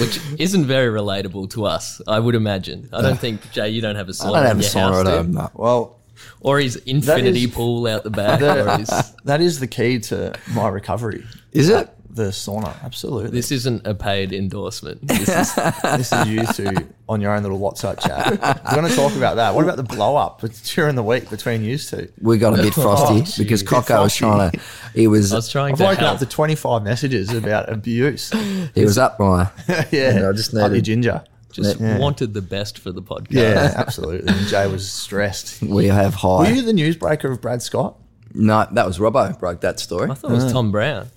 which 0.00 0.20
isn't 0.38 0.64
very 0.66 0.88
relatable 0.96 1.50
to 1.50 1.64
us, 1.66 2.00
I 2.06 2.18
would 2.18 2.34
imagine. 2.34 2.88
I 2.92 3.02
don't 3.02 3.18
think 3.18 3.50
Jay, 3.52 3.70
you 3.70 3.80
don't 3.80 3.96
have 3.96 4.08
a 4.08 4.12
sauna. 4.12 4.26
I 4.30 4.32
don't 4.40 4.46
have 4.46 4.56
in 4.56 4.60
a 4.60 4.62
your 4.62 4.70
sauna 4.70 4.92
house, 4.92 5.06
at 5.06 5.16
home. 5.16 5.32
no. 5.32 5.50
Well, 5.54 5.96
or 6.40 6.58
his 6.60 6.76
infinity 6.76 7.44
is- 7.44 7.50
pool 7.54 7.86
out 7.86 8.02
the 8.04 8.10
back. 8.22 8.40
or 8.42 8.78
his, 8.78 8.88
that 9.24 9.40
is 9.40 9.60
the 9.60 9.66
key 9.66 9.98
to 10.00 10.34
my 10.54 10.68
recovery. 10.68 11.24
Is 11.52 11.68
it? 11.68 11.88
The 12.16 12.30
sauna, 12.30 12.74
absolutely. 12.82 13.30
this 13.30 13.52
isn't 13.52 13.86
a 13.86 13.94
paid 13.94 14.32
endorsement. 14.32 15.00
This 15.06 15.28
is, 15.28 15.54
this 15.82 16.12
is 16.12 16.28
used 16.28 16.54
to 16.56 16.86
on 17.08 17.20
your 17.20 17.32
own 17.34 17.42
little 17.42 17.60
WhatsApp 17.60 18.00
chat. 18.00 18.40
We're 18.64 18.74
going 18.80 18.88
to 18.90 18.96
talk 18.96 19.14
about 19.16 19.36
that. 19.36 19.54
What 19.54 19.64
about 19.64 19.76
the 19.76 19.82
blow 19.82 20.16
up 20.16 20.40
during 20.64 20.94
the 20.96 21.02
week 21.02 21.28
between 21.30 21.62
you 21.62 21.76
two? 21.78 22.10
We 22.20 22.38
got 22.38 22.58
a 22.58 22.62
bit 22.62 22.72
oh, 22.78 22.82
frosty 22.82 23.16
Oh, 23.20 23.44
because 23.44 23.60
geez. 23.60 23.68
Cocker 23.68 24.00
was 24.00 24.14
trying 24.16 24.50
to. 24.50 24.60
He 24.94 25.06
was. 25.06 25.32
I 25.32 25.36
was 25.36 25.48
trying 25.50 25.72
I've 25.72 25.78
to 25.78 25.84
woken 25.84 26.04
help. 26.04 26.14
up 26.14 26.18
to 26.20 26.26
25 26.26 26.82
messages 26.82 27.32
about 27.32 27.70
abuse. 27.70 28.30
he 28.74 28.82
was 28.82 28.96
up 28.98 29.20
my. 29.20 29.50
yeah, 29.92 30.26
I 30.28 30.32
just 30.32 30.54
Up 30.54 30.60
your 30.60 30.68
needed- 30.70 30.84
ginger. 30.84 31.24
Just 31.52 31.80
Yeah. 31.80 31.98
wanted 31.98 32.34
the 32.34 32.42
best 32.42 32.78
for 32.78 32.92
the 32.92 33.00
podcast. 33.02 33.26
Yeah, 33.30 33.72
absolutely. 33.76 34.28
And 34.32 34.46
Jay 34.46 34.66
was 34.66 34.90
stressed. 34.90 35.62
We 35.62 35.86
have 35.86 36.14
high. 36.14 36.38
Were 36.38 36.48
you 36.50 36.62
the 36.62 36.72
newsbreaker 36.72 37.30
of 37.30 37.40
Brad 37.40 37.62
Scott? 37.62 37.96
No, 38.34 38.66
that 38.72 38.84
was 38.86 38.98
Robbo 38.98 39.38
broke 39.38 39.60
that 39.62 39.80
story. 39.80 40.10
I 40.10 40.14
thought 40.14 40.30
it 40.30 40.34
was 40.34 40.44
uh. 40.44 40.52
Tom 40.52 40.70
Browne. 40.70 41.08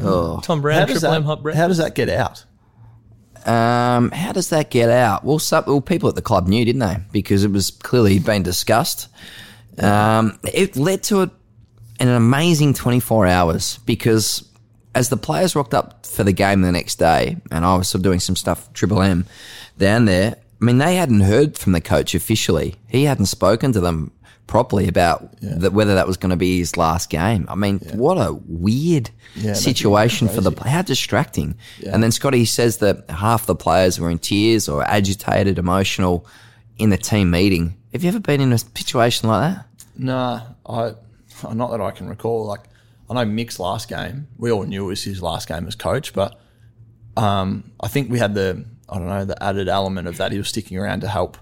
Oh. 0.00 0.40
Tom 0.40 0.60
Browne, 0.60 0.80
How 0.80 0.84
does, 0.86 1.00
Triple 1.00 1.10
that, 1.10 1.16
M 1.16 1.24
Hot 1.24 1.42
Breakfast. 1.42 1.60
how 1.60 1.68
does 1.68 1.78
that 1.78 1.94
get 1.94 2.08
out? 2.08 2.44
Um, 3.46 4.10
how 4.10 4.32
does 4.32 4.50
that 4.50 4.70
get 4.70 4.90
out? 4.90 5.24
Well, 5.24 5.38
some, 5.38 5.64
well, 5.66 5.80
people 5.80 6.08
at 6.08 6.14
the 6.14 6.22
club 6.22 6.46
knew, 6.46 6.64
didn't 6.64 6.80
they? 6.80 6.98
Because 7.10 7.42
it 7.42 7.50
was 7.50 7.70
clearly 7.70 8.18
been 8.18 8.42
discussed. 8.42 9.08
Um, 9.78 10.38
it 10.44 10.76
led 10.76 11.02
to 11.04 11.22
a, 11.22 11.30
an 11.98 12.08
amazing 12.08 12.74
24 12.74 13.26
hours 13.26 13.78
because 13.86 14.46
as 14.94 15.08
the 15.08 15.16
players 15.16 15.54
rocked 15.56 15.72
up 15.74 16.04
for 16.04 16.24
the 16.24 16.32
game 16.32 16.62
the 16.62 16.72
next 16.72 16.96
day, 16.96 17.36
and 17.50 17.64
I 17.64 17.76
was 17.76 17.88
sort 17.88 18.00
of 18.00 18.02
doing 18.02 18.20
some 18.20 18.36
stuff 18.36 18.72
Triple 18.72 19.00
M 19.02 19.24
down 19.78 20.04
there. 20.04 20.36
I 20.60 20.64
mean, 20.64 20.78
they 20.78 20.96
hadn't 20.96 21.20
heard 21.20 21.56
from 21.56 21.72
the 21.72 21.80
coach 21.80 22.14
officially. 22.14 22.74
He 22.88 23.04
hadn't 23.04 23.26
spoken 23.26 23.72
to 23.72 23.80
them 23.80 24.12
properly 24.50 24.88
about 24.88 25.30
that 25.40 25.72
whether 25.72 25.94
that 25.94 26.08
was 26.08 26.16
going 26.16 26.30
to 26.30 26.36
be 26.36 26.58
his 26.58 26.76
last 26.76 27.08
game. 27.08 27.46
I 27.48 27.54
mean, 27.54 27.78
what 27.92 28.16
a 28.16 28.32
weird 28.46 29.10
that's 29.36 29.62
situation 29.62 30.28
for 30.28 30.40
the 30.40 30.50
how 30.68 30.82
distracting. 30.82 31.56
And 31.86 32.02
then 32.02 32.10
Scotty 32.10 32.44
says 32.44 32.78
that 32.78 33.08
half 33.08 33.46
the 33.46 33.54
players 33.54 34.00
were 34.00 34.10
in 34.10 34.18
tears 34.18 34.68
or 34.68 34.82
agitated, 34.82 35.56
emotional 35.56 36.26
in 36.78 36.90
the 36.90 36.96
team 36.96 37.30
meeting. 37.30 37.76
Have 37.92 38.02
you 38.02 38.08
ever 38.08 38.18
been 38.18 38.40
in 38.40 38.52
a 38.52 38.58
situation 38.58 39.28
like 39.28 39.54
that? 39.54 39.66
Nah, 39.96 40.42
I 40.66 40.94
not 41.54 41.70
that 41.70 41.80
I 41.80 41.92
can 41.92 42.08
recall. 42.08 42.44
Like 42.44 42.64
I 43.08 43.14
know 43.14 43.24
Mick's 43.24 43.60
last 43.60 43.88
game, 43.88 44.26
we 44.36 44.50
all 44.50 44.64
knew 44.64 44.84
it 44.84 44.88
was 44.88 45.04
his 45.04 45.22
last 45.22 45.46
game 45.46 45.68
as 45.68 45.76
coach, 45.76 46.12
but 46.12 46.40
um, 47.16 47.70
I 47.80 47.86
think 47.86 48.10
we 48.10 48.18
had 48.18 48.34
the 48.34 48.64
I 48.88 48.98
don't 48.98 49.06
know 49.06 49.24
the 49.24 49.40
added 49.40 49.68
element 49.68 50.08
of 50.08 50.16
that 50.16 50.32
he 50.32 50.38
was 50.38 50.48
sticking 50.48 50.76
around 50.76 51.02
to 51.02 51.08
help, 51.08 51.38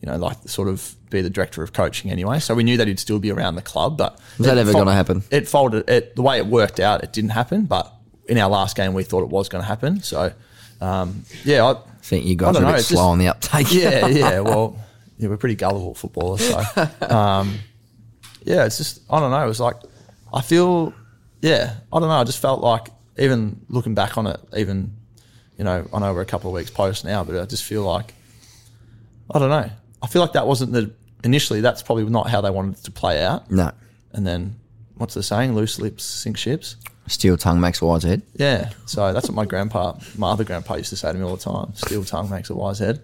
you 0.00 0.10
know, 0.10 0.16
like 0.16 0.48
sort 0.48 0.68
of 0.68 0.96
be 1.12 1.22
the 1.22 1.30
director 1.30 1.62
of 1.62 1.72
coaching 1.72 2.10
anyway. 2.10 2.38
So 2.40 2.54
we 2.54 2.64
knew 2.64 2.76
that 2.76 2.88
he'd 2.88 2.98
still 3.00 3.18
be 3.18 3.30
around 3.30 3.54
the 3.56 3.62
club. 3.62 3.96
But 3.98 4.18
Was 4.38 4.46
that 4.46 4.58
ever 4.58 4.72
fol- 4.72 4.82
gonna 4.82 4.94
happen? 4.94 5.22
It 5.30 5.48
folded. 5.48 5.88
It 5.88 6.16
the 6.16 6.22
way 6.22 6.38
it 6.38 6.46
worked 6.46 6.80
out, 6.80 7.04
it 7.04 7.12
didn't 7.12 7.30
happen. 7.30 7.66
But 7.66 7.92
in 8.28 8.38
our 8.38 8.48
last 8.48 8.76
game, 8.76 8.94
we 8.94 9.02
thought 9.04 9.22
it 9.22 9.28
was 9.28 9.48
going 9.48 9.62
to 9.62 9.68
happen. 9.68 10.02
So 10.02 10.32
um, 10.80 11.24
yeah, 11.44 11.64
I, 11.64 11.72
I 11.72 11.76
think 12.02 12.24
you 12.26 12.34
guys 12.36 12.56
are 12.56 12.64
a 12.64 12.72
bit 12.72 12.82
slow 12.82 12.96
just- 12.96 13.02
on 13.02 13.18
the 13.18 13.28
uptake. 13.28 13.72
yeah, 13.72 14.06
yeah. 14.08 14.40
Well, 14.40 14.78
yeah, 15.18 15.28
we're 15.28 15.36
pretty 15.36 15.54
gullible 15.56 15.94
footballers. 15.94 16.40
So, 16.48 16.58
um, 17.08 17.58
yeah, 18.44 18.64
it's 18.64 18.78
just 18.78 19.00
I 19.10 19.20
don't 19.20 19.30
know. 19.30 19.42
It 19.44 19.48
was 19.48 19.60
like 19.60 19.76
I 20.34 20.40
feel, 20.40 20.92
yeah, 21.40 21.74
I 21.92 21.98
don't 22.00 22.08
know. 22.08 22.14
I 22.16 22.24
just 22.24 22.40
felt 22.40 22.60
like 22.60 22.88
even 23.18 23.60
looking 23.68 23.94
back 23.94 24.16
on 24.18 24.26
it, 24.26 24.40
even 24.56 24.96
you 25.58 25.64
know, 25.64 25.86
I 25.92 25.98
know 26.00 26.12
we're 26.14 26.22
a 26.22 26.26
couple 26.26 26.50
of 26.50 26.54
weeks 26.54 26.70
post 26.70 27.04
now, 27.04 27.22
but 27.22 27.36
I 27.40 27.44
just 27.44 27.62
feel 27.64 27.82
like 27.82 28.14
I 29.30 29.38
don't 29.38 29.50
know. 29.50 29.70
I 30.02 30.06
feel 30.08 30.22
like 30.22 30.32
that 30.32 30.46
wasn't 30.46 30.72
the 30.72 30.92
initially. 31.24 31.60
That's 31.60 31.82
probably 31.82 32.04
not 32.04 32.28
how 32.28 32.40
they 32.40 32.50
wanted 32.50 32.78
it 32.78 32.84
to 32.84 32.90
play 32.90 33.22
out. 33.22 33.50
No. 33.50 33.70
And 34.12 34.26
then 34.26 34.56
what's 34.96 35.14
the 35.14 35.22
saying? 35.22 35.54
Loose 35.54 35.78
lips 35.78 36.04
sink 36.04 36.36
ships. 36.36 36.76
Steel 37.08 37.36
tongue 37.36 37.60
makes 37.60 37.82
a 37.82 37.86
wise 37.86 38.04
head. 38.04 38.22
Yeah. 38.36 38.70
So 38.86 39.12
that's 39.12 39.26
what 39.28 39.34
my 39.34 39.44
grandpa, 39.44 39.94
my 40.16 40.30
other 40.30 40.44
grandpa, 40.44 40.74
used 40.76 40.90
to 40.90 40.96
say 40.96 41.10
to 41.12 41.18
me 41.18 41.24
all 41.24 41.36
the 41.36 41.42
time. 41.42 41.74
Steel 41.74 42.04
tongue 42.04 42.30
makes 42.30 42.48
a 42.50 42.54
wise 42.54 42.78
head. 42.78 43.02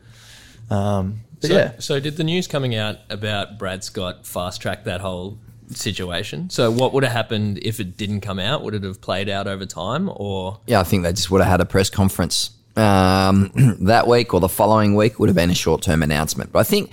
Um, 0.70 1.20
So, 1.40 1.52
yeah. 1.54 1.72
so 1.78 1.98
did 2.00 2.16
the 2.16 2.24
news 2.24 2.46
coming 2.46 2.74
out 2.74 2.96
about 3.10 3.58
Brad 3.58 3.82
Scott 3.84 4.26
fast 4.26 4.60
track 4.60 4.84
that 4.84 5.00
whole 5.00 5.38
situation? 5.70 6.50
So 6.50 6.70
what 6.70 6.92
would 6.92 7.04
have 7.04 7.12
happened 7.12 7.58
if 7.62 7.80
it 7.80 7.96
didn't 7.96 8.20
come 8.20 8.38
out? 8.38 8.62
Would 8.62 8.74
it 8.74 8.82
have 8.84 9.00
played 9.00 9.28
out 9.28 9.46
over 9.46 9.66
time, 9.66 10.10
or 10.14 10.60
Yeah, 10.66 10.80
I 10.80 10.84
think 10.84 11.02
they 11.02 11.12
just 11.12 11.30
would 11.30 11.40
have 11.40 11.50
had 11.50 11.60
a 11.60 11.64
press 11.66 11.90
conference 11.90 12.50
um, 12.76 13.50
that 13.80 14.06
week 14.06 14.32
or 14.34 14.40
the 14.40 14.48
following 14.48 14.94
week 14.94 15.18
would 15.18 15.28
have 15.28 15.36
been 15.36 15.50
a 15.50 15.54
short 15.54 15.82
term 15.82 16.02
announcement. 16.02 16.52
But 16.52 16.60
I 16.60 16.64
think 16.64 16.90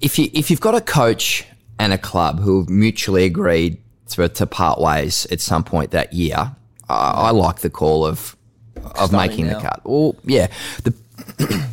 if 0.00 0.18
you 0.18 0.30
if 0.32 0.50
you've 0.50 0.60
got 0.60 0.74
a 0.74 0.80
coach 0.80 1.44
and 1.78 1.92
a 1.92 1.98
club 1.98 2.40
who 2.40 2.60
have 2.60 2.68
mutually 2.68 3.24
agreed 3.24 3.78
to, 4.10 4.28
to 4.28 4.46
part 4.46 4.80
ways 4.80 5.26
at 5.30 5.40
some 5.40 5.64
point 5.64 5.90
that 5.92 6.12
year, 6.12 6.54
I, 6.88 7.12
I 7.28 7.30
like 7.30 7.60
the 7.60 7.70
call 7.70 8.04
of 8.06 8.36
of 8.76 9.08
Starting 9.08 9.16
making 9.16 9.46
now. 9.46 9.54
the 9.58 9.68
cut. 9.68 9.80
Well, 9.84 10.16
yeah, 10.24 10.48
the, 10.84 10.94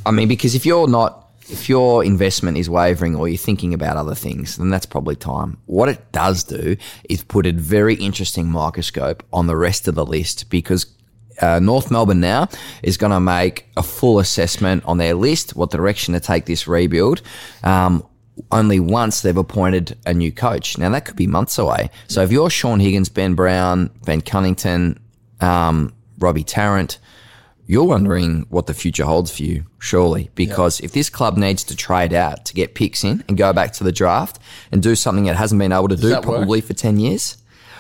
I 0.05 0.11
mean 0.11 0.27
because 0.27 0.55
if 0.55 0.65
you're 0.65 0.87
not 0.87 1.25
if 1.49 1.69
your 1.69 2.03
investment 2.03 2.57
is 2.57 2.69
wavering 2.69 3.15
or 3.15 3.27
you're 3.27 3.37
thinking 3.37 3.73
about 3.73 3.97
other 3.97 4.15
things, 4.15 4.57
then 4.57 4.69
that's 4.69 4.85
probably 4.85 5.15
time. 5.15 5.57
What 5.65 5.89
it 5.89 6.11
does 6.11 6.43
do 6.43 6.75
is 7.07 7.23
put 7.23 7.45
a 7.45 7.51
very 7.51 7.95
interesting 7.95 8.47
microscope 8.47 9.23
on 9.31 9.45
the 9.47 9.55
rest 9.55 9.87
of 9.87 9.93
the 9.95 10.05
list 10.05 10.49
because 10.49 10.87
uh, 11.41 11.59
North 11.59 11.91
Melbourne 11.91 12.19
now 12.19 12.47
is 12.81 12.97
going 12.97 13.11
to 13.11 13.19
make 13.19 13.67
a 13.77 13.83
full 13.83 14.19
assessment 14.19 14.83
on 14.85 14.97
their 14.97 15.13
list, 15.13 15.55
what 15.55 15.69
direction 15.69 16.13
to 16.13 16.19
take 16.19 16.45
this 16.45 16.67
rebuild. 16.67 17.21
Um, 17.63 18.05
only 18.51 18.79
once 18.79 19.21
they've 19.21 19.37
appointed 19.37 19.97
a 20.05 20.13
new 20.13 20.31
coach. 20.31 20.77
Now 20.77 20.89
that 20.89 21.05
could 21.05 21.15
be 21.15 21.27
months 21.27 21.57
away. 21.57 21.89
So 22.07 22.21
if 22.21 22.31
you're 22.31 22.49
Shaun 22.49 22.79
Higgins, 22.79 23.09
Ben 23.09 23.33
Brown, 23.33 23.89
Ben 24.05 24.21
Cunnington, 24.21 24.99
um, 25.41 25.93
Robbie 26.19 26.43
Tarrant, 26.43 26.97
you're 27.67 27.85
wondering 27.85 28.45
what 28.49 28.67
the 28.67 28.73
future 28.73 29.05
holds 29.05 29.35
for 29.35 29.43
you, 29.43 29.65
surely. 29.79 30.29
Because 30.35 30.79
if 30.81 30.91
this 30.91 31.09
club 31.09 31.37
needs 31.37 31.63
to 31.65 31.75
trade 31.75 32.13
out 32.13 32.45
to 32.45 32.53
get 32.53 32.75
picks 32.75 33.03
in 33.03 33.23
and 33.27 33.37
go 33.37 33.53
back 33.53 33.73
to 33.73 33.83
the 33.83 33.91
draft 33.91 34.39
and 34.71 34.83
do 34.83 34.95
something 34.95 35.25
it 35.25 35.35
hasn't 35.35 35.57
been 35.57 35.71
able 35.71 35.87
to 35.87 35.95
do 35.95 36.09
that 36.09 36.25
work? 36.25 36.37
probably 36.37 36.61
for 36.61 36.73
10 36.73 36.99
years, 36.99 37.37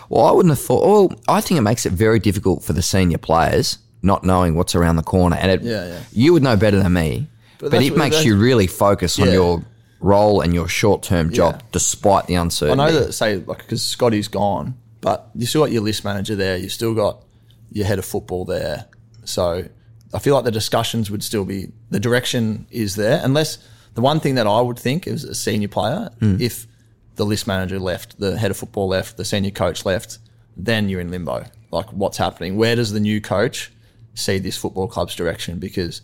well, 0.09 0.25
I 0.25 0.31
wouldn't 0.31 0.51
have 0.51 0.61
thought, 0.61 0.85
well, 0.85 1.19
I 1.27 1.41
think 1.41 1.57
it 1.59 1.61
makes 1.61 1.85
it 1.85 1.93
very 1.93 2.19
difficult 2.19 2.63
for 2.63 2.73
the 2.73 2.81
senior 2.81 3.17
players 3.17 3.77
not 4.01 4.23
knowing 4.23 4.55
what's 4.55 4.75
around 4.75 4.95
the 4.95 5.03
corner. 5.03 5.35
And 5.35 5.51
it, 5.51 5.61
Yeah, 5.63 5.87
yeah. 5.87 5.99
you 6.11 6.31
would 6.33 6.43
know 6.43 6.55
better 6.55 6.81
than 6.81 6.93
me, 6.93 7.27
but, 7.57 7.71
that's 7.71 7.85
it 7.85 7.97
makes 7.97 8.23
you 8.23 8.37
really 8.37 8.67
focus 8.67 9.19
on 9.19 9.31
your 9.31 9.65
role 10.05 10.41
and 10.41 10.53
your 10.53 10.67
short 10.67 11.01
term 11.03 11.31
job 11.31 11.55
Yeah. 11.55 11.67
despite 11.71 12.27
the 12.27 12.35
uncertainty. 12.35 12.81
I 12.81 12.85
know 12.91 12.99
that 12.99 13.13
say 13.13 13.37
like 13.37 13.57
because 13.59 13.81
Scotty's 13.81 14.27
gone, 14.27 14.75
but 15.01 15.29
you 15.35 15.45
still 15.45 15.61
got 15.63 15.71
your 15.71 15.81
list 15.81 16.05
manager 16.05 16.35
there. 16.35 16.57
You 16.57 16.69
still 16.69 16.93
got 16.93 17.23
your 17.71 17.85
head 17.85 17.99
of 17.99 18.05
football 18.05 18.45
there. 18.45 18.85
So 19.25 19.67
I 20.13 20.19
feel 20.19 20.35
like 20.35 20.45
the 20.45 20.51
discussions 20.51 21.09
would 21.11 21.23
still 21.23 21.45
be 21.45 21.71
the 21.89 21.99
direction 21.99 22.67
is 22.69 22.95
there, 22.95 23.19
unless 23.23 23.57
the 23.95 24.01
one 24.01 24.19
thing 24.19 24.35
that 24.35 24.47
I 24.47 24.61
would 24.61 24.77
think 24.79 25.07
is 25.07 25.23
a 25.23 25.33
senior 25.35 25.67
player, 25.67 26.09
if 26.21 26.67
the 27.15 27.25
list 27.25 27.47
manager 27.47 27.79
left, 27.79 28.19
the 28.19 28.37
head 28.37 28.51
of 28.51 28.57
football 28.57 28.87
left, 28.89 29.17
the 29.17 29.25
senior 29.25 29.51
coach 29.51 29.85
left, 29.85 30.19
then 30.57 30.89
you're 30.89 31.01
in 31.01 31.09
limbo. 31.11 31.45
Like, 31.71 31.89
what's 31.91 32.17
happening? 32.17 32.57
Where 32.57 32.75
does 32.75 32.91
the 32.91 32.99
new 32.99 33.19
coach 33.21 33.71
see 34.13 34.37
this 34.37 34.57
football 34.57 34.87
club's 34.87 35.15
direction? 35.15 35.59
Because, 35.59 36.01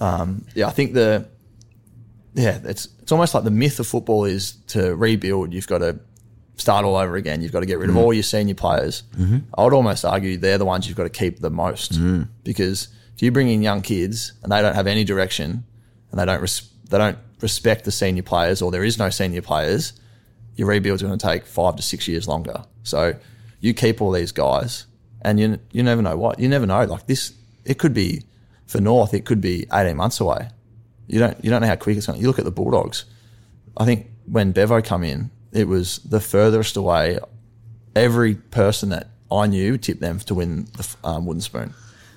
um, 0.00 0.44
yeah, 0.54 0.66
I 0.66 0.70
think 0.72 0.94
the 0.94 1.26
yeah, 2.38 2.60
it's 2.64 2.88
it's 3.02 3.10
almost 3.10 3.34
like 3.34 3.44
the 3.44 3.50
myth 3.50 3.80
of 3.80 3.86
football 3.86 4.24
is 4.24 4.52
to 4.68 4.94
rebuild. 4.94 5.52
You've 5.52 5.66
got 5.66 5.78
to 5.78 5.98
start 6.56 6.84
all 6.84 6.96
over 6.96 7.16
again. 7.16 7.42
You've 7.42 7.52
got 7.52 7.60
to 7.60 7.66
get 7.66 7.78
rid 7.78 7.90
of 7.90 7.96
mm. 7.96 7.98
all 7.98 8.12
your 8.12 8.22
senior 8.22 8.54
players. 8.54 9.02
Mm-hmm. 9.16 9.38
I 9.56 9.64
would 9.64 9.72
almost 9.72 10.04
argue 10.04 10.36
they're 10.36 10.58
the 10.58 10.64
ones 10.64 10.86
you've 10.86 10.96
got 10.96 11.04
to 11.04 11.10
keep 11.10 11.40
the 11.40 11.50
most 11.50 11.92
mm. 11.94 12.28
because 12.44 12.88
if 13.14 13.22
you 13.22 13.32
bring 13.32 13.48
in 13.48 13.62
young 13.62 13.82
kids 13.82 14.34
and 14.42 14.52
they 14.52 14.62
don't 14.62 14.74
have 14.74 14.86
any 14.86 15.02
direction 15.02 15.64
and 16.10 16.20
they 16.20 16.24
don't 16.24 16.40
res- 16.40 16.68
they 16.88 16.98
don't 16.98 17.18
respect 17.40 17.84
the 17.84 17.90
senior 17.92 18.22
players 18.22 18.62
or 18.62 18.70
there 18.70 18.84
is 18.84 18.98
no 18.98 19.10
senior 19.10 19.42
players, 19.42 19.92
your 20.54 20.68
rebuild's 20.68 21.02
going 21.02 21.18
to 21.18 21.26
take 21.26 21.44
five 21.44 21.74
to 21.76 21.82
six 21.82 22.06
years 22.06 22.28
longer. 22.28 22.64
So 22.84 23.14
you 23.60 23.74
keep 23.74 24.00
all 24.00 24.12
these 24.12 24.30
guys, 24.30 24.86
and 25.22 25.40
you 25.40 25.58
you 25.72 25.82
never 25.82 26.02
know 26.02 26.16
what 26.16 26.38
you 26.38 26.48
never 26.48 26.66
know. 26.66 26.84
Like 26.84 27.06
this, 27.08 27.32
it 27.64 27.78
could 27.78 27.94
be 27.94 28.22
for 28.66 28.80
North, 28.80 29.12
it 29.12 29.24
could 29.24 29.40
be 29.40 29.66
eighteen 29.72 29.96
months 29.96 30.20
away. 30.20 30.50
You 31.08 31.18
don't 31.18 31.42
you 31.44 31.50
don't 31.50 31.60
know 31.62 31.66
how 31.68 31.76
quick 31.76 31.96
it's 31.96 32.06
going. 32.06 32.18
to 32.18 32.22
You 32.22 32.28
look 32.28 32.38
at 32.38 32.44
the 32.44 32.50
Bulldogs. 32.50 33.04
I 33.76 33.84
think 33.84 34.06
when 34.26 34.52
Bevo 34.52 34.80
come 34.82 35.02
in, 35.04 35.30
it 35.52 35.66
was 35.66 35.98
the 35.98 36.20
furthest 36.20 36.76
away. 36.76 37.18
Every 37.96 38.34
person 38.34 38.90
that 38.90 39.08
I 39.32 39.46
knew 39.46 39.76
tipped 39.78 40.00
them 40.00 40.18
to 40.20 40.34
win 40.34 40.66
the 40.76 40.86
um, 41.04 41.26
wooden 41.26 41.40
spoon. 41.40 41.74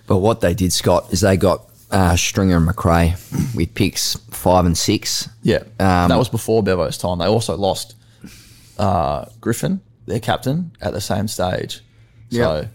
But 0.08 0.18
what 0.18 0.42
they 0.42 0.54
did, 0.54 0.74
Scott, 0.74 1.12
is 1.12 1.22
they 1.22 1.38
got 1.38 1.70
uh, 1.90 2.16
Stringer 2.16 2.58
and 2.58 2.66
Macrae 2.66 3.16
with 3.56 3.74
picks 3.76 4.16
five 4.32 4.66
and 4.66 4.78
six. 4.78 5.30
Yeah, 5.44 5.60
Um, 5.80 6.10
that 6.10 6.18
was 6.18 6.30
before 6.30 6.62
Bevo's 6.64 6.98
time. 6.98 7.20
They 7.20 7.26
also 7.28 7.56
lost 7.58 7.96
uh, 8.78 9.26
Griffen, 9.40 9.80
their 10.06 10.20
captain, 10.20 10.72
at 10.82 10.94
the 10.94 11.02
same 11.02 11.28
stage. 11.28 11.82
So, 12.32 12.62
Yeah. 12.62 12.68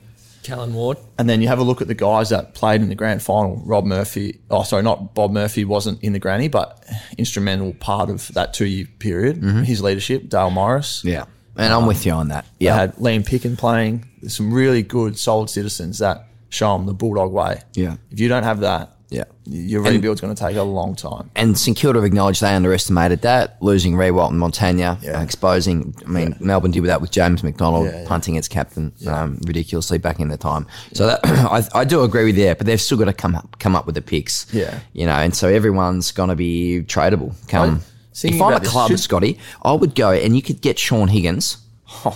Callan 0.47 0.73
Ward. 0.75 0.97
and 1.19 1.29
then 1.29 1.43
you 1.43 1.49
have 1.49 1.59
a 1.59 1.63
look 1.63 1.81
at 1.83 1.89
the 1.89 1.95
guys 1.95 2.31
that 2.31 2.55
played 2.55 2.81
in 2.81 2.89
the 2.89 2.95
grand 2.95 3.23
final. 3.23 3.57
Rob 3.65 3.85
Murphy, 3.85 4.41
oh 4.51 4.63
sorry, 4.63 4.83
not 4.83 5.15
Bob 5.15 5.31
Murphy 5.33 5.65
wasn't 5.65 6.03
in 6.03 6.13
the 6.13 6.19
granny, 6.19 6.49
but 6.49 6.85
instrumental 7.19 7.73
part 7.75 8.11
of 8.11 8.29
that 8.35 8.55
two 8.55 8.67
year 8.67 8.87
period. 8.99 9.41
Mm-hmm. 9.41 9.63
His 9.63 9.83
leadership, 9.83 10.29
Dale 10.29 10.51
Morris. 10.51 11.03
Yeah. 11.05 11.25
And 11.57 11.73
I'm 11.73 11.83
um, 11.83 11.87
with 11.87 12.05
you 12.05 12.13
on 12.13 12.29
that. 12.29 12.45
They 12.59 12.67
Yeah. 12.67 12.77
had 12.77 12.97
Liam 12.97 13.25
Picken 13.25 13.57
playing. 13.57 14.05
There's 14.21 14.37
some 14.37 14.53
really 14.53 14.83
good, 14.83 15.19
solid 15.19 15.49
citizens 15.51 15.99
that 15.99 16.27
show 16.51 16.77
them 16.77 16.87
the 16.87 16.93
Bulldog 16.95 17.33
way. 17.33 17.63
Yeah. 17.75 17.97
If 18.11 18.21
you 18.21 18.29
don't 18.29 18.43
have 18.45 18.61
that, 18.61 18.93
Yeah. 19.09 19.25
your 19.45 19.83
rebuild's 19.83 20.21
going 20.21 20.35
to 20.35 20.41
take 20.43 20.57
a 20.57 20.63
long 20.63 20.97
time. 20.97 21.31
And 21.37 21.57
St 21.57 21.77
Kilda 21.77 22.03
acknowledged 22.03 22.41
they 22.43 22.53
underestimated 22.55 23.23
that, 23.23 23.57
losing 23.63 23.95
Riewoldt 23.95 24.31
and 24.31 24.41
Montagna, 24.41 25.01
Yeah. 25.03 25.19
uh, 25.21 25.23
exposing. 25.23 25.95
I 26.05 26.09
mean, 26.09 26.35
Melbourne 26.41 26.73
did 26.73 26.81
with 26.81 26.89
that 26.89 27.01
with 27.01 27.13
James 27.13 27.45
McDonald 27.45 27.87
Yeah, 27.87 28.03
yeah. 28.03 28.09
punting 28.09 28.35
its 28.35 28.49
captain 28.49 28.93
um, 29.07 29.39
ridiculously 29.47 29.99
back 29.99 30.19
in 30.19 30.29
the 30.29 30.37
time. 30.37 30.67
So 30.93 31.07
that, 31.07 31.21
I, 31.25 31.63
I 31.73 31.85
do 31.85 32.03
agree 32.03 32.25
with 32.25 32.37
you, 32.37 32.55
but 32.57 32.67
they've 32.67 32.81
still 32.81 32.99
got 32.99 33.05
to 33.05 33.13
come 33.13 33.37
up, 33.37 33.59
come 33.61 33.77
up 33.77 33.87
with 33.87 33.95
the 33.95 34.03
picks. 34.03 34.53
Yeah. 34.53 34.81
you 34.93 35.07
know, 35.07 35.13
and 35.15 35.35
so 35.35 35.49
everyone's 35.49 36.11
going 36.11 36.31
to 36.31 36.37
be 36.37 36.83
tradable. 36.87 37.35
Come, 37.49 37.77
I- 37.77 37.81
if 38.27 38.41
I'm 38.41 38.55
a 38.55 38.61
club, 38.61 38.89
should- 38.91 38.99
Scotty, 39.01 39.39
I 39.63 39.73
would 39.73 39.95
go 39.95 40.11
and 40.11 40.35
you 40.35 40.41
could 40.43 40.61
get 40.63 40.79
Shaun 40.79 41.09
Higgins. 41.09 41.59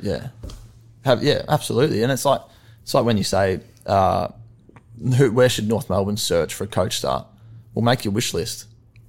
Yeah, 0.00 0.28
have 1.04 1.22
yeah, 1.22 1.42
absolutely. 1.48 2.02
And 2.02 2.10
it's 2.10 2.24
like 2.24 2.40
it's 2.82 2.92
like 2.92 3.04
when 3.04 3.16
you 3.16 3.22
say, 3.22 3.60
uh, 3.86 4.28
who, 5.16 5.32
where 5.32 5.48
should 5.48 5.68
North 5.68 5.88
Melbourne 5.90 6.16
search 6.16 6.54
for 6.54 6.64
a 6.64 6.68
coach 6.68 6.96
start? 6.96 7.26
Well, 7.74 7.84
make 7.84 8.04
your 8.04 8.12
wish 8.12 8.34
list 8.34 8.66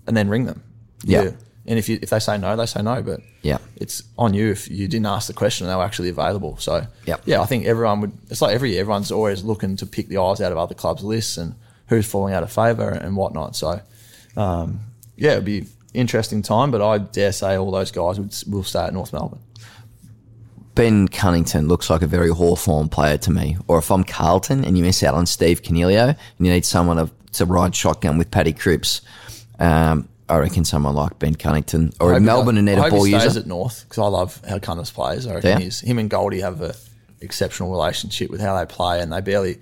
and 0.07 0.15
then 0.17 0.29
ring 0.29 0.45
them. 0.45 0.63
Yeah. 1.03 1.31
And 1.65 1.79
if 1.79 1.87
you 1.87 1.97
if 2.01 2.09
they 2.09 2.19
say 2.19 2.37
no, 2.37 2.55
they 2.57 2.65
say 2.65 2.81
no. 2.81 3.01
But 3.01 3.21
Yeah. 3.41 3.57
it's 3.77 4.03
on 4.17 4.33
you 4.33 4.51
if 4.51 4.69
you 4.69 4.87
didn't 4.87 5.05
ask 5.05 5.27
the 5.27 5.33
question 5.33 5.65
and 5.65 5.71
they 5.71 5.77
were 5.77 5.83
actually 5.83 6.09
available. 6.09 6.57
So 6.57 6.87
Yep. 7.05 7.21
yeah, 7.25 7.41
I 7.41 7.45
think 7.45 7.65
everyone 7.65 8.01
would. 8.01 8.11
It's 8.29 8.41
like 8.41 8.53
every 8.53 8.71
year, 8.71 8.81
everyone's 8.81 9.11
always 9.11 9.43
looking 9.43 9.77
to 9.77 9.85
pick 9.85 10.07
the 10.09 10.17
eyes 10.17 10.41
out 10.41 10.51
of 10.51 10.57
other 10.57 10.75
clubs' 10.75 11.03
lists 11.03 11.37
and 11.37 11.55
who's 11.87 12.05
falling 12.05 12.33
out 12.33 12.43
of 12.43 12.51
favour 12.51 12.89
and 12.89 13.15
whatnot. 13.15 13.55
So 13.55 13.79
um, 14.35 14.81
yeah, 15.15 15.33
it'd 15.33 15.45
be 15.45 15.67
interesting 15.93 16.41
time. 16.41 16.71
But 16.71 16.81
I 16.81 16.97
dare 16.97 17.31
say 17.31 17.55
all 17.55 17.71
those 17.71 17.91
guys 17.91 18.19
would 18.19 18.35
will 18.51 18.63
stay 18.63 18.83
at 18.83 18.93
North 18.93 19.13
Melbourne. 19.13 19.39
Ben 20.75 21.07
Cunnington 21.07 21.67
looks 21.67 21.89
like 21.89 22.01
a 22.01 22.07
very 22.07 22.29
Hawthorn 22.29 22.89
player 22.89 23.17
to 23.19 23.31
me. 23.31 23.57
Or 23.67 23.77
if 23.77 23.91
I'm 23.91 24.03
Carlton 24.03 24.65
and 24.65 24.77
you 24.77 24.83
miss 24.83 25.03
out 25.03 25.13
on 25.13 25.25
Steve 25.25 25.61
Coniglio 25.61 26.09
and 26.09 26.17
you 26.47 26.51
need 26.51 26.65
someone 26.65 26.97
to, 26.97 27.09
to 27.33 27.45
ride 27.45 27.75
shotgun 27.75 28.17
with 28.17 28.31
Paddy 28.31 28.53
Cripps, 28.53 29.01
um, 29.59 30.09
I 30.27 30.37
reckon 30.37 30.65
someone 30.65 30.95
like 30.95 31.19
Ben 31.19 31.35
Cunnington. 31.35 31.91
Or 31.99 32.19
Melbourne 32.19 32.57
and 32.57 32.65
need 32.65 32.79
I 32.79 32.87
a 32.87 32.89
ball 32.89 33.03
he 33.03 33.11
stays 33.11 33.23
user. 33.25 33.39
at 33.41 33.45
North 33.45 33.83
because 33.83 33.99
I 33.99 34.07
love 34.07 34.41
how 34.47 34.57
Cunners 34.57 34.89
plays. 34.89 35.27
I 35.27 35.35
reckon 35.35 35.49
Yeah. 35.51 35.59
he's 35.59 35.81
him 35.81 35.99
and 35.99 36.09
Goldie 36.09 36.39
have 36.41 36.61
an 36.61 36.73
exceptional 37.21 37.69
relationship 37.71 38.31
with 38.31 38.41
how 38.41 38.57
they 38.57 38.65
play, 38.65 38.99
and 39.01 39.11
they 39.13 39.21
barely. 39.21 39.59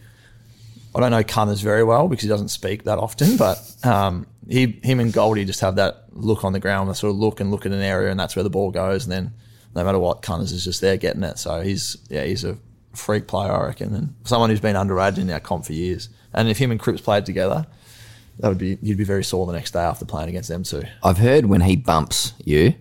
I 0.93 1.00
don't 1.00 1.12
know 1.12 1.24
Cunners 1.24 1.62
very 1.62 1.84
well 1.84 2.08
because 2.08 2.24
he 2.24 2.30
doesn't 2.30 2.50
speak 2.50 2.84
that 2.84 3.00
often, 3.00 3.38
but 3.38 3.58
um, 3.84 4.28
he 4.47 4.80
him 4.84 5.00
and 5.00 5.12
Goldie 5.12 5.45
just 5.45 5.62
have 5.62 5.76
that 5.76 6.04
look 6.13 6.43
on 6.45 6.54
the 6.54 6.60
ground, 6.60 6.89
they 6.89 6.93
sort 6.93 7.12
of 7.12 7.17
look 7.17 7.39
and 7.39 7.50
look 7.52 7.65
at 7.65 7.71
an 7.71 7.82
area, 7.82 8.12
and 8.12 8.19
that's 8.19 8.36
where 8.36 8.43
the 8.43 8.50
ball 8.50 8.71
goes, 8.71 9.04
and 9.06 9.12
then 9.12 9.34
no 9.75 9.84
matter 9.84 9.99
what, 9.99 10.21
Cunners 10.21 10.51
is 10.51 10.63
just 10.63 10.81
there 10.81 10.97
getting 10.97 11.23
it. 11.23 11.38
So 11.39 11.62
he's 11.62 11.97
yeah, 12.10 12.23
he's 12.23 12.43
a 12.43 12.57
freak 12.93 13.27
player, 13.27 13.51
I 13.51 13.67
reckon, 13.67 13.93
and 13.95 14.15
someone 14.25 14.49
who's 14.49 14.60
been 14.60 14.75
underrated 14.75 15.19
in 15.19 15.29
our 15.31 15.39
comp 15.39 15.65
for 15.65 15.73
years. 15.73 16.10
And 16.34 16.49
if 16.49 16.57
him 16.57 16.71
and 16.71 16.79
Cripps 16.79 17.01
played 17.01 17.25
together, 17.25 17.65
that 18.39 18.47
would 18.49 18.57
be 18.57 18.77
you'd 18.81 18.97
be 18.97 19.03
very 19.03 19.23
sore 19.23 19.45
the 19.45 19.53
next 19.53 19.71
day 19.71 19.79
after 19.81 20.05
playing 20.05 20.29
against 20.29 20.49
them 20.49 20.63
two. 20.63 20.84
I've 21.03 21.17
heard 21.17 21.45
when 21.45 21.62
he 21.62 21.75
bumps 21.75 22.34
you, 22.43 22.73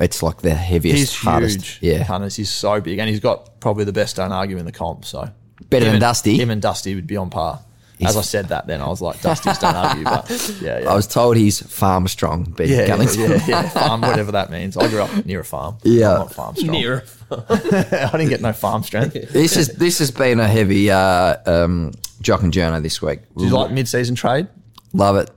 it's 0.00 0.22
like 0.22 0.38
the 0.42 0.54
heaviest, 0.54 0.98
He's 0.98 1.14
hardest. 1.14 1.60
huge. 1.64 1.78
Yeah. 1.82 2.04
Cunners. 2.04 2.36
He's 2.36 2.50
so 2.50 2.80
big, 2.80 2.98
and 2.98 3.08
he's 3.08 3.20
got 3.20 3.60
probably 3.60 3.84
the 3.84 3.92
best 3.92 4.16
don't 4.16 4.32
argue 4.32 4.56
in 4.58 4.64
the 4.64 4.72
comp. 4.72 5.04
So 5.04 5.28
Better 5.70 5.84
Him 5.84 5.88
than 5.88 5.94
and- 5.94 6.00
Dusty? 6.00 6.36
Him 6.36 6.50
and 6.50 6.60
Dusty 6.62 6.94
would 6.94 7.06
be 7.06 7.16
on 7.16 7.30
par. 7.30 7.60
He's- 8.04 8.10
As 8.10 8.16
I 8.16 8.22
said 8.22 8.48
that, 8.48 8.66
then 8.66 8.80
I 8.80 8.86
was 8.88 9.00
like, 9.00 9.20
Dusty's 9.22 9.58
don't 9.58 9.74
argue, 9.74 10.04
but 10.04 10.58
yeah, 10.60 10.80
yeah. 10.80 10.90
I 10.90 10.94
was 10.94 11.06
told 11.06 11.36
he's 11.36 11.60
farm 11.62 12.06
strong, 12.08 12.44
Ben 12.44 12.68
yeah, 12.68 12.86
yeah, 12.96 13.10
yeah, 13.12 13.44
yeah, 13.46 13.68
farm, 13.70 14.00
whatever 14.02 14.32
that 14.32 14.50
means. 14.50 14.76
I 14.76 14.88
grew 14.88 15.02
up 15.02 15.24
near 15.26 15.40
a 15.40 15.44
farm. 15.44 15.76
Yeah. 15.82 16.12
I'm 16.12 16.18
not 16.18 16.32
farm 16.34 16.56
strong. 16.56 16.72
Near. 16.72 17.04
I 17.30 18.08
didn't 18.12 18.28
get 18.28 18.40
no 18.40 18.52
farm 18.52 18.82
strength. 18.82 19.14
This 19.32 19.56
is 19.56 19.68
this 19.68 19.98
has 19.98 20.10
been 20.10 20.38
a 20.40 20.46
heavy 20.48 20.90
uh, 20.90 21.36
um, 21.46 21.92
jock 22.20 22.42
and 22.42 22.52
journo 22.52 22.82
this 22.82 23.00
week. 23.02 23.20
Do 23.36 23.44
you 23.44 23.50
like 23.50 23.70
mid-season 23.72 24.14
trade? 24.14 24.46
Love 24.92 25.16
it. 25.16 25.30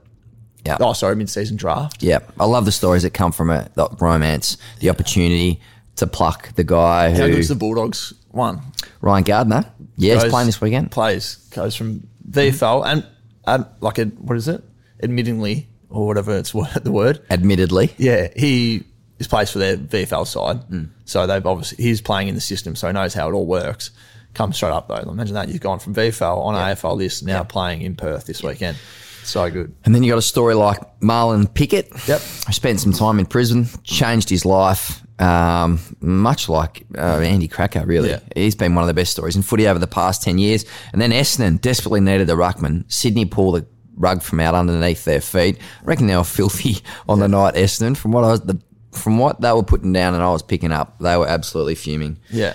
Yeah. 0.66 0.76
Oh, 0.80 0.92
sorry, 0.92 1.16
mid-season 1.16 1.56
draft. 1.56 2.02
Yeah, 2.02 2.18
I 2.38 2.44
love 2.44 2.64
the 2.66 2.72
stories 2.72 3.02
that 3.04 3.14
come 3.14 3.32
from 3.32 3.50
it, 3.50 3.72
the 3.74 3.88
romance, 4.00 4.58
the 4.80 4.90
opportunity 4.90 5.60
to 5.96 6.06
pluck 6.06 6.52
the 6.54 6.62
guy 6.64 7.10
How 7.10 7.26
who 7.26 7.32
good's 7.32 7.48
the 7.48 7.54
Bulldogs 7.56 8.12
one? 8.30 8.60
Ryan 9.00 9.24
Gardner. 9.24 9.64
Yeah, 9.96 10.14
he's 10.14 10.24
playing 10.30 10.46
this 10.46 10.60
weekend. 10.60 10.90
Plays 10.92 11.36
goes 11.50 11.74
from 11.74 12.06
VFL 12.38 12.86
and, 12.86 13.06
and 13.46 13.66
like 13.80 13.98
a 13.98 14.04
what 14.06 14.36
is 14.36 14.48
it? 14.48 14.62
Admittingly 15.02 15.66
or 15.90 16.06
whatever 16.06 16.36
it's 16.36 16.52
the 16.82 16.92
word. 16.92 17.20
Admittedly, 17.30 17.94
Yeah, 17.98 18.28
he 18.36 18.84
is 19.18 19.26
plays 19.26 19.50
for 19.50 19.58
their 19.58 19.76
VFL 19.76 20.26
side, 20.26 20.58
hmm. 20.64 20.84
so 21.04 21.26
they've 21.26 21.44
obviously 21.44 21.82
he's 21.82 22.00
playing 22.00 22.28
in 22.28 22.34
the 22.34 22.40
system, 22.40 22.76
so 22.76 22.86
he 22.86 22.92
knows 22.92 23.14
how 23.14 23.28
it 23.28 23.32
all 23.32 23.46
works. 23.46 23.90
Comes 24.34 24.56
straight 24.56 24.70
up 24.72 24.88
though. 24.88 25.10
Imagine 25.10 25.34
that 25.34 25.48
you've 25.48 25.60
gone 25.60 25.78
from 25.78 25.94
VFL 25.94 26.38
on 26.38 26.54
AFL 26.54 26.96
list 26.96 27.24
now 27.24 27.42
playing 27.42 27.82
in 27.82 27.96
Perth 27.96 28.26
this 28.26 28.42
weekend. 28.42 28.76
So 29.24 29.50
good. 29.50 29.74
and 29.84 29.94
then 29.94 30.02
you 30.02 30.10
got 30.12 30.18
a 30.18 30.22
story 30.22 30.54
like 30.54 30.78
Marlon 31.00 31.52
Pickett. 31.52 31.90
Yep. 32.08 32.20
Spent 32.20 32.80
some 32.80 32.92
time 32.92 33.18
in 33.18 33.26
prison, 33.26 33.66
changed 33.82 34.30
his 34.30 34.46
life. 34.46 35.02
Um, 35.18 35.80
much 36.00 36.48
like 36.48 36.84
uh, 36.96 37.18
Andy 37.20 37.48
Krakouer, 37.48 37.86
really. 37.86 38.10
Yeah. 38.10 38.20
He's 38.36 38.54
been 38.54 38.74
one 38.74 38.84
of 38.84 38.88
the 38.88 38.94
best 38.94 39.10
stories 39.12 39.34
in 39.36 39.42
footy 39.42 39.66
over 39.66 39.78
the 39.78 39.86
past 39.88 40.22
10 40.22 40.38
years. 40.38 40.64
And 40.92 41.02
then 41.02 41.10
Essendon 41.10 41.60
desperately 41.60 42.00
needed 42.00 42.26
the 42.28 42.34
ruckman. 42.34 42.90
Sydney 42.90 43.24
pulled 43.24 43.56
the 43.56 43.66
rug 43.96 44.22
from 44.22 44.38
out 44.40 44.54
underneath 44.54 45.04
their 45.04 45.20
feet. 45.20 45.58
I 45.82 45.84
reckon 45.84 46.06
they 46.06 46.16
were 46.16 46.22
filthy 46.24 46.76
on 47.08 47.18
the 47.18 47.26
night, 47.28 47.54
Essendon. 47.54 47.96
From 47.96 48.12
what 48.12 48.22
I 48.22 48.28
was, 48.28 48.40
the, 48.42 48.60
from 48.92 49.18
what 49.18 49.40
they 49.40 49.52
were 49.52 49.64
putting 49.64 49.92
down 49.92 50.14
and 50.14 50.22
I 50.22 50.30
was 50.30 50.42
picking 50.42 50.70
up, 50.70 50.98
they 51.00 51.16
were 51.16 51.26
absolutely 51.26 51.74
fuming. 51.74 52.18
Yeah, 52.30 52.54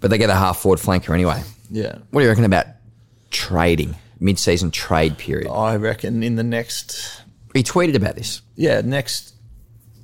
But 0.00 0.10
they 0.10 0.18
get 0.18 0.30
a 0.30 0.34
half 0.34 0.58
forward 0.58 0.80
flanker 0.80 1.14
anyway. 1.14 1.42
yeah. 1.70 1.98
What 2.10 2.20
do 2.20 2.24
you 2.24 2.28
reckon 2.28 2.44
about 2.44 2.66
trading, 3.30 3.94
mid 4.18 4.38
season 4.38 4.70
trade 4.72 5.16
period? 5.18 5.48
I 5.50 5.76
reckon 5.76 6.22
in 6.24 6.34
the 6.36 6.42
next 6.42 7.22
He 7.54 7.62
tweeted 7.62 7.94
about 7.94 8.16
this. 8.16 8.42
yeah 8.56 8.80
next 8.80 9.34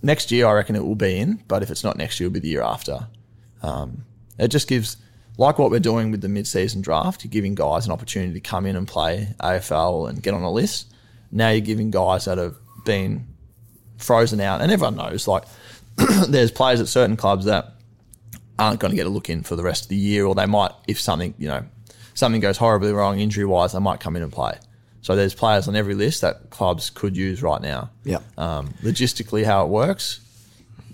next 0.07 0.31
year 0.31 0.47
I 0.47 0.53
reckon 0.53 0.77
it 0.77 0.85
will 0.85 0.95
be 0.95 1.19
in, 1.19 1.43
but 1.49 1.63
if 1.63 1.71
it's 1.71 1.85
not 1.85 1.99
next 1.99 2.19
year, 2.19 2.29
it'll 2.29 2.35
be 2.35 2.41
the 2.41 2.49
year 2.49 2.63
after. 2.63 3.09
Um, 3.63 4.05
it 4.39 4.49
just 4.49 4.69
gives 4.69 4.97
like 5.37 5.59
what 5.59 5.71
we're 5.71 5.81
doing 5.81 6.11
with 6.11 6.23
the 6.23 6.29
mid-season 6.29 6.81
draft. 6.81 7.25
You're 7.25 7.31
giving 7.31 7.55
guys 7.55 7.85
an 7.85 7.93
opportunity 7.93 8.33
to 8.33 8.41
come 8.41 8.65
in 8.65 8.77
and 8.77 8.89
play 8.89 9.35
AFL 9.41 10.09
and 10.09 10.23
get 10.23 10.33
on 10.33 10.43
a 10.43 10.51
list. 10.51 10.95
Now 11.31 11.51
you're 11.51 11.61
giving 11.61 11.91
guys 11.91 12.25
that 12.25 12.39
have 12.39 12.57
been 12.85 13.27
frozen 13.99 14.41
out, 14.41 14.61
and 14.63 14.71
everyone 14.71 14.97
knows 14.97 15.27
like 15.27 15.45
there's 16.29 16.53
players 16.53 16.81
at 16.81 16.89
certain 16.89 17.17
clubs 17.17 17.45
that 17.47 17.75
aren't 18.59 18.81
going 18.81 18.91
to 18.91 18.97
get 18.97 19.07
a 19.07 19.11
look 19.11 19.29
in 19.29 19.43
for 19.43 19.57
the 19.57 19.63
rest 19.63 19.85
of 19.85 19.89
the 19.89 19.97
year, 19.97 20.25
or 20.25 20.35
they 20.35 20.47
might 20.47 20.73
if 20.87 21.01
something 21.01 21.35
you 21.37 21.49
know 21.49 21.65
something 22.15 22.41
goes 22.41 22.57
horribly 22.57 22.93
wrong 22.93 23.19
injury 23.19 23.45
wise, 23.45 23.73
they 23.73 23.81
might 23.81 24.01
come 24.01 24.17
in 24.17 24.23
and 24.23 24.33
play. 24.33 24.57
So 25.07 25.15
there's 25.15 25.37
players 25.37 25.69
on 25.69 25.77
every 25.77 25.95
list 25.95 26.23
that 26.23 26.51
clubs 26.51 26.91
could 26.91 27.17
use 27.17 27.41
right 27.41 27.63
now. 27.63 27.91
Yeah. 28.03 28.19
Um, 28.37 28.75
logistically, 28.83 29.45
how 29.45 29.65
it 29.65 29.69
works, 29.69 30.19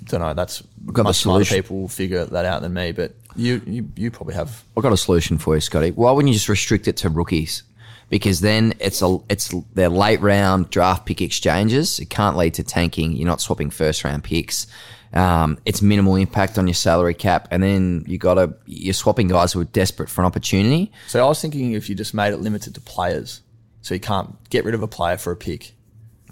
don't 0.04 0.20
know. 0.20 0.34
That's 0.34 0.60
got 0.84 0.96
the 0.96 1.02
much 1.04 1.16
smarter 1.16 1.46
people 1.46 1.80
will 1.80 1.88
figure 1.88 2.26
that 2.26 2.44
out 2.44 2.60
than 2.60 2.74
me. 2.74 2.92
But 2.92 3.14
you, 3.36 3.62
you, 3.66 3.88
you 3.96 4.10
probably 4.10 4.34
have. 4.34 4.64
I've 4.76 4.82
got 4.82 4.92
a 4.92 4.98
solution 4.98 5.38
for 5.38 5.54
you, 5.54 5.62
Scotty. 5.62 5.92
Why 5.92 6.12
wouldn't 6.12 6.28
you 6.28 6.34
just 6.34 6.50
restrict 6.50 6.88
it 6.88 6.98
to 6.98 7.08
rookies? 7.08 7.62
Because 8.10 8.40
then 8.40 8.74
it's 8.80 9.00
a 9.00 9.16
it's 9.30 9.54
they're 9.72 9.88
late 9.88 10.20
round 10.20 10.68
draft 10.68 11.06
pick 11.06 11.22
exchanges. 11.22 11.98
It 11.98 12.10
can't 12.10 12.36
lead 12.36 12.52
to 12.52 12.62
tanking. 12.62 13.12
You're 13.12 13.26
not 13.26 13.40
swapping 13.40 13.70
first 13.70 14.04
round 14.04 14.24
picks. 14.24 14.66
Um, 15.14 15.56
it's 15.64 15.80
minimal 15.80 16.16
impact 16.16 16.58
on 16.58 16.66
your 16.66 16.74
salary 16.74 17.14
cap, 17.14 17.48
and 17.50 17.62
then 17.62 18.04
you 18.06 18.18
got 18.18 18.34
to 18.34 18.52
you're 18.66 18.92
swapping 18.92 19.28
guys 19.28 19.54
who 19.54 19.60
are 19.62 19.64
desperate 19.64 20.10
for 20.10 20.20
an 20.20 20.26
opportunity. 20.26 20.92
So 21.06 21.24
I 21.24 21.26
was 21.26 21.40
thinking 21.40 21.72
if 21.72 21.88
you 21.88 21.94
just 21.94 22.12
made 22.12 22.34
it 22.34 22.40
limited 22.40 22.74
to 22.74 22.82
players, 22.82 23.40
so 23.82 23.94
you 23.94 24.00
can't 24.00 24.48
get 24.48 24.64
rid 24.64 24.74
of 24.74 24.82
a 24.82 24.88
player 24.88 25.18
for 25.18 25.32
a 25.32 25.36
pick. 25.36 25.74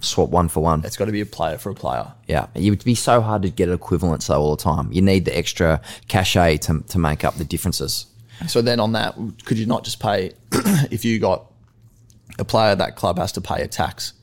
Swap 0.01 0.31
one 0.31 0.49
for 0.49 0.63
one. 0.63 0.83
It's 0.85 0.97
got 0.97 1.07
to 1.07 1.13
be 1.13 1.21
a 1.21 1.27
player 1.27 1.59
for 1.59 1.69
a 1.69 1.75
player. 1.75 2.13
Yeah, 2.27 2.47
it 2.55 2.71
would 2.71 2.85
be 2.85 2.95
so 2.95 3.21
hard 3.21 3.43
to 3.43 3.51
get 3.51 3.69
an 3.69 3.75
equivalents 3.75 4.29
though 4.29 4.41
all 4.41 4.57
the 4.57 4.63
time. 4.63 4.91
You 4.93 5.03
need 5.03 5.27
the 5.27 5.37
extra 5.37 5.83
cachet 6.09 6.59
to 6.59 6.81
to 6.89 6.99
make 6.99 7.23
up 7.23 7.35
the 7.35 7.45
differences. 7.45 8.07
So 8.47 8.63
then 8.63 8.81
on 8.81 8.93
that, 8.93 9.15
could 9.45 9.59
you 9.59 9.67
not 9.67 9.85
just 9.85 10.01
pay 10.01 10.33
if 10.91 11.05
you 11.05 11.19
got 11.19 11.45
a 12.39 12.45
player 12.45 12.75
that 12.75 12.97
club 12.97 13.19
has 13.19 13.33
to 13.33 13.43
pay 13.43 13.63
a 13.63 13.69
tax 13.69 14.15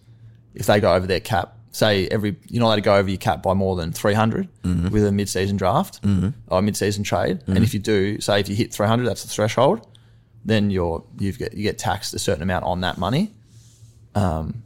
if 0.55 0.65
they 0.65 0.79
go 0.79 0.95
over 0.95 1.05
their 1.05 1.19
cap? 1.19 1.53
Say 1.71 2.07
every 2.07 2.35
you're 2.47 2.61
not 2.61 2.67
allowed 2.67 2.75
to 2.77 2.81
go 2.81 2.95
over 2.95 3.09
your 3.09 3.19
cap 3.19 3.43
by 3.43 3.53
more 3.53 3.75
than 3.75 3.91
300 3.91 4.49
mm-hmm. 4.63 4.89
with 4.89 5.05
a 5.05 5.11
mid-season 5.11 5.57
draft 5.57 6.01
mm-hmm. 6.01 6.29
or 6.47 6.61
mid-season 6.63 7.03
trade, 7.03 7.41
mm-hmm. 7.41 7.51
and 7.51 7.63
if 7.63 7.75
you 7.75 7.79
do, 7.79 8.19
say 8.19 8.39
if 8.39 8.49
you 8.49 8.55
hit 8.55 8.73
300, 8.73 9.05
that's 9.05 9.21
the 9.21 9.29
threshold, 9.29 9.85
then 10.47 10.71
you're 10.71 11.03
you 11.19 11.31
get 11.33 11.53
you 11.53 11.63
get 11.63 11.77
taxed 11.77 12.13
a 12.15 12.19
certain 12.19 12.41
amount 12.41 12.65
on 12.65 12.81
that 12.81 12.97
money 12.97 13.31
um, 14.15 14.63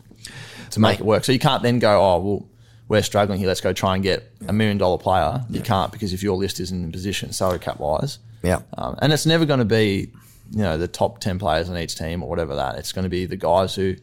to 0.69 0.79
make 0.79 0.93
Mate. 0.93 0.99
it 1.01 1.05
work. 1.05 1.25
So 1.25 1.33
you 1.33 1.39
can't 1.39 1.61
then 1.61 1.79
go, 1.79 1.99
oh 1.99 2.19
well, 2.19 2.49
we're 2.87 3.01
struggling 3.01 3.39
here. 3.39 3.47
Let's 3.47 3.61
go 3.61 3.73
try 3.73 3.95
and 3.95 4.03
get 4.03 4.31
a 4.47 4.53
million 4.53 4.77
dollar 4.77 4.97
player. 4.97 5.43
You 5.49 5.61
can't 5.61 5.91
because 5.91 6.13
if 6.13 6.23
your 6.23 6.37
list 6.37 6.59
isn't 6.59 6.83
in 6.83 6.91
position 6.91 7.33
salary 7.33 7.59
cap 7.59 7.79
wise. 7.79 8.19
Yeah. 8.43 8.61
Um, 8.77 8.97
and 9.01 9.11
it's 9.13 9.25
never 9.25 9.45
going 9.45 9.59
to 9.59 9.65
be, 9.65 10.11
you 10.51 10.61
know, 10.63 10.77
the 10.77 10.87
top 10.87 11.19
10 11.19 11.39
players 11.39 11.69
on 11.69 11.77
each 11.77 11.95
team 11.95 12.23
or 12.23 12.29
whatever 12.29 12.55
that. 12.55 12.75
It's 12.75 12.91
going 12.91 13.03
to 13.03 13.09
be 13.09 13.25
the 13.25 13.35
guys 13.35 13.75
who 13.75 13.95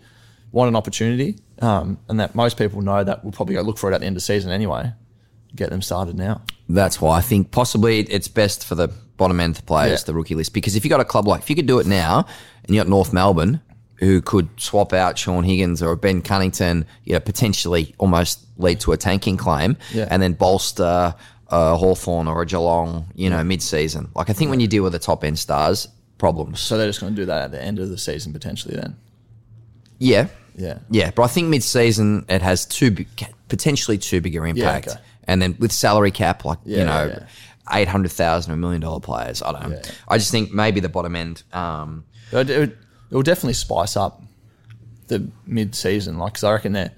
want 0.53 0.69
an 0.69 0.77
opportunity 0.77 1.39
um, 1.61 1.99
and 2.09 2.21
that 2.21 2.35
most 2.35 2.57
people 2.57 2.81
know 2.83 3.03
that 3.03 3.25
will 3.25 3.33
probably 3.33 3.57
go 3.57 3.63
look 3.63 3.79
for 3.79 3.91
it 3.91 3.95
at 3.95 4.01
the 4.01 4.07
end 4.07 4.17
of 4.17 4.23
season 4.23 4.51
anyway. 4.51 4.93
Get 5.55 5.71
them 5.71 5.83
started 5.83 6.17
now. 6.17 6.43
That's 6.69 7.01
why 7.01 7.19
I 7.19 7.21
think 7.21 7.51
possibly 7.51 8.01
it's 8.01 8.29
best 8.29 8.65
for 8.65 8.75
the 8.75 8.91
bottom 9.19 9.39
end 9.41 9.61
players, 9.67 10.01
Yeah. 10.01 10.07
the 10.07 10.15
rookie 10.15 10.35
list. 10.35 10.55
Because 10.55 10.75
if 10.77 10.85
you 10.85 10.89
got 10.89 11.01
a 11.01 11.05
club 11.05 11.27
like, 11.29 11.43
if 11.43 11.51
you 11.51 11.57
could 11.57 11.67
do 11.67 11.79
it 11.81 11.87
now, 11.87 12.25
and 12.65 12.75
you 12.75 12.81
got 12.81 12.89
North 12.89 13.13
Melbourne, 13.13 13.61
who 13.97 14.23
could 14.23 14.49
swap 14.57 14.93
out 14.95 15.19
Shaun 15.19 15.45
Higgins 15.45 15.83
or 15.83 15.95
Ben 15.97 16.23
Cunnington, 16.23 16.87
you 17.05 17.13
know, 17.13 17.21
potentially 17.21 17.95
almost 17.99 18.47
lead 18.57 18.81
to 18.81 18.93
a 18.93 18.97
tanking 18.97 19.37
claim, 19.37 19.77
Yeah. 19.93 20.09
and 20.11 20.23
then 20.23 20.33
bolster 20.33 21.15
a 21.51 21.77
Hawthorn 21.77 22.29
or 22.29 22.41
a 22.43 22.47
Geelong, 22.47 23.07
you 23.15 23.29
know, 23.29 23.43
mid 23.43 23.61
season. 23.63 24.09
Like 24.15 24.31
I 24.31 24.33
think 24.35 24.51
when 24.51 24.61
you 24.61 24.69
deal 24.69 24.83
with 24.85 24.93
the 24.93 24.99
top 24.99 25.25
end 25.25 25.39
stars, 25.39 25.89
problems. 26.19 26.61
So 26.61 26.77
they're 26.79 26.89
just 26.89 27.01
going 27.01 27.15
to 27.15 27.21
do 27.23 27.27
that 27.27 27.43
at 27.45 27.51
the 27.53 27.63
end 27.63 27.79
of 27.79 27.89
the 27.91 27.99
season 27.99 28.33
potentially 28.33 28.75
then. 28.77 28.97
Yeah. 29.99 30.29
Yeah. 30.57 30.79
Yeah, 30.91 31.11
but 31.15 31.23
I 31.23 31.27
think 31.29 31.49
mid-season 31.49 32.25
it 32.29 32.43
has 32.43 32.67
two 32.67 32.91
big, 32.91 33.09
potentially 33.49 33.99
two 33.99 34.21
bigger 34.21 34.45
impact, 34.47 34.89
okay. 34.89 34.99
and 35.25 35.41
then 35.41 35.57
with 35.61 35.71
salary 35.73 36.11
cap, 36.11 36.45
like 36.45 36.59
Yeah, 36.65 36.79
you 36.79 36.85
know, 36.85 37.07
yeah, 37.07 37.27
eight 37.73 37.89
hundred 37.89 38.13
thousand, 38.13 38.53
a 38.53 38.57
million 38.57 38.81
dollar 38.81 39.01
players. 39.01 39.43
I 39.43 39.53
don't 39.53 39.71
know. 39.71 39.77
Yeah. 39.77 39.91
I 40.09 40.19
just 40.19 40.31
think 40.31 40.53
maybe 40.53 40.81
the 40.81 40.89
bottom 40.89 41.15
end. 41.17 41.43
Um, 41.53 42.05
It, 42.33 42.51
it, 42.51 42.71
it 42.71 43.15
will 43.15 43.23
definitely 43.23 43.55
spice 43.55 43.97
up 43.97 44.23
the 45.07 45.31
mid-season. 45.47 46.19
like 46.19 46.33
because 46.35 46.45
I 46.45 46.53
reckon 46.53 46.73
that 46.73 46.95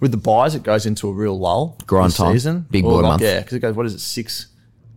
with 0.00 0.10
the 0.10 0.16
byes, 0.16 0.54
it 0.56 0.62
goes 0.64 0.84
into 0.86 1.08
a 1.08 1.12
real 1.12 1.38
lull. 1.38 1.76
Grind 1.86 2.12
time. 2.14 2.32
Season. 2.32 2.66
Big 2.70 2.82
boy 2.82 2.94
like, 2.96 3.02
month. 3.02 3.22
Yeah, 3.22 3.38
because 3.40 3.54
it 3.54 3.60
goes, 3.60 3.74
what 3.76 3.86
is 3.86 3.94
it, 3.94 4.00
six 4.00 4.48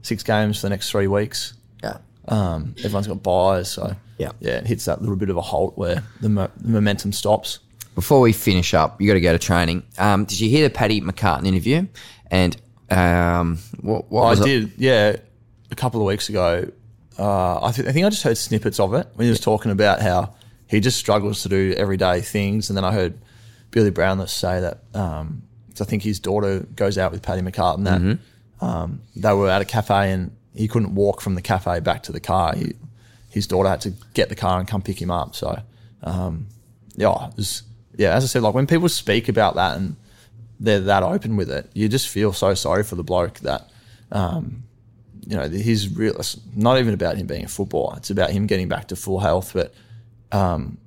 six 0.01 0.23
games 0.23 0.57
for 0.57 0.63
the 0.63 0.69
next 0.71 0.89
three 0.91 1.07
weeks. 1.07 1.53
yeah, 1.84 1.97
Um, 2.28 2.76
everyone's 2.80 3.07
got 3.07 3.21
byes, 3.23 3.69
so 3.71 3.95
Yeah. 4.17 4.32
yeah, 4.39 4.53
it 4.57 4.67
hits 4.67 4.86
that 4.86 5.01
little 5.01 5.15
bit 5.15 5.30
of 5.30 5.38
a 5.38 5.41
halt 5.41 5.78
where 5.78 6.03
the, 6.21 6.30
mo- 6.30 6.51
the 6.61 6.67
momentum 6.69 7.11
stops. 7.11 7.59
Before 7.95 8.19
we 8.19 8.32
finish 8.34 8.73
up, 8.73 8.99
you 9.01 9.07
got 9.07 9.13
to 9.15 9.21
go 9.21 9.32
to 9.34 9.39
training. 9.39 9.84
Um, 9.97 10.26
did 10.26 10.39
you 10.39 10.49
hear 10.49 10.63
the 10.67 10.73
Paddy 10.73 11.01
McCartin 11.01 11.45
interview? 11.47 11.88
And 12.30 12.55
um, 12.89 13.57
what, 13.81 14.09
what 14.11 14.23
I 14.23 14.29
was 14.31 14.39
it? 14.41 14.45
did, 14.45 14.71
yeah, 14.77 15.15
a 15.71 15.75
couple 15.75 15.99
of 16.01 16.07
weeks 16.07 16.29
ago. 16.29 16.69
Uh, 17.17 17.65
I, 17.65 17.71
th- 17.71 17.88
I 17.88 17.91
think 17.91 18.05
I 18.05 18.09
just 18.09 18.23
heard 18.23 18.38
snippets 18.38 18.79
of 18.79 18.93
it 18.93 19.07
when 19.13 19.25
he 19.25 19.29
was 19.29 19.39
talking 19.39 19.71
about 19.71 20.01
how 20.01 20.36
he 20.67 20.79
just 20.79 20.97
struggles 20.97 21.43
to 21.43 21.49
do 21.49 21.73
everyday 21.77 22.21
things, 22.21 22.69
and 22.69 22.75
then 22.77 22.83
I 22.83 22.91
heard 22.91 23.17
Billy 23.71 23.91
Brownless 23.91 24.31
say 24.31 24.59
that. 24.61 24.79
Um, 24.93 25.43
I 25.79 25.83
think 25.83 26.03
his 26.03 26.19
daughter 26.19 26.59
goes 26.75 26.97
out 26.97 27.11
with 27.11 27.21
Paddy 27.21 27.41
McCartin. 27.41 27.83
That 27.83 27.99
Mm-hmm. 28.01 28.65
um, 28.65 29.01
they 29.15 29.33
were 29.33 29.49
at 29.49 29.61
a 29.61 29.65
cafe 29.65 30.11
and 30.13 30.31
he 30.53 30.69
couldn't 30.69 30.95
walk 30.95 31.19
from 31.19 31.36
the 31.36 31.41
cafe 31.41 31.81
back 31.81 32.03
to 32.03 32.13
the 32.13 32.21
car. 32.21 32.55
He, 32.55 32.73
his 33.29 33.45
daughter 33.45 33.67
had 33.67 33.81
to 33.81 33.91
get 34.13 34.29
the 34.29 34.36
car 34.36 34.57
and 34.59 34.65
come 34.69 34.81
pick 34.81 35.01
him 35.01 35.11
up. 35.11 35.36
So, 35.36 35.61
um, 36.03 36.47
yeah, 36.95 37.27
it 37.27 37.36
was, 37.36 37.63
yeah. 37.97 38.13
As 38.15 38.23
I 38.23 38.27
said, 38.27 38.41
like 38.41 38.53
when 38.53 38.67
people 38.67 38.88
speak 38.88 39.27
about 39.27 39.55
that 39.55 39.75
and 39.75 39.97
they're 40.60 40.80
that 40.80 41.03
open 41.03 41.36
with 41.36 41.49
it, 41.49 41.70
you 41.74 41.89
just 41.89 42.08
feel 42.08 42.34
so 42.34 42.53
sorry 42.53 42.84
for 42.84 42.95
the 42.95 43.03
bloke 43.03 43.39
that 43.39 43.70
um, 44.12 44.64
you 45.28 45.36
know, 45.36 45.49
he's 45.49 45.93
real. 45.95 46.16
It's 46.18 46.39
not 46.56 46.78
even 46.80 46.93
about 46.93 47.18
him 47.18 47.28
being 47.28 47.45
a 47.45 47.47
footballer. 47.47 47.97
It's 47.97 48.10
about 48.10 48.30
him 48.30 48.45
getting 48.45 48.68
back 48.68 48.89
to 48.89 48.95
full 48.95 49.20
health. 49.20 49.53
But 49.53 49.74
um, 50.32 50.78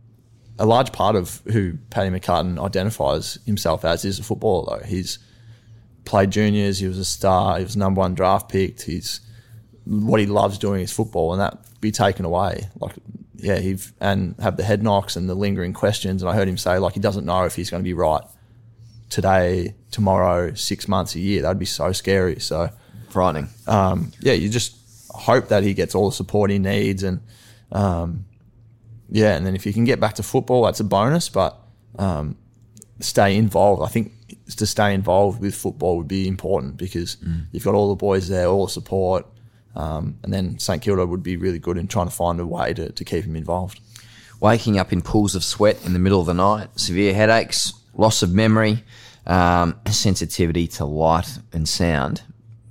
a 0.58 0.66
large 0.66 0.92
part 0.92 1.16
of 1.16 1.42
who 1.46 1.74
Paddy 1.90 2.10
McCartin 2.10 2.62
identifies 2.62 3.38
himself 3.46 3.84
as 3.84 4.04
is 4.04 4.18
a 4.18 4.22
footballer. 4.22 4.78
Though 4.78 4.86
he's 4.86 5.18
played 6.04 6.30
juniors, 6.30 6.78
he 6.78 6.86
was 6.86 6.98
a 6.98 7.04
star, 7.04 7.58
he 7.58 7.64
was 7.64 7.76
number 7.76 7.98
one 7.98 8.14
draft 8.14 8.48
picked. 8.48 8.82
He's 8.82 9.20
what 9.84 10.20
he 10.20 10.26
loves 10.26 10.58
doing 10.58 10.82
is 10.82 10.92
football, 10.92 11.32
and 11.32 11.40
that 11.40 11.58
be 11.80 11.90
taken 11.90 12.24
away. 12.24 12.68
Like, 12.78 12.94
yeah, 13.36 13.58
he 13.58 13.78
and 14.00 14.36
have 14.38 14.56
the 14.56 14.62
head 14.62 14.82
knocks 14.82 15.16
and 15.16 15.28
the 15.28 15.34
lingering 15.34 15.72
questions. 15.72 16.22
And 16.22 16.30
I 16.30 16.34
heard 16.34 16.48
him 16.48 16.58
say 16.58 16.78
like 16.78 16.94
he 16.94 17.00
doesn't 17.00 17.24
know 17.24 17.44
if 17.44 17.56
he's 17.56 17.70
going 17.70 17.82
to 17.82 17.88
be 17.88 17.94
right 17.94 18.22
today, 19.10 19.74
tomorrow, 19.90 20.54
six 20.54 20.88
months, 20.88 21.14
a 21.14 21.20
year. 21.20 21.42
That'd 21.42 21.58
be 21.58 21.64
so 21.64 21.92
scary. 21.92 22.40
So 22.40 22.70
frightening. 23.10 23.48
um, 23.66 24.12
yeah, 24.20 24.34
you 24.34 24.48
just 24.48 24.76
hope 25.10 25.48
that 25.48 25.62
he 25.62 25.74
gets 25.74 25.94
all 25.94 26.10
the 26.10 26.16
support 26.16 26.50
he 26.50 26.58
needs, 26.58 27.02
and 27.02 27.20
um, 27.72 28.24
yeah, 29.10 29.36
and 29.36 29.46
then 29.46 29.54
if 29.54 29.66
you 29.66 29.72
can 29.72 29.84
get 29.84 30.00
back 30.00 30.14
to 30.16 30.22
football, 30.22 30.64
that's 30.64 30.80
a 30.80 30.84
bonus. 30.84 31.28
But 31.28 31.58
um, 31.98 32.36
stay 33.00 33.36
involved. 33.36 33.82
I 33.82 33.88
think 33.88 34.12
to 34.56 34.66
stay 34.66 34.94
involved 34.94 35.40
with 35.40 35.54
football 35.54 35.96
would 35.98 36.08
be 36.08 36.26
important 36.28 36.76
because 36.76 37.16
you've 37.52 37.64
got 37.64 37.74
all 37.74 37.88
the 37.88 37.96
boys 37.96 38.28
there, 38.28 38.46
all 38.46 38.66
the 38.66 38.72
support, 38.72 39.26
um, 39.74 40.18
and 40.22 40.32
then 40.32 40.58
St 40.58 40.82
Kilda 40.82 41.06
would 41.06 41.22
be 41.22 41.36
really 41.36 41.58
good 41.58 41.76
in 41.78 41.86
trying 41.86 42.08
to 42.08 42.14
find 42.14 42.40
a 42.40 42.46
way 42.46 42.74
to, 42.74 42.90
to 42.90 43.04
keep 43.04 43.24
him 43.24 43.36
involved. 43.36 43.80
waking 44.40 44.78
up 44.78 44.92
in 44.92 45.02
pools 45.02 45.34
of 45.34 45.44
sweat 45.44 45.84
in 45.84 45.92
the 45.92 45.98
middle 45.98 46.20
of 46.20 46.26
the 46.26 46.34
night, 46.34 46.68
severe 46.78 47.14
headaches, 47.14 47.72
loss 47.98 48.22
of 48.22 48.32
memory, 48.32 48.82
um, 49.26 49.78
sensitivity 49.86 50.66
to 50.68 50.86
light 50.86 51.38
and 51.52 51.68
sound 51.68 52.22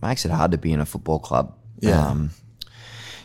makes 0.02 0.26
it 0.26 0.32
hard 0.32 0.52
to 0.52 0.58
be 0.58 0.74
in 0.74 0.80
a 0.80 0.86
football 0.86 1.20
club. 1.20 1.56
Yeah. 1.80 2.08
Um, 2.08 2.32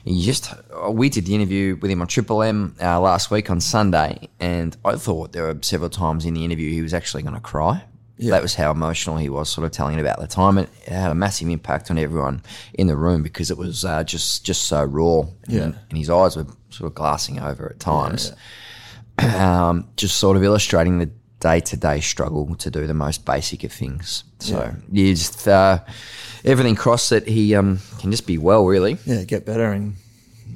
you 0.04 0.24
just 0.24 0.52
we 0.88 1.08
did 1.08 1.26
the 1.26 1.34
interview 1.34 1.76
with 1.80 1.90
him 1.90 2.00
on 2.00 2.08
Triple 2.08 2.42
M 2.42 2.74
uh, 2.82 3.00
last 3.00 3.30
week 3.30 3.50
on 3.50 3.60
Sunday, 3.60 4.28
and 4.40 4.76
I 4.84 4.96
thought 4.96 5.32
there 5.32 5.44
were 5.44 5.58
several 5.62 5.90
times 5.90 6.24
in 6.24 6.34
the 6.34 6.44
interview 6.44 6.70
he 6.70 6.82
was 6.82 6.92
actually 6.92 7.22
going 7.22 7.36
to 7.36 7.40
cry. 7.40 7.84
Yeah. 8.18 8.32
That 8.32 8.42
was 8.42 8.54
how 8.54 8.70
emotional 8.70 9.16
he 9.16 9.28
was, 9.28 9.48
sort 9.48 9.64
of 9.64 9.70
telling 9.70 9.98
about 9.98 10.18
the 10.18 10.26
time. 10.26 10.58
It, 10.58 10.68
had 10.86 11.10
a 11.10 11.14
massive 11.14 11.48
impact 11.48 11.90
on 11.90 11.98
everyone 11.98 12.42
in 12.74 12.88
the 12.88 12.96
room 12.96 13.22
because 13.22 13.50
it 13.50 13.56
was 13.56 13.84
uh, 13.84 14.02
just 14.02 14.44
just 14.44 14.64
so 14.64 14.82
raw. 14.84 15.22
Yeah. 15.46 15.62
and, 15.62 15.78
and 15.88 15.98
his 15.98 16.10
eyes 16.10 16.36
were 16.36 16.46
sort 16.70 16.88
of 16.88 16.94
glassing 16.96 17.38
over 17.38 17.68
at 17.68 17.78
times 17.78 18.32
um, 19.18 19.88
just 19.96 20.16
sort 20.16 20.36
of 20.36 20.42
illustrating 20.42 20.98
the 20.98 21.10
day 21.42 21.58
to 21.58 21.76
day 21.76 22.00
struggle 22.00 22.54
to 22.54 22.70
do 22.70 22.86
the 22.86 22.94
most 22.94 23.26
basic 23.26 23.64
of 23.64 23.72
things. 23.72 24.24
So 24.38 24.74
you 24.90 25.14
just 25.14 25.46
uh, 25.46 25.80
everything 26.44 26.76
crossed 26.76 27.10
that 27.10 27.26
he 27.26 27.54
um, 27.54 27.80
can 27.98 28.10
just 28.10 28.26
be 28.26 28.38
well, 28.38 28.64
really. 28.64 28.96
Yeah, 29.04 29.24
get 29.24 29.44
better 29.44 29.72
and 29.72 29.96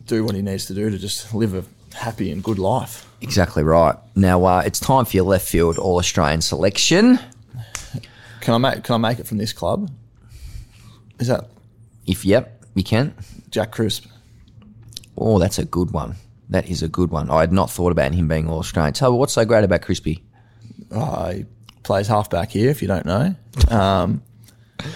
do 0.06 0.24
what 0.24 0.34
he 0.34 0.42
needs 0.42 0.66
to 0.66 0.74
do 0.74 0.88
to 0.88 0.96
just 0.96 1.34
live 1.34 1.54
a 1.54 1.64
happy 1.94 2.30
and 2.30 2.42
good 2.42 2.58
life. 2.58 3.04
Exactly 3.20 3.64
right. 3.64 3.96
Now 4.14 4.44
uh, 4.44 4.62
it's 4.64 4.78
time 4.78 5.04
for 5.04 5.16
your 5.16 5.26
left 5.26 5.48
field 5.48 5.76
All 5.76 5.98
Australian 5.98 6.40
selection. 6.40 7.18
Can 8.40 8.54
I 8.54 8.58
make 8.58 8.84
Can 8.84 8.94
I 8.94 8.98
make 8.98 9.18
it 9.18 9.26
from 9.26 9.38
this 9.38 9.52
club? 9.52 9.90
Is 11.18 11.26
that 11.26 11.48
If 12.06 12.24
yep, 12.24 12.64
you 12.74 12.84
can. 12.84 13.14
Jack 13.50 13.72
Crisp? 13.72 14.06
Oh, 15.18 15.38
that's 15.38 15.58
a 15.58 15.64
good 15.64 15.90
one. 15.90 16.14
That 16.50 16.68
is 16.68 16.82
a 16.82 16.88
good 16.88 17.10
one. 17.10 17.28
I 17.28 17.40
had 17.40 17.52
not 17.52 17.70
thought 17.70 17.90
about 17.90 18.14
him 18.14 18.28
being 18.28 18.48
All 18.48 18.60
Australian. 18.60 18.94
Tell 18.94 19.10
me 19.10 19.18
what's 19.18 19.32
so 19.32 19.44
great 19.44 19.64
about 19.64 19.82
Crispy? 19.82 20.22
Uh, 20.90 21.32
he 21.32 21.46
plays 21.82 22.06
halfback 22.08 22.50
here, 22.50 22.70
if 22.70 22.82
you 22.82 22.88
don't 22.88 23.06
know. 23.06 23.34
Um, 23.70 24.22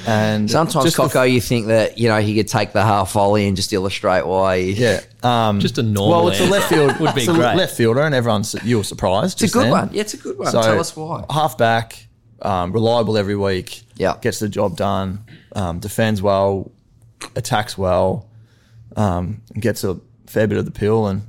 And 0.07 0.51
Sometimes, 0.51 0.85
just 0.85 0.97
the- 0.97 1.03
Coco, 1.05 1.23
you 1.23 1.41
think 1.41 1.69
that 1.69 1.97
you 1.97 2.09
know 2.09 2.21
he 2.21 2.35
could 2.37 2.49
take 2.49 2.73
the 2.73 2.83
half 2.83 3.13
volley 3.13 3.49
and 3.49 3.57
just 3.57 3.73
illustrate 3.73 4.27
why. 4.27 4.61
He, 4.61 4.73
yeah. 4.73 5.01
Um, 5.23 5.59
Just 5.59 5.79
a 5.79 5.83
normal 5.83 6.25
well, 6.25 6.29
it's 6.29 6.41
a 6.41 6.45
left 6.47 6.69
field. 6.69 6.97
would 7.01 7.15
be 7.15 7.23
it's 7.23 7.31
a 7.31 7.35
great. 7.35 7.57
left 7.57 7.77
fielder, 7.77 8.03
and 8.03 8.15
everyone's 8.15 8.55
you 8.63 8.77
were 8.77 8.85
surprised. 8.85 9.43
it's 9.43 9.55
a 9.55 9.59
good 9.59 9.71
one. 9.71 9.89
Yeah, 9.93 10.03
it's 10.03 10.13
a 10.15 10.19
good 10.19 10.39
one. 10.39 10.49
So 10.53 10.61
Tell 10.63 10.79
us 10.79 10.95
why. 10.95 11.25
Halfback, 11.31 12.07
um, 12.43 12.73
reliable 12.73 13.17
every 13.17 13.37
week. 13.37 13.83
Yeah. 13.97 14.17
gets 14.21 14.39
the 14.39 14.49
job 14.51 14.77
done. 14.77 15.25
Um, 15.57 15.79
defends 15.79 16.21
well, 16.21 16.71
attacks 17.35 17.77
well, 17.79 18.29
um, 18.97 19.41
gets 19.59 19.83
a 19.83 19.99
fair 20.27 20.47
bit 20.47 20.59
of 20.59 20.67
the 20.67 20.71
pill, 20.73 21.07
and 21.07 21.23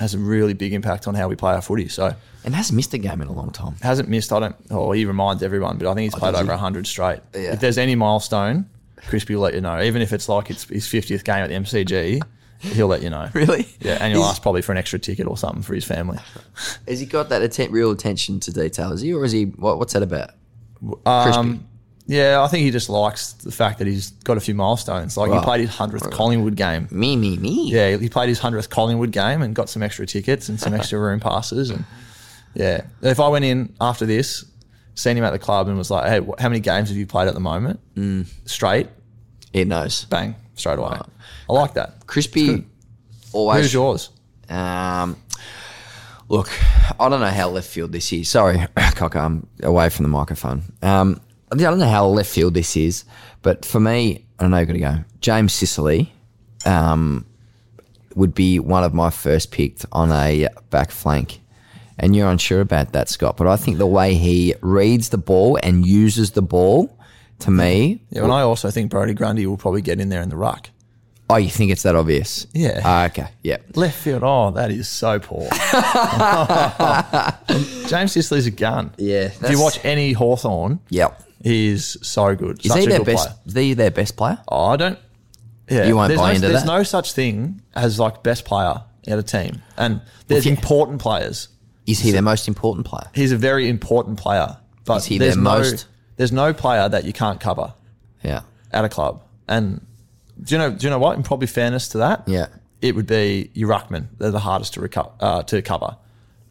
has 0.00 0.14
a 0.14 0.18
really 0.18 0.52
big 0.52 0.72
impact 0.72 1.06
on 1.06 1.14
how 1.14 1.28
we 1.28 1.36
play 1.36 1.54
our 1.54 1.62
footy. 1.62 1.88
So 1.88 2.14
And 2.44 2.54
hasn't 2.54 2.76
missed 2.76 2.92
a 2.94 2.98
game 2.98 3.22
in 3.22 3.28
a 3.28 3.32
long 3.32 3.50
time. 3.50 3.76
hasn't 3.80 4.08
missed. 4.08 4.32
I 4.32 4.38
don't. 4.40 4.56
Oh, 4.70 4.92
he 4.92 5.04
reminds 5.06 5.42
everyone, 5.42 5.78
but 5.78 5.90
I 5.90 5.94
think 5.94 6.12
he's 6.12 6.18
played 6.18 6.34
over 6.34 6.54
hundred 6.56 6.86
straight. 6.86 7.20
Yeah. 7.34 7.52
If 7.54 7.60
there's 7.60 7.78
any 7.78 7.94
milestone, 7.94 8.68
Crispy 9.06 9.34
will 9.34 9.42
let 9.42 9.54
you 9.54 9.60
know. 9.62 9.80
Even 9.80 10.02
if 10.02 10.12
it's 10.12 10.28
like 10.28 10.50
it's 10.50 10.64
his 10.64 10.86
fiftieth 10.86 11.24
game 11.24 11.36
at 11.36 11.48
the 11.48 11.54
MCG, 11.54 12.20
he'll 12.60 12.86
let 12.86 13.02
you 13.02 13.08
know. 13.10 13.28
Really? 13.34 13.66
Yeah, 13.80 13.98
and 14.00 14.12
you'll 14.12 14.24
ask 14.24 14.42
probably 14.42 14.60
for 14.62 14.72
an 14.72 14.78
extra 14.78 14.98
ticket 14.98 15.26
or 15.26 15.38
something 15.38 15.62
for 15.62 15.74
his 15.74 15.84
family. 15.84 16.18
Has 16.88 17.00
he 17.00 17.06
got 17.06 17.30
that 17.30 17.40
atten- 17.42 17.72
real 17.72 17.90
attention 17.90 18.40
to 18.40 18.52
detail? 18.52 18.92
Is 18.92 19.00
he, 19.00 19.14
or 19.14 19.24
is 19.24 19.32
he? 19.32 19.44
What, 19.44 19.78
what's 19.78 19.94
that 19.94 20.02
about? 20.02 20.30
Crispy. 20.80 21.06
Um, 21.06 21.66
yeah, 22.06 22.42
I 22.42 22.48
think 22.48 22.64
he 22.64 22.70
just 22.70 22.90
likes 22.90 23.32
the 23.32 23.50
fact 23.52 23.78
that 23.78 23.86
he's 23.86 24.10
got 24.10 24.36
a 24.36 24.40
few 24.40 24.54
milestones. 24.54 25.16
Like 25.16 25.32
he 25.32 25.40
played 25.40 25.62
his 25.62 25.70
hundredth 25.70 26.10
Collingwood 26.10 26.56
game. 26.56 26.88
me, 26.90 27.16
me, 27.16 27.38
me. 27.38 27.70
Yeah, 27.72 27.96
he 27.96 28.10
played 28.10 28.28
his 28.28 28.38
hundredth 28.38 28.68
Collingwood 28.68 29.10
game 29.10 29.40
and 29.40 29.54
got 29.54 29.70
some 29.70 29.82
extra 29.82 30.04
tickets 30.04 30.50
and 30.50 30.60
some 30.60 30.74
extra 30.74 30.98
room 31.00 31.20
passes. 31.20 31.70
And 31.70 31.86
yeah, 32.54 32.82
if 33.02 33.20
I 33.20 33.28
went 33.28 33.44
in 33.44 33.74
after 33.80 34.06
this, 34.06 34.44
seen 34.94 35.16
him 35.16 35.24
at 35.24 35.30
the 35.32 35.38
club 35.38 35.68
and 35.68 35.76
was 35.76 35.90
like, 35.90 36.08
"Hey, 36.08 36.20
wh- 36.20 36.40
how 36.40 36.48
many 36.48 36.60
games 36.60 36.88
have 36.88 36.96
you 36.98 37.06
played 37.06 37.28
at 37.28 37.34
the 37.34 37.40
moment?" 37.40 37.80
Mm. 37.96 38.26
Straight, 38.46 38.88
He 39.52 39.64
knows. 39.64 40.04
bang, 40.06 40.34
straight 40.54 40.78
away. 40.78 40.98
I 41.48 41.52
like 41.52 41.74
that. 41.74 42.06
Crispy 42.06 42.64
always. 43.32 43.62
Who's 43.62 43.74
yours? 43.74 44.10
Um, 44.48 45.16
look, 46.28 46.48
I 47.00 47.08
don't 47.08 47.20
know 47.20 47.26
how 47.26 47.48
left 47.50 47.68
field 47.68 47.92
this 47.92 48.12
is. 48.12 48.28
Sorry, 48.28 48.58
Cocker, 48.76 49.18
I'm 49.18 49.46
away 49.62 49.88
from 49.90 50.04
the 50.04 50.08
microphone. 50.10 50.62
Um, 50.82 51.20
I 51.52 51.56
don't 51.56 51.78
know 51.78 51.88
how 51.88 52.06
left 52.06 52.30
field 52.30 52.54
this 52.54 52.76
is, 52.76 53.04
but 53.42 53.64
for 53.64 53.80
me, 53.80 54.24
I 54.38 54.42
don't 54.44 54.50
know. 54.50 54.64
Got 54.64 54.72
to 54.72 54.78
go. 54.78 54.96
James 55.20 55.52
Sicily 55.52 56.12
um, 56.66 57.24
would 58.14 58.34
be 58.34 58.58
one 58.58 58.84
of 58.84 58.94
my 58.94 59.10
first 59.10 59.50
picked 59.50 59.86
on 59.92 60.10
a 60.12 60.48
back 60.70 60.90
flank. 60.90 61.40
And 61.98 62.16
you're 62.16 62.28
unsure 62.28 62.60
about 62.60 62.92
that, 62.92 63.08
Scott. 63.08 63.36
But 63.36 63.46
I 63.46 63.56
think 63.56 63.78
the 63.78 63.86
way 63.86 64.14
he 64.14 64.54
reads 64.60 65.10
the 65.10 65.18
ball 65.18 65.58
and 65.62 65.86
uses 65.86 66.32
the 66.32 66.42
ball, 66.42 66.96
to 67.40 67.50
me, 67.50 68.02
Yeah, 68.10 68.24
and 68.24 68.32
I 68.32 68.40
also 68.42 68.70
think 68.70 68.90
Brodie 68.90 69.14
Grundy 69.14 69.46
will 69.46 69.56
probably 69.56 69.82
get 69.82 70.00
in 70.00 70.08
there 70.08 70.22
in 70.22 70.28
the 70.28 70.36
ruck. 70.36 70.70
oh, 71.30 71.36
you 71.36 71.50
think 71.50 71.70
it's 71.72 71.82
that 71.84 71.96
obvious? 71.96 72.46
Yeah. 72.52 72.80
Ah, 72.84 73.06
okay. 73.06 73.26
Yeah. 73.42 73.56
Left 73.74 73.96
field, 73.98 74.22
oh, 74.24 74.50
that 74.52 74.70
is 74.70 74.88
so 74.88 75.18
poor. 75.18 75.48
James 77.88 78.12
Sicily's 78.12 78.46
a 78.46 78.50
gun. 78.50 78.92
Yeah, 78.98 79.30
If 79.40 79.50
you 79.50 79.60
watch 79.60 79.82
any 79.84 80.12
Hawthorn, 80.12 80.80
Yep. 80.90 81.22
he's 81.42 81.96
so 82.06 82.34
good. 82.34 82.64
Is 82.64 82.70
Such 82.70 82.80
he 82.80 82.86
a 82.86 82.88
their 82.88 82.98
good 82.98 83.06
best? 83.06 83.26
player. 83.28 83.38
Is 83.46 83.54
he 83.54 83.74
their 83.74 83.90
best 83.90 84.16
player? 84.16 84.38
Oh, 84.48 84.66
I 84.66 84.76
don't. 84.76 84.98
Yeah, 85.70 85.86
You 85.86 85.96
won't 85.96 86.08
there's 86.08 86.20
buy 86.20 86.30
no, 86.30 86.34
into 86.36 86.48
There's 86.48 86.64
that? 86.64 86.76
no 86.76 86.82
such 86.82 87.12
thing 87.14 87.62
as 87.74 87.98
like 87.98 88.22
best 88.22 88.44
player 88.44 88.82
at 89.06 89.18
a 89.18 89.22
team, 89.22 89.62
and 89.76 90.00
there's 90.28 90.46
you- 90.46 90.52
important 90.52 91.00
players. 91.00 91.48
Is 91.86 92.00
he 92.00 92.10
their 92.12 92.22
most 92.22 92.48
important 92.48 92.86
player? 92.86 93.08
He's 93.14 93.32
a 93.32 93.36
very 93.36 93.68
important 93.68 94.18
player, 94.18 94.56
but 94.84 94.96
Is 94.98 95.04
he 95.06 95.18
there's 95.18 95.34
their 95.34 95.42
no 95.42 95.58
most? 95.58 95.86
there's 96.16 96.32
no 96.32 96.52
player 96.54 96.88
that 96.88 97.04
you 97.04 97.12
can't 97.12 97.40
cover 97.40 97.74
Yeah. 98.22 98.40
at 98.72 98.84
a 98.84 98.88
club. 98.88 99.22
And 99.48 99.84
do 100.42 100.54
you 100.54 100.58
know? 100.58 100.70
Do 100.70 100.86
you 100.86 100.90
know 100.90 100.98
what? 100.98 101.16
In 101.16 101.22
probably 101.22 101.46
fairness 101.46 101.88
to 101.88 101.98
that, 101.98 102.22
Yeah. 102.26 102.46
it 102.80 102.94
would 102.96 103.06
be 103.06 103.50
your 103.54 103.68
ruckman. 103.68 104.06
They're 104.18 104.30
the 104.30 104.38
hardest 104.40 104.74
to 104.74 104.80
reco- 104.80 105.12
uh, 105.20 105.42
to 105.44 105.60
cover 105.62 105.96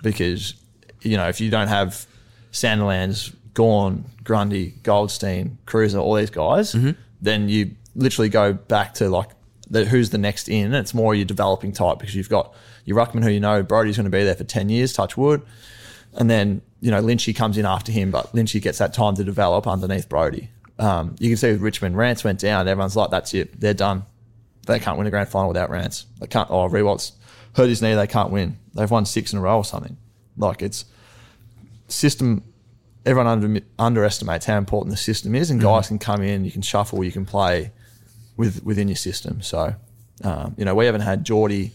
because 0.03 0.53
you 1.01 1.17
know 1.17 1.27
if 1.27 1.41
you 1.41 1.49
don't 1.49 1.67
have 1.67 2.05
Sandilands, 2.51 3.33
Gawn, 3.53 4.05
Grundy, 4.23 4.75
Goldstein, 4.83 5.57
Cruiser, 5.65 5.97
all 5.99 6.15
these 6.15 6.29
guys, 6.29 6.73
Mm-hmm. 6.73 6.91
then 7.21 7.49
you 7.49 7.71
literally 7.95 8.29
go 8.29 8.53
back 8.53 8.93
to 8.95 9.09
like 9.09 9.29
the, 9.69 9.85
who's 9.85 10.11
the 10.11 10.17
next 10.17 10.47
in. 10.49 10.65
And 10.67 10.75
it's 10.75 10.93
more 10.93 11.15
your 11.15 11.25
developing 11.25 11.71
type 11.71 11.99
because 11.99 12.15
you've 12.15 12.29
got 12.29 12.53
your 12.85 12.97
ruckman 12.97 13.23
who 13.23 13.29
you 13.29 13.39
know 13.39 13.63
Brodie's 13.63 13.97
going 13.97 14.05
to 14.05 14.09
be 14.09 14.23
there 14.23 14.35
for 14.35 14.43
ten 14.43 14.69
years. 14.69 14.93
Touch 14.93 15.17
wood. 15.17 15.41
And 16.15 16.29
then, 16.29 16.61
you 16.79 16.91
know, 16.91 17.01
Lynchy 17.01 17.35
comes 17.35 17.57
in 17.57 17.65
after 17.65 17.91
him, 17.91 18.11
but 18.11 18.31
Lynchy 18.33 18.61
gets 18.61 18.77
that 18.77 18.93
time 18.93 19.15
to 19.15 19.23
develop 19.23 19.67
underneath 19.67 20.07
Brody. 20.07 20.49
Um, 20.77 21.15
you 21.19 21.29
can 21.29 21.37
see 21.37 21.51
with 21.51 21.61
Richmond, 21.61 21.97
Rance 21.97 22.23
went 22.23 22.39
down. 22.39 22.67
Everyone's 22.67 22.95
like, 22.95 23.09
that's 23.09 23.33
it. 23.33 23.59
They're 23.59 23.73
done. 23.73 24.03
They 24.67 24.79
can't 24.79 24.97
win 24.97 25.07
a 25.07 25.09
grand 25.09 25.29
final 25.29 25.47
without 25.47 25.69
Rance. 25.69 26.05
They 26.19 26.27
can't, 26.27 26.49
oh, 26.51 26.69
Riewoldt's 26.69 27.13
hurt 27.55 27.67
his 27.67 27.81
knee. 27.81 27.95
They 27.95 28.07
can't 28.07 28.31
win. 28.31 28.57
They've 28.75 28.89
won 28.89 29.05
six 29.05 29.33
in 29.33 29.39
a 29.39 29.41
row 29.41 29.57
or 29.57 29.65
something. 29.65 29.97
Like 30.37 30.61
it's 30.61 30.85
system. 31.87 32.43
Everyone 33.05 33.27
under, 33.27 33.61
underestimates 33.77 34.45
how 34.45 34.57
important 34.57 34.91
the 34.91 34.97
system 34.97 35.35
is, 35.35 35.51
and 35.51 35.59
guys 35.59 35.89
can 35.89 35.99
come 35.99 36.21
in, 36.23 36.45
you 36.45 36.51
can 36.51 36.61
shuffle, 36.61 37.03
you 37.03 37.11
can 37.11 37.25
play 37.25 37.71
with 38.37 38.63
within 38.63 38.87
your 38.87 38.95
system. 38.95 39.41
So, 39.41 39.75
um, 40.23 40.55
you 40.57 40.63
know, 40.63 40.73
we 40.73 40.85
haven't 40.85 41.01
had 41.01 41.25
Jordy, 41.25 41.71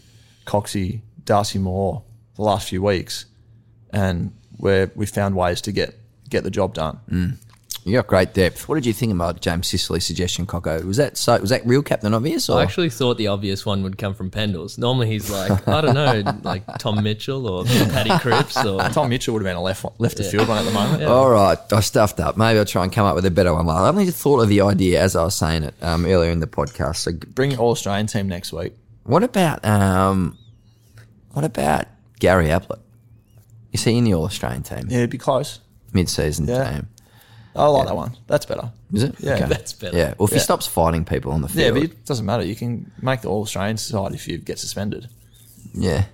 Coxie, 0.49 1.01
Darcy 1.25 1.59
Moore 1.59 2.01
the 2.35 2.41
last 2.41 2.67
few 2.69 2.81
weeks, 2.81 3.25
and 3.91 4.33
where 4.57 4.91
we 4.95 5.05
found 5.05 5.35
ways 5.35 5.61
to 5.61 5.71
get 5.71 5.95
get 6.29 6.43
the 6.43 6.51
job 6.51 6.73
done. 6.73 7.37
You 7.85 7.93
got 7.93 8.07
great 8.07 8.33
depth. 8.33 8.67
What 8.67 8.75
did 8.75 8.85
you 8.85 8.93
think 8.93 9.13
about 9.13 9.41
James 9.41 9.67
Sicily's 9.67 10.05
suggestion, 10.05 10.45
Coco? 10.45 10.81
Was 10.85 10.97
that 10.97 11.17
so? 11.17 11.39
Was 11.39 11.49
that 11.49 11.65
real 11.65 11.81
Captain 11.81 12.13
Obvious? 12.13 12.49
Or? 12.49 12.59
I 12.59 12.63
actually 12.63 12.89
thought 12.89 13.17
the 13.17 13.27
obvious 13.27 13.65
one 13.65 13.83
would 13.83 13.97
come 13.97 14.13
from 14.13 14.29
Pendles. 14.29 14.77
Normally 14.77 15.07
he's 15.07 15.29
like, 15.29 15.67
I 15.67 15.81
don't 15.81 15.95
know, 15.95 16.39
like 16.43 16.63
Tom 16.77 17.01
Mitchell 17.03 17.47
or 17.47 17.63
Paddy 17.65 18.17
Cripps 18.19 18.63
or 18.65 18.79
Tom 18.89 19.09
Mitchell 19.09 19.33
would 19.33 19.41
have 19.41 19.49
been 19.49 19.57
a 19.57 19.61
left 19.61 19.85
left 19.97 20.19
of 20.19 20.29
field 20.29 20.47
one 20.47 20.57
at 20.57 20.65
the 20.65 20.71
moment. 20.71 21.03
All 21.03 21.29
right, 21.29 21.57
I 21.71 21.79
stuffed 21.79 22.19
up. 22.19 22.37
Maybe 22.37 22.59
I'll 22.59 22.65
try 22.65 22.83
and 22.83 22.91
come 22.91 23.05
up 23.05 23.15
with 23.15 23.25
a 23.25 23.31
better 23.31 23.53
one. 23.53 23.67
I 23.69 23.87
only 23.87 24.05
just 24.05 24.17
thought 24.21 24.41
of 24.41 24.49
the 24.49 24.61
idea 24.61 25.01
as 25.01 25.15
I 25.15 25.23
was 25.23 25.35
saying 25.35 25.63
it 25.63 25.73
um, 25.81 26.05
earlier 26.05 26.31
in 26.31 26.39
the 26.39 26.47
podcast. 26.47 26.97
So, 26.97 27.11
Bring 27.13 27.51
your 27.51 27.61
All 27.61 27.71
Australian 27.71 28.07
team 28.07 28.27
next 28.27 28.51
week. 28.51 28.73
What 29.03 29.23
about 29.23 29.63
um, 29.65 30.37
what 31.31 31.45
about 31.45 31.85
Gary 32.19 32.49
Ablett? 32.51 32.79
Is 33.71 33.83
he 33.83 33.97
in 33.97 34.03
the 34.03 34.13
All 34.13 34.25
Australian 34.25 34.63
team 34.63 34.85
Yeah, 34.89 34.97
it'd 34.99 35.09
be 35.11 35.17
close. 35.17 35.59
mid-season 35.93 36.47
Yeah. 36.47 36.71
team? 36.71 36.87
I 37.55 37.65
like 37.67 37.87
that 37.87 37.95
one. 37.95 38.15
That's 38.27 38.45
better. 38.45 38.71
Is 38.93 39.03
it? 39.03 39.15
Yeah, 39.19 39.45
that's 39.47 39.73
better. 39.73 39.95
Yeah. 39.97 40.13
Well, 40.17 40.25
if 40.25 40.31
he 40.31 40.37
Yeah. 40.37 40.41
stops 40.43 40.65
fighting 40.67 41.03
people 41.05 41.31
on 41.31 41.41
the 41.41 41.47
field. 41.49 41.59
Yeah, 41.59 41.71
field, 41.81 41.89
but 41.89 41.97
it 41.99 42.05
doesn't 42.05 42.25
matter. 42.25 42.43
You 42.45 42.55
can 42.55 42.91
make 43.01 43.21
the 43.21 43.27
All 43.29 43.41
Australian 43.41 43.77
side 43.77 44.13
if 44.13 44.27
you 44.27 44.37
get 44.37 44.59
suspended. 44.59 45.09
yeah. 45.73 46.05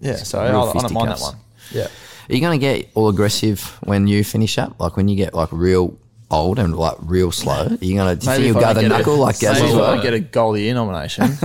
Yeah, 0.00 0.16
so 0.16 0.40
I, 0.40 0.48
real 0.50 0.60
I 0.62 0.72
don't 0.80 0.92
mind 0.94 1.08
that 1.10 1.18
fisticuffs. 1.18 1.22
one. 1.22 1.36
Yeah. 1.72 1.86
Are 2.30 2.34
you 2.34 2.40
going 2.40 2.58
to 2.58 2.66
get 2.66 2.88
all 2.94 3.08
aggressive 3.10 3.60
when 3.82 4.06
you 4.06 4.24
finish 4.24 4.56
up? 4.56 4.80
Like 4.80 4.96
when 4.96 5.08
you 5.08 5.16
get 5.16 5.34
like 5.34 5.50
real 5.52 5.94
old 6.30 6.58
and 6.58 6.76
like 6.76 6.96
real 7.00 7.32
slow? 7.32 7.66
Are 7.66 7.84
you 7.84 7.94
going 7.96 8.16
to? 8.18 8.24
Do 8.26 8.30
you 8.30 8.36
think 8.36 8.46
you'll 8.46 8.56
if 8.56 8.62
go 8.62 8.74
the 8.74 8.80
get 8.82 8.84
a- 8.92 8.96
knuckle 8.96 9.16
like 9.16 9.38
Gaz 9.40 9.54
maybe 9.54 9.66
as 9.68 9.74
if 9.74 9.80
I 9.80 9.94
well? 9.94 10.02
get 10.02 10.14
a 10.14 10.20
goal 10.20 10.50
of 10.50 10.56
the 10.56 10.62
year 10.62 10.74
nomination. 10.74 11.28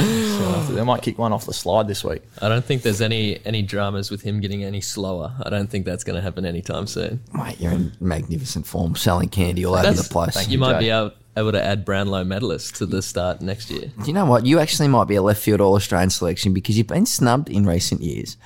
So 0.00 0.76
they 0.76 0.84
might 0.84 1.02
kick 1.02 1.18
one 1.18 1.32
off 1.32 1.46
the 1.46 1.52
slide 1.52 1.88
this 1.88 2.04
week. 2.04 2.22
I 2.40 2.48
don't 2.48 2.64
think 2.64 2.82
there's 2.82 3.00
any 3.00 3.44
any 3.44 3.62
dramas 3.62 4.10
with 4.10 4.22
him 4.22 4.40
getting 4.40 4.62
any 4.64 4.80
slower. 4.80 5.34
I 5.42 5.50
don't 5.50 5.68
think 5.68 5.84
that's 5.84 6.04
going 6.04 6.16
to 6.16 6.22
happen 6.22 6.44
anytime 6.46 6.86
soon. 6.86 7.20
Mate, 7.32 7.60
you're 7.60 7.72
in 7.72 7.92
magnificent 8.00 8.66
form, 8.66 8.94
selling 8.96 9.28
candy 9.28 9.64
all 9.64 9.74
over 9.74 9.90
the 9.92 10.02
place. 10.04 10.46
You 10.46 10.52
you, 10.52 10.58
might 10.58 10.74
Jay. 10.74 10.78
be 10.80 10.90
able, 10.90 11.12
able 11.36 11.52
to 11.52 11.62
add 11.62 11.84
Brownlow 11.84 12.24
medalists 12.24 12.72
to 12.78 12.86
the 12.86 13.02
start 13.02 13.40
next 13.40 13.70
year. 13.70 13.90
Do 14.00 14.06
you 14.06 14.12
know 14.12 14.24
what? 14.26 14.46
You 14.46 14.58
actually 14.60 14.88
might 14.88 15.08
be 15.08 15.16
a 15.16 15.22
left 15.22 15.42
field 15.42 15.60
All 15.60 15.74
Australian 15.74 16.10
selection 16.10 16.54
because 16.54 16.78
you've 16.78 16.86
been 16.86 17.06
snubbed 17.06 17.48
in 17.48 17.66
recent 17.66 18.00
years. 18.00 18.36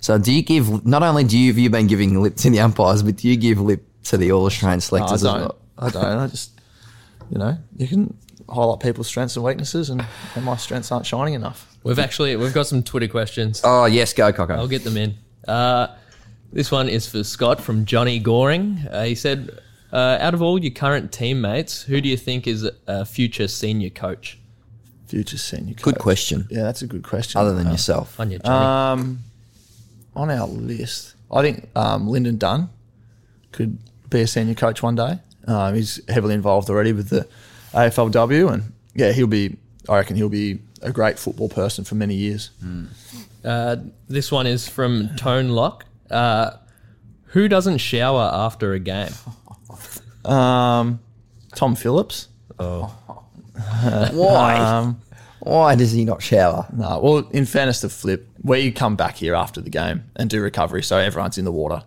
So 0.00 0.18
do 0.18 0.32
you 0.32 0.42
give? 0.42 0.84
Not 0.84 1.02
only 1.02 1.24
do 1.24 1.38
you 1.38 1.52
have 1.52 1.58
you 1.58 1.70
been 1.70 1.86
giving 1.86 2.20
lip 2.20 2.36
to 2.36 2.50
the 2.50 2.60
umpires, 2.60 3.02
but 3.02 3.16
do 3.16 3.28
you 3.28 3.36
give 3.36 3.60
lip 3.60 3.86
to 4.04 4.16
the 4.16 4.32
All 4.32 4.44
Australian 4.46 4.78
No, 4.78 4.82
I 4.82 4.86
selectors 4.86 5.12
as 5.12 5.22
don't. 5.22 5.40
well? 5.40 5.56
I 5.78 5.88
don't. 5.90 6.04
I 6.04 6.26
just, 6.28 6.50
you 7.30 7.38
know, 7.38 7.56
you 7.76 7.86
can 7.88 8.16
highlight 8.48 8.80
people's 8.80 9.06
strengths 9.06 9.36
and 9.36 9.44
weaknesses, 9.44 9.90
and, 9.90 10.04
and 10.34 10.44
my 10.44 10.56
strengths 10.56 10.90
aren't 10.92 11.06
shining 11.06 11.34
enough. 11.34 11.68
We've 11.84 11.98
actually 11.98 12.36
we've 12.36 12.54
got 12.54 12.66
some 12.66 12.82
Twitter 12.82 13.08
questions. 13.08 13.60
Oh 13.64 13.86
yes, 13.86 14.12
go 14.12 14.32
Coco. 14.32 14.54
I'll 14.54 14.68
get 14.68 14.84
them 14.84 14.96
in. 14.96 15.14
Uh, 15.48 15.88
this 16.52 16.70
one 16.70 16.88
is 16.88 17.08
for 17.08 17.24
Scott 17.24 17.60
from 17.60 17.84
Johnny 17.86 18.18
Goring. 18.20 18.78
Uh, 18.90 19.04
he 19.04 19.14
said, 19.14 19.58
uh, 19.92 20.18
"Out 20.20 20.34
of 20.34 20.42
all 20.42 20.58
your 20.60 20.70
current 20.72 21.10
teammates, 21.12 21.82
who 21.82 22.00
do 22.00 22.08
you 22.08 22.16
think 22.16 22.46
is 22.46 22.68
a 22.86 23.04
future 23.04 23.48
senior 23.48 23.90
coach?" 23.90 24.38
Future 25.06 25.38
senior 25.38 25.74
coach. 25.74 25.82
Good 25.82 25.98
question. 25.98 26.46
Yeah, 26.50 26.62
that's 26.62 26.82
a 26.82 26.86
good 26.86 27.02
question. 27.02 27.40
Other 27.40 27.54
than 27.54 27.66
Uh, 27.66 27.72
yourself, 27.72 28.18
On 28.20 28.30
your 28.30 28.38
Johnny. 28.40 29.00
Um, 29.02 29.18
on 30.14 30.30
our 30.30 30.46
list, 30.46 31.14
I 31.30 31.42
think 31.42 31.68
um, 31.76 32.06
Lyndon 32.08 32.36
Dunn 32.38 32.68
could 33.50 33.78
be 34.12 34.20
a 34.22 34.26
senior 34.26 34.54
coach 34.54 34.82
one 34.82 34.94
day. 34.94 35.18
Um, 35.46 35.74
he's 35.74 36.00
heavily 36.08 36.34
involved 36.34 36.70
already 36.70 36.92
with 36.92 37.08
the 37.08 37.26
AFLW, 37.72 38.52
and 38.52 38.72
yeah, 38.94 39.12
he'll 39.12 39.26
be. 39.26 39.56
I 39.88 39.96
reckon 39.96 40.16
he'll 40.16 40.28
be 40.28 40.60
a 40.80 40.92
great 40.92 41.18
football 41.18 41.48
person 41.48 41.84
for 41.84 41.96
many 41.96 42.14
years. 42.14 42.50
Uh, 43.44 43.76
this 44.08 44.30
one 44.30 44.46
is 44.46 44.68
from 44.68 45.14
Tone 45.16 45.48
Lock. 45.48 45.84
Uh, 46.10 46.52
who 47.26 47.48
doesn't 47.48 47.78
shower 47.78 48.30
after 48.32 48.72
a 48.74 48.78
game? 48.78 49.12
Um, 50.24 51.00
Tom 51.56 51.74
Phillips. 51.74 52.28
Why? 52.56 54.54
Um, 54.56 55.00
Why 55.40 55.74
does 55.74 55.90
he 55.90 56.04
not 56.04 56.22
shower? 56.22 56.68
no, 56.72 57.00
well, 57.02 57.18
in 57.32 57.44
fairness 57.44 57.80
to 57.80 57.88
Flip, 57.88 58.28
we 58.42 58.70
come 58.70 58.94
back 58.94 59.16
here 59.16 59.34
after 59.34 59.60
the 59.60 59.70
game 59.70 60.04
and 60.14 60.30
do 60.30 60.40
recovery, 60.40 60.84
so 60.84 60.98
everyone's 60.98 61.38
in 61.38 61.44
the 61.44 61.50
water. 61.50 61.82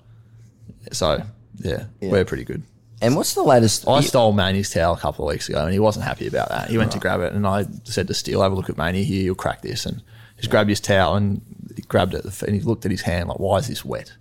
So 0.92 1.24
yeah, 1.60 1.86
we're 2.02 2.26
pretty 2.26 2.44
good. 2.44 2.64
And 3.02 3.16
what's 3.16 3.34
the 3.34 3.44
latest? 3.44 3.88
I 3.88 4.02
stole 4.02 4.32
Manny's 4.32 4.70
towel 4.70 4.94
a 4.94 4.98
couple 4.98 5.28
of 5.28 5.34
weeks 5.34 5.50
ago, 5.50 5.64
and 5.64 5.74
he 5.74 5.80
wasn't 5.80 6.06
happy 6.06 6.28
about 6.28 6.50
that. 6.50 6.70
He 6.70 6.78
went 6.78 6.92
to 6.94 7.00
grab 7.00 7.22
it, 7.22 7.34
and 7.34 7.46
I 7.46 7.66
said 7.84 8.08
to 8.08 8.14
Steele, 8.14 8.42
"Have 8.42 8.52
a 8.52 8.56
look 8.56 8.70
at 8.70 8.78
Manny 8.78 9.04
here. 9.04 9.22
You'll 9.24 9.36
crack 9.36 9.62
this." 9.62 9.86
And 9.86 10.02
he's 10.38 10.48
grabbed 10.48 10.70
his 10.70 10.80
towel 10.80 11.16
and 11.16 11.42
he 11.76 11.82
grabbed 11.84 12.14
it, 12.14 12.26
and 12.44 12.56
he 12.56 12.62
looked 12.62 12.86
at 12.86 12.92
his 12.92 13.02
hand 13.02 13.28
like, 13.30 13.40
"Why 13.40 13.58
is 13.58 13.68
this 13.68 13.84
wet?" 13.84 14.14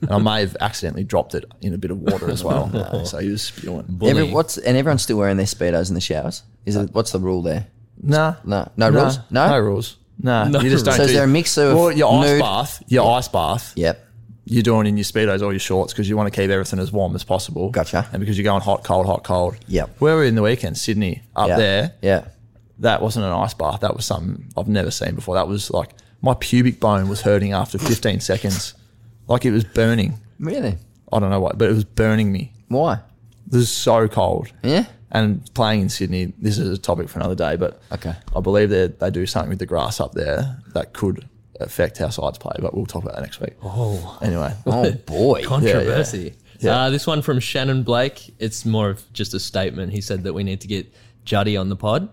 And 0.00 0.10
I 0.10 0.18
may 0.18 0.40
have 0.40 0.56
accidentally 0.60 1.04
dropped 1.04 1.34
it 1.34 1.44
in 1.60 1.72
a 1.74 1.78
bit 1.78 1.90
of 1.90 1.98
water 1.98 2.30
as 2.30 2.42
well. 2.42 3.04
so 3.06 3.18
he 3.18 3.28
was 3.30 3.42
spewing. 3.42 3.98
Every, 4.02 4.30
what's 4.30 4.58
and 4.58 4.76
everyone's 4.76 5.02
still 5.02 5.18
wearing 5.18 5.36
their 5.36 5.46
speedos 5.46 5.88
in 5.88 5.94
the 5.94 6.00
showers. 6.00 6.42
Is 6.66 6.76
it? 6.76 6.92
What's 6.92 7.12
the 7.12 7.20
rule 7.20 7.42
there? 7.42 7.66
Nah, 8.02 8.34
No, 8.44 8.70
no 8.76 8.90
rules. 8.90 9.18
No, 9.30 9.48
no 9.48 9.58
rules. 9.60 9.96
Nah, 10.18 10.44
No 10.44 10.60
you 10.60 10.70
just 10.70 10.84
don't. 10.84 10.94
So 10.94 11.02
is 11.02 11.08
do- 11.08 11.14
there 11.14 11.24
a 11.24 11.28
mix 11.28 11.56
of 11.56 11.76
well, 11.76 11.92
your 11.92 12.12
ice 12.22 12.30
nude- 12.30 12.40
bath? 12.40 12.82
Your 12.88 13.16
ice 13.16 13.28
bath. 13.28 13.72
Yep. 13.76 14.03
You're 14.46 14.62
doing 14.62 14.86
in 14.86 14.96
your 14.96 15.04
speedos 15.04 15.40
or 15.42 15.52
your 15.52 15.58
shorts 15.60 15.92
because 15.92 16.08
you 16.08 16.16
want 16.16 16.32
to 16.32 16.40
keep 16.40 16.50
everything 16.50 16.78
as 16.78 16.92
warm 16.92 17.14
as 17.14 17.24
possible. 17.24 17.70
Gotcha. 17.70 18.06
And 18.12 18.20
because 18.20 18.36
you're 18.36 18.44
going 18.44 18.60
hot, 18.62 18.84
cold, 18.84 19.06
hot, 19.06 19.24
cold. 19.24 19.56
Yep. 19.68 19.96
Where 20.00 20.14
were 20.16 20.20
we 20.22 20.28
in 20.28 20.34
the 20.34 20.42
weekend? 20.42 20.76
Sydney, 20.76 21.22
up 21.34 21.48
Yeah. 21.48 21.56
there. 21.56 21.92
Yeah. 22.02 22.24
that 22.80 23.00
wasn't 23.00 23.24
an 23.24 23.30
ice 23.32 23.54
bath. 23.54 23.80
That 23.80 23.94
was 23.94 24.04
something 24.04 24.52
I've 24.56 24.66
never 24.68 24.90
seen 24.90 25.14
before. 25.14 25.36
That 25.36 25.46
was 25.46 25.70
like 25.70 25.90
my 26.20 26.34
pubic 26.34 26.80
bone 26.80 27.08
was 27.08 27.20
hurting 27.20 27.52
after 27.52 27.78
15 27.78 28.18
seconds, 28.32 28.74
like 29.28 29.44
it 29.44 29.52
was 29.52 29.62
burning. 29.64 30.14
Really? 30.40 30.76
I 31.12 31.20
don't 31.20 31.30
know 31.30 31.38
why, 31.40 31.52
but 31.54 31.70
it 31.70 31.72
was 31.72 31.84
burning 31.84 32.32
me. 32.32 32.52
Why? 32.68 32.98
This 33.46 33.62
is 33.62 33.70
so 33.70 34.08
cold. 34.08 34.48
Yeah. 34.64 34.86
And 35.12 35.48
playing 35.54 35.82
in 35.82 35.88
Sydney, 35.88 36.32
this 36.38 36.58
is 36.58 36.76
a 36.76 36.80
topic 36.80 37.08
for 37.08 37.20
another 37.20 37.36
day, 37.36 37.54
but 37.54 37.80
Okay. 37.92 38.14
I 38.34 38.40
believe 38.40 38.70
they 38.70 38.88
they 38.88 39.10
do 39.10 39.24
something 39.24 39.50
with 39.50 39.60
the 39.60 39.66
grass 39.66 40.00
up 40.00 40.12
there 40.14 40.60
that 40.74 40.92
could 40.92 41.28
affect 41.60 41.98
how 41.98 42.08
sides 42.08 42.38
play, 42.38 42.54
but 42.60 42.74
we'll 42.74 42.86
talk 42.86 43.02
about 43.02 43.14
that 43.16 43.22
next 43.22 43.40
week. 43.40 43.54
Oh, 43.62 44.18
Anyway, 44.22 44.52
Oh 44.66 44.90
boy. 45.06 45.42
controversy. 45.46 46.34
Yeah. 46.60 46.84
Uh, 46.84 46.90
this 46.90 47.06
one 47.06 47.20
from 47.22 47.40
Shannon 47.40 47.82
Blake. 47.82 48.34
It's 48.38 48.64
more 48.64 48.90
of 48.90 49.12
just 49.12 49.34
a 49.34 49.40
statement. 49.40 49.92
He 49.92 50.00
said 50.00 50.22
that 50.24 50.32
we 50.32 50.44
need 50.44 50.60
to 50.62 50.68
get 50.68 50.92
Juddy 51.24 51.56
on 51.56 51.68
the 51.68 51.76
pod. 51.76 52.08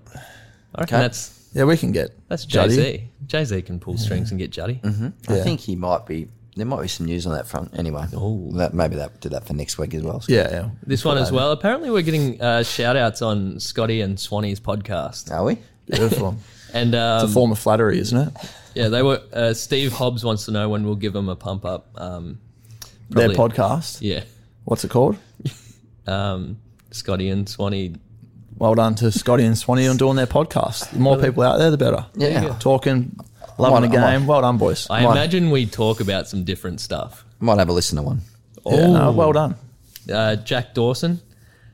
I 0.75 0.81
reckon 0.81 0.95
Okay. 0.95 1.01
that's 1.03 1.37
yeah, 1.53 1.65
we 1.65 1.75
can 1.77 1.91
get 1.91 2.11
that's 2.29 2.45
Jay 2.45 2.69
Z. 2.69 3.03
Jay 3.27 3.43
Z 3.45 3.61
can 3.63 3.79
pull 3.79 3.97
strings 3.97 4.31
and 4.31 4.39
get 4.39 4.51
Juddy. 4.51 4.79
I 4.83 4.89
Yeah. 5.29 5.43
think 5.43 5.59
he 5.59 5.75
might 5.75 6.05
be. 6.05 6.27
There 6.55 6.65
might 6.65 6.81
be 6.81 6.87
some 6.89 7.05
news 7.05 7.25
on 7.25 7.33
that 7.33 7.47
front. 7.47 7.77
Anyway, 7.79 8.05
Oh. 8.13 8.51
that 8.55 8.73
maybe 8.73 8.95
that 8.97 9.21
do 9.21 9.29
that 9.29 9.45
for 9.47 9.53
next 9.53 9.77
week 9.77 9.93
as 9.93 10.01
well. 10.03 10.19
So- 10.19 10.33
Yeah, 10.33 10.49
yeah. 10.51 10.69
This 10.85 11.05
one 11.05 11.17
as 11.17 11.31
well. 11.31 11.51
Apparently, 11.51 11.89
we're 11.89 12.01
getting 12.01 12.41
uh, 12.41 12.63
shout 12.63 12.97
outs 12.97 13.21
on 13.21 13.59
Scotty 13.61 14.01
and 14.01 14.17
Swanee's 14.17 14.59
podcast. 14.59 15.31
Are 15.31 15.43
we? 15.45 15.57
Beautiful. 15.87 16.35
And 16.73 16.93
it's 16.95 17.23
a 17.23 17.25
um, 17.25 17.31
form 17.33 17.51
of 17.51 17.59
flattery, 17.59 17.99
isn't 17.99 18.17
it? 18.17 18.33
Yeah, 18.75 18.87
they 18.89 19.01
were. 19.03 19.21
Uh, 19.33 19.53
Steve 19.53 19.93
Hobbs 19.93 20.23
wants 20.23 20.45
to 20.45 20.51
know 20.51 20.69
when 20.69 20.83
we'll 20.85 20.95
give 20.95 21.13
them 21.13 21.29
a 21.29 21.35
pump 21.35 21.65
up. 21.65 21.89
Um, 21.95 22.39
Their 23.09 23.29
probably- 23.33 23.55
podcast. 23.55 23.97
Yeah. 24.01 24.23
What's 24.65 24.83
it 24.83 24.91
called? 24.91 25.17
Um, 26.07 26.57
Scotty 26.89 27.29
and 27.29 27.47
Swanee. 27.47 27.95
Well 28.57 28.73
done 28.73 28.95
to 28.95 29.11
Scotty 29.11 29.45
and 29.45 29.55
Swanee 29.57 29.87
on 29.87 29.97
doing 29.97 30.15
their 30.15 30.25
podcast. 30.27 30.89
The 30.91 30.99
more 30.99 31.17
people 31.17 31.43
out 31.43 31.57
there, 31.59 31.69
the 31.71 31.77
better. 31.77 32.05
Yeah. 32.15 32.55
Talking, 32.59 33.15
loving 33.59 33.89
the 33.89 33.97
I 33.97 34.01
might- 34.01 34.17
game. 34.17 34.27
Well 34.27 34.41
done, 34.41 34.57
boys. 34.57 34.87
I 34.89 35.03
Might- 35.03 35.11
imagine 35.11 35.51
we 35.51 35.67
talk 35.67 35.99
about 36.01 36.27
some 36.27 36.43
different 36.43 36.81
stuff. 36.81 37.23
Might 37.39 37.59
have 37.59 37.69
a 37.69 37.71
listen 37.73 37.97
to 37.97 38.01
one. 38.01 38.21
Yeah, 38.65 38.87
no, 38.87 39.11
well 39.11 39.31
done. 39.31 39.55
Uh, 40.11 40.35
Jack 40.37 40.73
Dawson. 40.73 41.21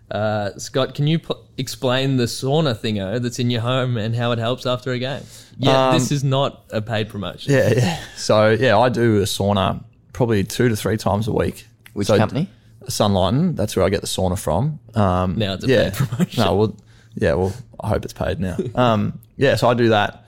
Uh, 0.09 0.57
Scott, 0.57 0.95
can 0.95 1.05
you 1.07 1.19
pl- 1.19 1.43
explain 1.57 2.15
the 2.17 2.23
sauna 2.25 2.75
thingo 2.75 3.21
that's 3.21 3.39
in 3.39 3.49
your 3.49 3.61
home 3.61 3.97
and 3.97 4.15
how 4.15 4.31
it 4.31 4.39
helps 4.39 4.65
after 4.65 4.91
a 4.91 4.99
game? 4.99 5.21
Yeah, 5.57 5.89
Um, 5.89 5.93
this 5.95 6.11
is 6.11 6.23
not 6.23 6.63
a 6.71 6.81
paid 6.81 7.09
promotion. 7.09 7.51
Yeah, 7.53 7.73
yeah. 7.75 7.99
So, 8.15 8.49
yeah, 8.51 8.77
I 8.77 8.89
do 8.89 9.17
a 9.17 9.23
sauna 9.25 9.83
probably 10.13 10.43
two 10.43 10.69
to 10.69 10.75
three 10.75 10.97
times 10.97 11.27
a 11.27 11.33
week. 11.33 11.67
Which 11.93 12.07
So, 12.07 12.17
company? 12.17 12.49
Sunlighten. 12.85 13.55
That's 13.57 13.75
where 13.75 13.85
I 13.85 13.89
get 13.89 13.99
the 14.01 14.07
sauna 14.07 14.39
from. 14.39 14.79
Um, 14.95 15.35
Now 15.37 15.53
it's 15.55 15.65
a 15.65 15.67
yeah. 15.67 15.89
paid 15.89 15.93
promotion. 16.07 16.43
No, 16.43 16.55
well, 16.55 16.77
yeah, 17.15 17.33
well, 17.33 17.53
I 17.79 17.89
hope 17.89 18.05
it's 18.05 18.13
paid 18.13 18.39
now. 18.39 18.55
um, 18.75 19.19
yeah, 19.35 19.55
so 19.55 19.67
I 19.69 19.73
do 19.73 19.89
that. 19.89 20.23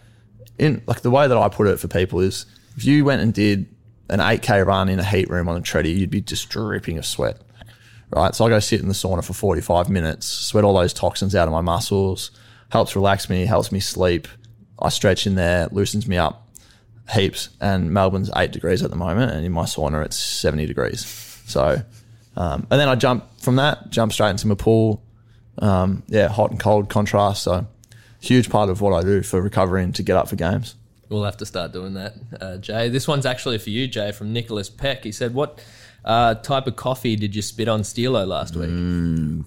In 0.57 0.81
like 0.87 1.01
the 1.01 1.11
way 1.11 1.25
that 1.27 1.37
I 1.37 1.47
put 1.47 1.67
it 1.67 1.79
for 1.79 1.87
people 1.87 2.19
is, 2.19 2.45
if 2.75 2.83
you 2.83 3.05
went 3.05 3.21
and 3.21 3.33
did 3.33 3.65
an 4.09 4.19
8k 4.19 4.65
run 4.65 4.89
in 4.89 4.99
a 4.99 5.05
heat 5.05 5.29
room 5.29 5.47
on 5.47 5.55
a 5.55 5.61
treadie, 5.61 5.95
you'd 5.97 6.09
be 6.09 6.19
just 6.19 6.49
dripping 6.49 6.97
of 6.97 7.05
sweat. 7.05 7.39
Right, 8.11 8.33
so 8.33 8.45
I 8.45 8.49
go 8.49 8.59
sit 8.59 8.81
in 8.81 8.87
the 8.87 8.93
sauna 8.93 9.23
for 9.23 9.33
45 9.33 9.89
minutes, 9.89 10.27
sweat 10.27 10.63
all 10.63 10.73
those 10.73 10.93
toxins 10.93 11.35
out 11.35 11.47
of 11.47 11.51
my 11.51 11.61
muscles, 11.61 12.31
helps 12.71 12.95
relax 12.95 13.29
me, 13.29 13.45
helps 13.45 13.71
me 13.71 13.79
sleep. 13.79 14.27
I 14.79 14.89
stretch 14.89 15.27
in 15.27 15.35
there, 15.35 15.67
loosens 15.71 16.07
me 16.07 16.17
up 16.17 16.47
heaps. 17.13 17.49
And 17.61 17.91
Melbourne's 17.91 18.31
eight 18.35 18.51
degrees 18.51 18.81
at 18.81 18.89
the 18.89 18.95
moment, 18.95 19.31
and 19.31 19.45
in 19.45 19.51
my 19.51 19.65
sauna 19.65 20.03
it's 20.05 20.17
70 20.17 20.65
degrees. 20.65 21.05
So, 21.45 21.81
um, 22.35 22.67
and 22.71 22.79
then 22.79 22.89
I 22.89 22.95
jump 22.95 23.25
from 23.39 23.57
that, 23.57 23.89
jump 23.89 24.13
straight 24.13 24.31
into 24.31 24.47
my 24.47 24.55
pool. 24.55 25.03
Um, 25.59 26.03
yeah, 26.07 26.29
hot 26.29 26.51
and 26.51 26.59
cold 26.59 26.89
contrast. 26.89 27.43
So, 27.43 27.67
huge 28.21 28.49
part 28.49 28.69
of 28.69 28.81
what 28.81 28.93
I 28.93 29.03
do 29.03 29.21
for 29.21 29.41
recovering 29.41 29.93
to 29.93 30.03
get 30.03 30.15
up 30.15 30.29
for 30.29 30.35
games. 30.35 30.75
We'll 31.09 31.23
have 31.23 31.37
to 31.37 31.45
start 31.45 31.73
doing 31.73 31.95
that, 31.95 32.13
uh, 32.39 32.57
Jay. 32.57 32.89
This 32.89 33.07
one's 33.07 33.25
actually 33.25 33.57
for 33.57 33.71
you, 33.71 33.87
Jay, 33.87 34.11
from 34.11 34.31
Nicholas 34.31 34.69
Peck. 34.69 35.03
He 35.03 35.11
said, 35.11 35.33
What 35.33 35.63
uh, 36.05 36.35
type 36.35 36.67
of 36.67 36.75
coffee 36.75 37.15
did 37.15 37.35
you 37.35 37.41
spit 37.41 37.67
on 37.67 37.81
Steelo 37.81 38.27
last 38.27 38.55
week? 38.55 38.69
Mm. 38.69 39.45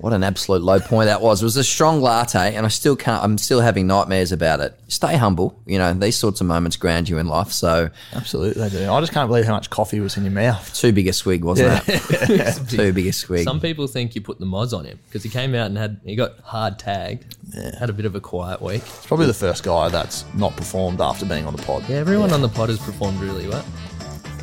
What 0.00 0.14
an 0.14 0.24
absolute 0.24 0.62
low 0.62 0.80
point 0.80 1.08
that 1.08 1.20
was. 1.20 1.42
It 1.42 1.44
was 1.44 1.58
a 1.58 1.64
strong 1.64 2.00
latte, 2.00 2.54
and 2.54 2.64
I 2.64 2.70
still 2.70 2.96
can't. 2.96 3.22
I'm 3.22 3.36
still 3.36 3.60
having 3.60 3.86
nightmares 3.86 4.32
about 4.32 4.60
it. 4.60 4.74
Stay 4.88 5.14
humble. 5.14 5.60
You 5.66 5.76
know 5.76 5.92
these 5.92 6.16
sorts 6.16 6.40
of 6.40 6.46
moments 6.46 6.78
ground 6.78 7.10
you 7.10 7.18
in 7.18 7.26
life. 7.26 7.52
So 7.52 7.90
Absolutely, 8.14 8.66
they 8.66 8.70
do. 8.70 8.90
I 8.90 8.98
just 9.00 9.12
can't 9.12 9.28
believe 9.28 9.44
how 9.44 9.52
much 9.52 9.68
coffee 9.68 10.00
was 10.00 10.16
in 10.16 10.24
your 10.24 10.32
mouth. 10.32 10.74
too 10.74 10.92
big 10.92 11.06
a 11.06 11.12
swig, 11.12 11.44
wasn't 11.44 11.82
it? 11.86 12.68
too 12.70 12.94
big 12.94 13.08
a 13.08 13.12
swig. 13.12 13.44
Some 13.44 13.60
people 13.60 13.86
think 13.86 14.14
you 14.14 14.22
put 14.22 14.40
the 14.40 14.46
mods 14.46 14.72
on 14.72 14.86
him 14.86 14.98
because 15.04 15.22
he 15.22 15.28
came 15.28 15.54
out 15.54 15.66
and 15.66 15.76
had 15.76 16.00
he 16.02 16.16
got 16.16 16.38
hard 16.40 16.78
tagged. 16.78 17.36
Had 17.78 17.90
a 17.90 17.92
bit 17.92 18.06
of 18.06 18.14
a 18.14 18.20
quiet 18.20 18.62
week. 18.62 18.80
It's 18.80 19.06
probably 19.06 19.26
the 19.26 19.34
first 19.34 19.64
guy 19.64 19.90
that's 19.90 20.24
not 20.32 20.56
performed 20.56 21.02
after 21.02 21.26
being 21.26 21.44
on 21.44 21.54
the 21.54 21.62
pod. 21.62 21.86
Yeah, 21.90 21.96
everyone 21.96 22.32
on 22.32 22.40
the 22.40 22.48
pod 22.48 22.70
has 22.70 22.78
performed 22.78 23.20
really 23.20 23.48
well. 23.48 23.66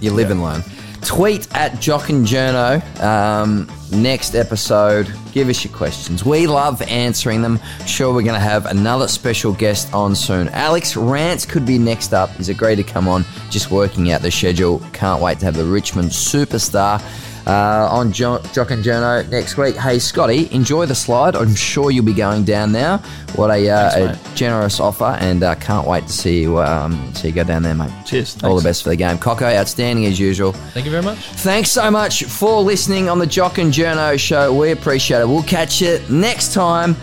You 0.01 0.11
live 0.11 0.29
and 0.29 0.43
learn. 0.43 0.61
Tweet 1.01 1.47
at 1.55 1.79
Jock 1.79 2.09
and 2.09 2.25
Journo. 2.25 2.81
Um, 3.01 3.69
next 3.91 4.35
episode, 4.35 5.11
give 5.31 5.49
us 5.49 5.63
your 5.63 5.73
questions. 5.73 6.25
We 6.25 6.47
love 6.47 6.81
answering 6.83 7.41
them. 7.41 7.59
Sure, 7.85 8.13
we're 8.13 8.23
going 8.23 8.33
to 8.33 8.39
have 8.39 8.65
another 8.65 9.07
special 9.07 9.53
guest 9.53 9.93
on 9.93 10.15
soon. 10.15 10.49
Alex 10.49 10.95
Rance 10.95 11.45
could 11.45 11.65
be 11.65 11.77
next 11.77 12.13
up. 12.13 12.29
He's 12.31 12.49
agreed 12.49 12.77
to 12.77 12.83
come 12.83 13.07
on, 13.07 13.23
just 13.49 13.71
working 13.71 14.11
out 14.11 14.21
the 14.21 14.31
schedule. 14.31 14.79
Can't 14.93 15.21
wait 15.21 15.39
to 15.39 15.45
have 15.45 15.55
the 15.55 15.65
Richmond 15.65 16.09
superstar 16.09 17.01
uh, 17.47 17.87
on 17.89 18.11
jo- 18.11 18.41
Jock 18.53 18.71
and 18.71 18.83
Journo 18.83 19.27
next 19.29 19.57
week. 19.57 19.75
Hey, 19.75 19.99
Scotty, 19.99 20.53
enjoy 20.53 20.85
the 20.85 20.93
slide. 20.95 21.35
I'm 21.35 21.55
sure 21.55 21.89
you'll 21.91 22.05
be 22.05 22.13
going 22.13 22.43
down 22.43 22.71
now. 22.71 22.97
What 23.35 23.49
a, 23.49 23.69
uh, 23.69 23.89
Thanks, 23.91 24.31
a 24.31 24.35
generous 24.35 24.79
offer, 24.79 25.17
and 25.19 25.41
uh, 25.43 25.55
can't 25.55 25.87
wait 25.87 26.05
to 26.07 26.13
see 26.13 26.41
you, 26.41 26.59
um, 26.59 27.13
see 27.15 27.29
you 27.29 27.33
go 27.33 27.43
down 27.43 27.63
there, 27.63 27.75
mate. 27.75 27.91
Cheers. 28.05 28.37
All 28.43 28.57
the 28.57 28.63
best 28.63 28.83
for 28.83 28.89
the 28.89 28.95
game. 28.95 29.17
Coco, 29.17 29.45
outstanding 29.45 30.05
as 30.05 30.19
usual. 30.19 30.51
Thank 30.51 30.85
you 30.85 30.91
very 30.91 31.03
much. 31.03 31.17
Thanks 31.17 31.71
so 31.71 31.89
much 31.89 32.25
for 32.25 32.61
listening 32.61 33.09
on 33.09 33.17
the 33.19 33.27
Jock 33.27 33.57
and 33.57 33.71
Journo 33.73 34.19
show. 34.19 34.53
We 34.53 34.71
appreciate 34.71 35.21
it. 35.21 35.27
We'll 35.27 35.43
catch 35.43 35.81
you 35.81 35.99
next 36.09 36.53
time. 36.53 36.93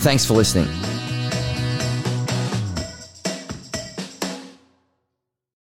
Thanks 0.00 0.26
for 0.26 0.34
listening. 0.34 0.91